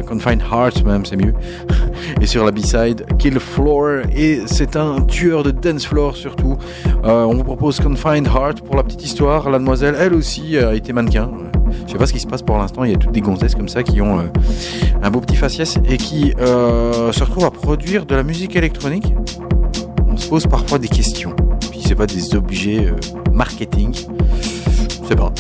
Confined 0.08 0.42
Heart 0.42 0.84
même, 0.86 1.06
c'est 1.06 1.18
mieux. 1.18 1.34
Et 2.22 2.26
sur 2.26 2.46
la 2.46 2.52
B-side, 2.52 3.06
Kill 3.20 3.40
Floor. 3.40 4.04
Et 4.16 4.42
c'est 4.46 4.78
un 4.78 5.02
tueur 5.02 5.44
de 5.44 5.52
dance 5.52 5.86
floor 5.86 6.16
surtout. 6.16 6.58
Euh, 7.04 7.24
on 7.24 7.34
vous 7.34 7.44
propose 7.44 7.80
Confined 7.80 8.28
Heart 8.28 8.62
pour 8.62 8.76
la 8.76 8.84
petite 8.84 9.04
histoire. 9.04 9.50
La 9.50 9.58
demoiselle, 9.60 9.96
elle 9.98 10.14
aussi, 10.14 10.58
a 10.58 10.74
été 10.76 10.94
mannequin. 10.94 11.30
Je 11.88 11.94
sais 11.94 11.98
pas 11.98 12.06
ce 12.06 12.14
qui 12.14 12.20
se 12.20 12.28
passe 12.28 12.42
pour 12.42 12.58
l'instant. 12.58 12.84
Il 12.84 12.92
y 12.92 12.94
a 12.94 12.98
toutes 12.98 13.12
des 13.12 13.22
gonzesses 13.22 13.56
comme 13.56 13.70
ça 13.70 13.84
qui 13.84 14.02
ont 14.02 14.20
euh, 14.20 14.24
un 15.02 15.12
beau 15.12 15.22
petit 15.22 15.36
faciès 15.36 15.78
et 15.88 15.98
qui 15.98 16.34
euh, 16.40 17.12
se 17.12 17.24
retrouvent 17.24 17.46
à 17.46 17.52
produire 17.52 18.06
de 18.06 18.16
la 18.16 18.24
musique 18.24 18.56
électronique. 18.56 19.14
On 20.08 20.18
se 20.18 20.28
pose 20.28 20.48
parfois 20.48 20.80
des 20.80 20.88
questions. 20.88 21.36
Puis 21.72 21.82
c'est 21.86 21.96
pas 21.96 22.06
des 22.06 22.36
objets 22.36 22.88
euh, 22.88 22.96
marketing. 23.32 23.94
Je 23.94 25.08
sais 25.08 25.16
pas. 25.16 25.32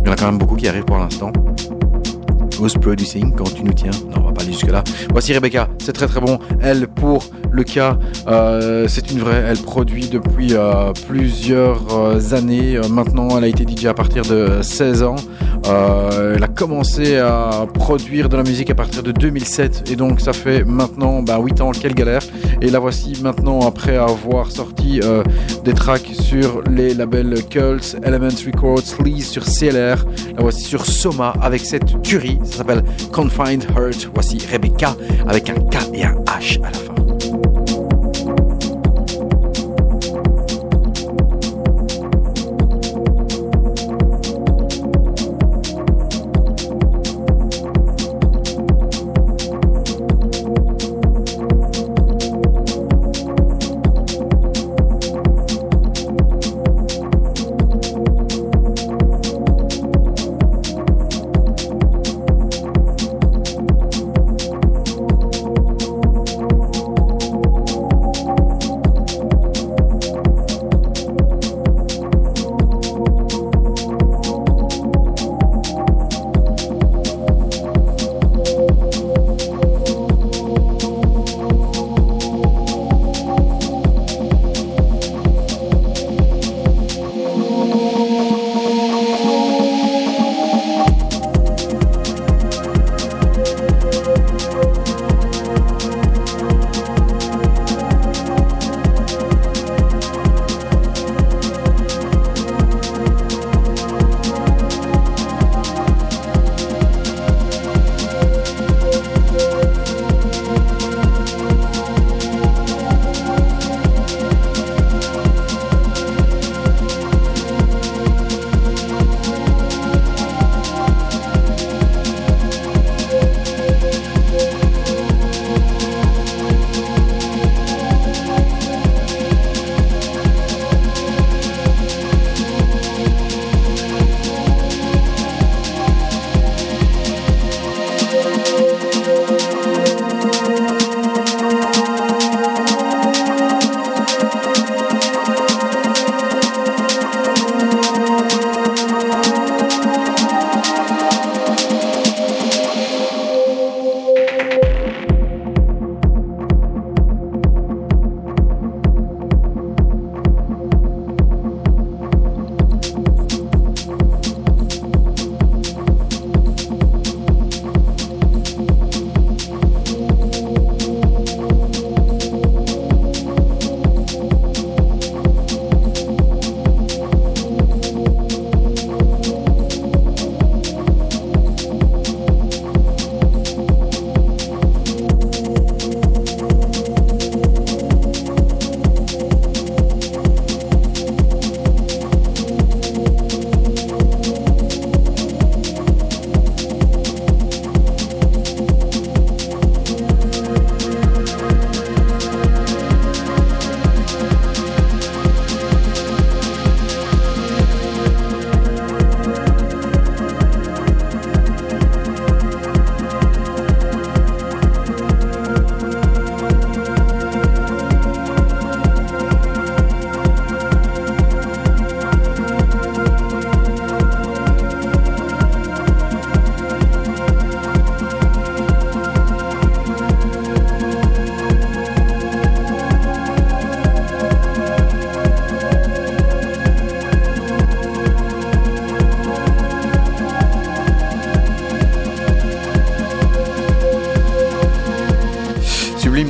Il 0.00 0.06
y 0.06 0.08
en 0.08 0.12
a 0.12 0.16
quand 0.16 0.26
même 0.26 0.38
beaucoup 0.38 0.56
qui 0.56 0.68
arrivent 0.68 0.84
pour 0.84 0.98
l'instant. 0.98 1.32
Ghost 2.58 2.78
Producing, 2.78 3.34
quand 3.34 3.54
tu 3.54 3.62
nous 3.64 3.72
tiens. 3.72 3.90
Non, 4.10 4.22
on 4.22 4.26
va 4.28 4.32
pas 4.32 4.42
aller 4.42 4.52
jusque 4.52 4.70
là. 4.70 4.82
Voici 5.10 5.34
Rebecca, 5.34 5.68
c'est 5.78 5.92
très 5.92 6.06
très 6.06 6.20
bon. 6.20 6.38
Elle, 6.62 6.88
pour 6.88 7.24
le 7.56 7.64
cas, 7.64 7.98
euh, 8.28 8.86
c'est 8.86 9.10
une 9.10 9.18
vraie. 9.18 9.42
Elle 9.48 9.58
produit 9.58 10.08
depuis 10.08 10.50
euh, 10.52 10.92
plusieurs 11.08 11.80
euh, 11.90 12.34
années. 12.34 12.78
Maintenant, 12.90 13.38
elle 13.38 13.44
a 13.44 13.48
été 13.48 13.64
DJ 13.64 13.86
à 13.86 13.94
partir 13.94 14.24
de 14.24 14.60
16 14.60 15.02
ans. 15.02 15.16
Elle 15.64 16.44
a 16.44 16.48
commencé 16.48 17.16
à 17.16 17.66
produire 17.74 18.28
de 18.28 18.36
la 18.36 18.44
musique 18.44 18.70
à 18.70 18.74
partir 18.74 19.02
de 19.02 19.10
2007 19.10 19.90
et 19.90 19.96
donc 19.96 20.20
ça 20.20 20.32
fait 20.32 20.62
maintenant 20.62 21.22
bah, 21.22 21.40
8 21.42 21.60
ans 21.60 21.72
quelle 21.72 21.94
galère 21.94 22.22
et 22.62 22.70
la 22.70 22.78
voici 22.78 23.14
maintenant 23.20 23.66
après 23.66 23.96
avoir 23.96 24.52
sorti 24.52 25.00
des 25.64 25.74
tracks 25.74 26.08
sur 26.12 26.62
les 26.70 26.94
labels 26.94 27.34
Cults, 27.50 27.96
Elements 28.04 28.28
Records, 28.46 28.86
Sleaze 28.86 29.26
sur 29.26 29.44
CLR 29.44 30.04
la 30.36 30.42
voici 30.42 30.62
sur 30.62 30.86
Soma 30.86 31.34
avec 31.42 31.62
cette 31.62 32.00
tuerie 32.00 32.38
ça 32.44 32.58
s'appelle 32.58 32.84
Confined 33.10 33.64
Heart 33.76 34.10
voici 34.14 34.38
Rebecca 34.52 34.94
avec 35.26 35.50
un 35.50 35.54
K 35.54 35.78
et 35.94 36.04
un 36.04 36.14
H 36.26 36.60
à 36.62 36.70
la 36.70 36.78
fin 36.78 37.05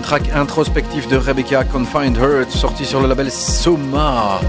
track 0.07 0.31
introspectif 0.33 1.09
de 1.09 1.17
Rebecca 1.17 1.65
Confined 1.65 2.17
Heart, 2.17 2.53
sorti 2.53 2.85
sur 2.85 3.01
le 3.01 3.09
label 3.09 3.29
Soma. 3.29 4.41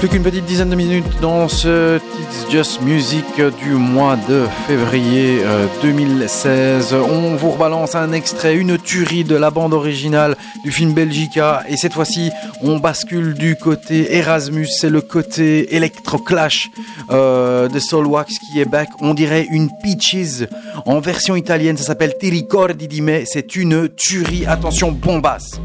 Plus 0.00 0.08
qu'une 0.08 0.24
petite 0.24 0.44
dizaine 0.44 0.70
de 0.70 0.74
minutes 0.74 1.20
dans 1.20 1.46
ce 1.46 1.98
It's 1.98 2.50
Just 2.50 2.82
Music 2.82 3.24
du 3.62 3.74
mois 3.74 4.16
de 4.28 4.44
février 4.66 5.38
euh, 5.44 5.66
2016. 5.82 6.94
On 6.94 7.36
vous 7.36 7.52
rebalance 7.52 7.94
un 7.94 8.10
extrait, 8.10 8.56
une 8.56 8.76
tuerie 8.76 9.22
de 9.22 9.36
la 9.36 9.52
bande 9.52 9.72
originale 9.72 10.36
du 10.64 10.72
film 10.72 10.94
Belgica. 10.94 11.62
Et 11.68 11.76
cette 11.76 11.92
fois-ci, 11.92 12.32
on 12.60 12.80
bascule 12.80 13.34
du 13.34 13.54
côté 13.54 14.16
Erasmus. 14.16 14.66
C'est 14.66 14.90
le 14.90 15.00
côté 15.00 15.76
Electroclash 15.76 16.72
euh, 17.12 17.68
de 17.68 17.78
Soulwax 17.78 18.40
qui 18.40 18.60
est 18.60 18.68
back. 18.68 18.88
On 19.00 19.14
dirait 19.14 19.46
une 19.48 19.70
Peaches 19.84 20.48
en 20.86 21.00
version 21.00 21.36
italienne. 21.36 21.76
Ça 21.76 21.84
s'appelle 21.84 22.16
Ti 22.18 22.30
ricordi 22.30 22.88
di. 22.88 23.02
C'est 23.24 23.56
une 23.56 23.88
tuerie. 23.88 24.46
Attention, 24.46 24.92
bombasse. 24.92 25.60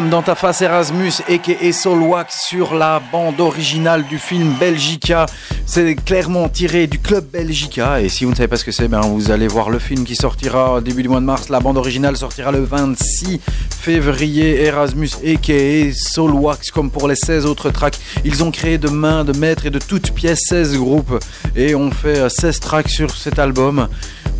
Dans 0.00 0.22
ta 0.22 0.34
face 0.34 0.62
Erasmus 0.62 1.12
et 1.28 1.72
Solwax 1.72 2.46
sur 2.48 2.74
la 2.74 3.02
bande 3.12 3.38
originale 3.40 4.04
du 4.04 4.18
film 4.18 4.54
Belgica. 4.58 5.26
C'est 5.66 5.96
clairement 5.96 6.48
tiré 6.48 6.86
du 6.86 6.98
club 6.98 7.26
Belgica. 7.30 8.00
Et 8.00 8.08
si 8.08 8.24
vous 8.24 8.30
ne 8.30 8.36
savez 8.36 8.48
pas 8.48 8.56
ce 8.56 8.64
que 8.64 8.72
c'est, 8.72 8.88
ben 8.88 9.02
vous 9.02 9.30
allez 9.30 9.48
voir 9.48 9.68
le 9.68 9.78
film 9.78 10.04
qui 10.04 10.16
sortira 10.16 10.74
au 10.74 10.80
début 10.80 11.02
du 11.02 11.10
mois 11.10 11.20
de 11.20 11.26
mars. 11.26 11.50
La 11.50 11.60
bande 11.60 11.76
originale 11.76 12.16
sortira 12.16 12.52
le 12.52 12.62
26 12.62 13.40
février. 13.70 14.62
Erasmus 14.62 15.10
et 15.22 15.92
Solwax, 15.92 16.70
comme 16.70 16.90
pour 16.90 17.06
les 17.06 17.16
16 17.16 17.44
autres 17.44 17.68
tracks. 17.68 17.98
Ils 18.24 18.42
ont 18.42 18.50
créé 18.50 18.78
de 18.78 18.88
main 18.88 19.24
de 19.24 19.36
maître 19.36 19.66
et 19.66 19.70
de 19.70 19.78
toutes 19.78 20.12
pièces 20.12 20.40
16 20.48 20.78
groupes. 20.78 21.22
Et 21.54 21.74
on 21.74 21.90
fait 21.90 22.18
euh, 22.18 22.28
16 22.30 22.60
tracks 22.60 22.88
sur 22.88 23.14
cet 23.14 23.38
album. 23.38 23.88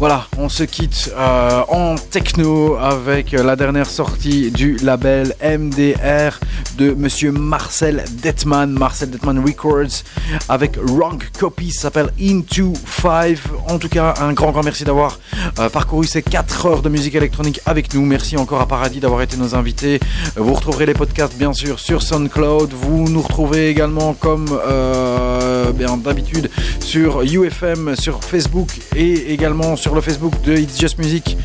Voilà, 0.03 0.27
on 0.37 0.49
se 0.49 0.65
quitte 0.65 1.13
euh, 1.17 1.63
en 1.69 1.95
techno 1.95 2.75
avec 2.75 3.31
la 3.31 3.55
dernière 3.55 3.87
sortie 3.87 4.51
du 4.51 4.75
label 4.79 5.37
MDR 5.41 6.41
de 6.77 6.93
monsieur 6.93 7.31
Marcel 7.31 8.03
Detman, 8.21 8.73
Marcel 8.73 9.11
Detman 9.11 9.39
Records, 9.39 10.03
avec 10.49 10.77
Wrong 10.77 11.23
Copy, 11.39 11.71
s'appelle 11.71 12.11
Into 12.21 12.73
Five. 12.85 13.43
En 13.69 13.79
tout 13.79 13.89
cas, 13.89 14.15
un 14.21 14.33
grand, 14.33 14.51
grand 14.51 14.65
merci 14.65 14.83
d'avoir 14.83 15.21
euh, 15.61 15.69
parcouru 15.69 16.05
ces 16.05 16.23
4 16.23 16.67
heures 16.67 16.83
de 16.83 16.89
musique 16.89 17.15
électronique 17.15 17.61
avec 17.65 17.95
nous. 17.95 18.05
Merci 18.05 18.37
encore 18.37 18.61
à 18.61 18.67
Paradis 18.67 18.99
d'avoir 18.99 19.23
été 19.23 19.37
nos 19.37 19.55
invités. 19.55 20.01
Vous 20.35 20.55
retrouverez 20.55 20.87
les 20.87 20.95
podcasts, 20.95 21.39
bien 21.39 21.53
sûr, 21.53 21.79
sur 21.79 22.03
SoundCloud. 22.03 22.73
Vous 22.73 23.09
nous 23.09 23.23
retrouvez 23.23 23.69
également, 23.69 24.15
comme 24.15 24.47
euh, 24.67 25.71
d'habitude, 26.03 26.51
sur 26.83 27.23
UFM, 27.23 27.97
sur 27.97 28.23
Facebook 28.23 28.69
et 28.95 29.33
également 29.33 29.77
sur 29.77 29.95
le 29.95 30.01
Facebook 30.01 30.33
de 30.43 30.57
It's 30.57 30.79
Just 30.79 30.99
Music. 30.99 31.37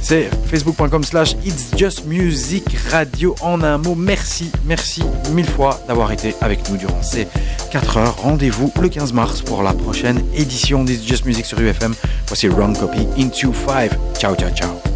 C'est 0.00 0.28
facebook.com 0.50 1.02
slash 1.02 1.34
It's 1.44 1.70
Just 1.76 2.06
Music 2.06 2.64
Radio 2.90 3.34
en 3.40 3.62
un 3.62 3.78
mot. 3.78 3.94
Merci, 3.94 4.50
merci 4.64 5.02
mille 5.32 5.48
fois 5.48 5.80
d'avoir 5.88 6.12
été 6.12 6.34
avec 6.40 6.68
nous 6.70 6.76
durant 6.76 7.02
ces 7.02 7.26
4 7.72 7.96
heures. 7.96 8.16
Rendez-vous 8.18 8.72
le 8.80 8.88
15 8.88 9.12
mars 9.12 9.42
pour 9.42 9.62
la 9.62 9.72
prochaine 9.72 10.22
édition 10.34 10.84
d'It's 10.84 11.06
Just 11.06 11.24
Music 11.24 11.46
sur 11.46 11.58
UFM. 11.58 11.94
Voici 12.26 12.48
Wrong 12.48 12.78
Copy 12.78 13.06
Into 13.18 13.52
5. 13.52 13.90
Ciao, 14.18 14.34
ciao, 14.36 14.50
ciao. 14.50 14.93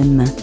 UFM 0.00 0.16
106.9 0.16 0.39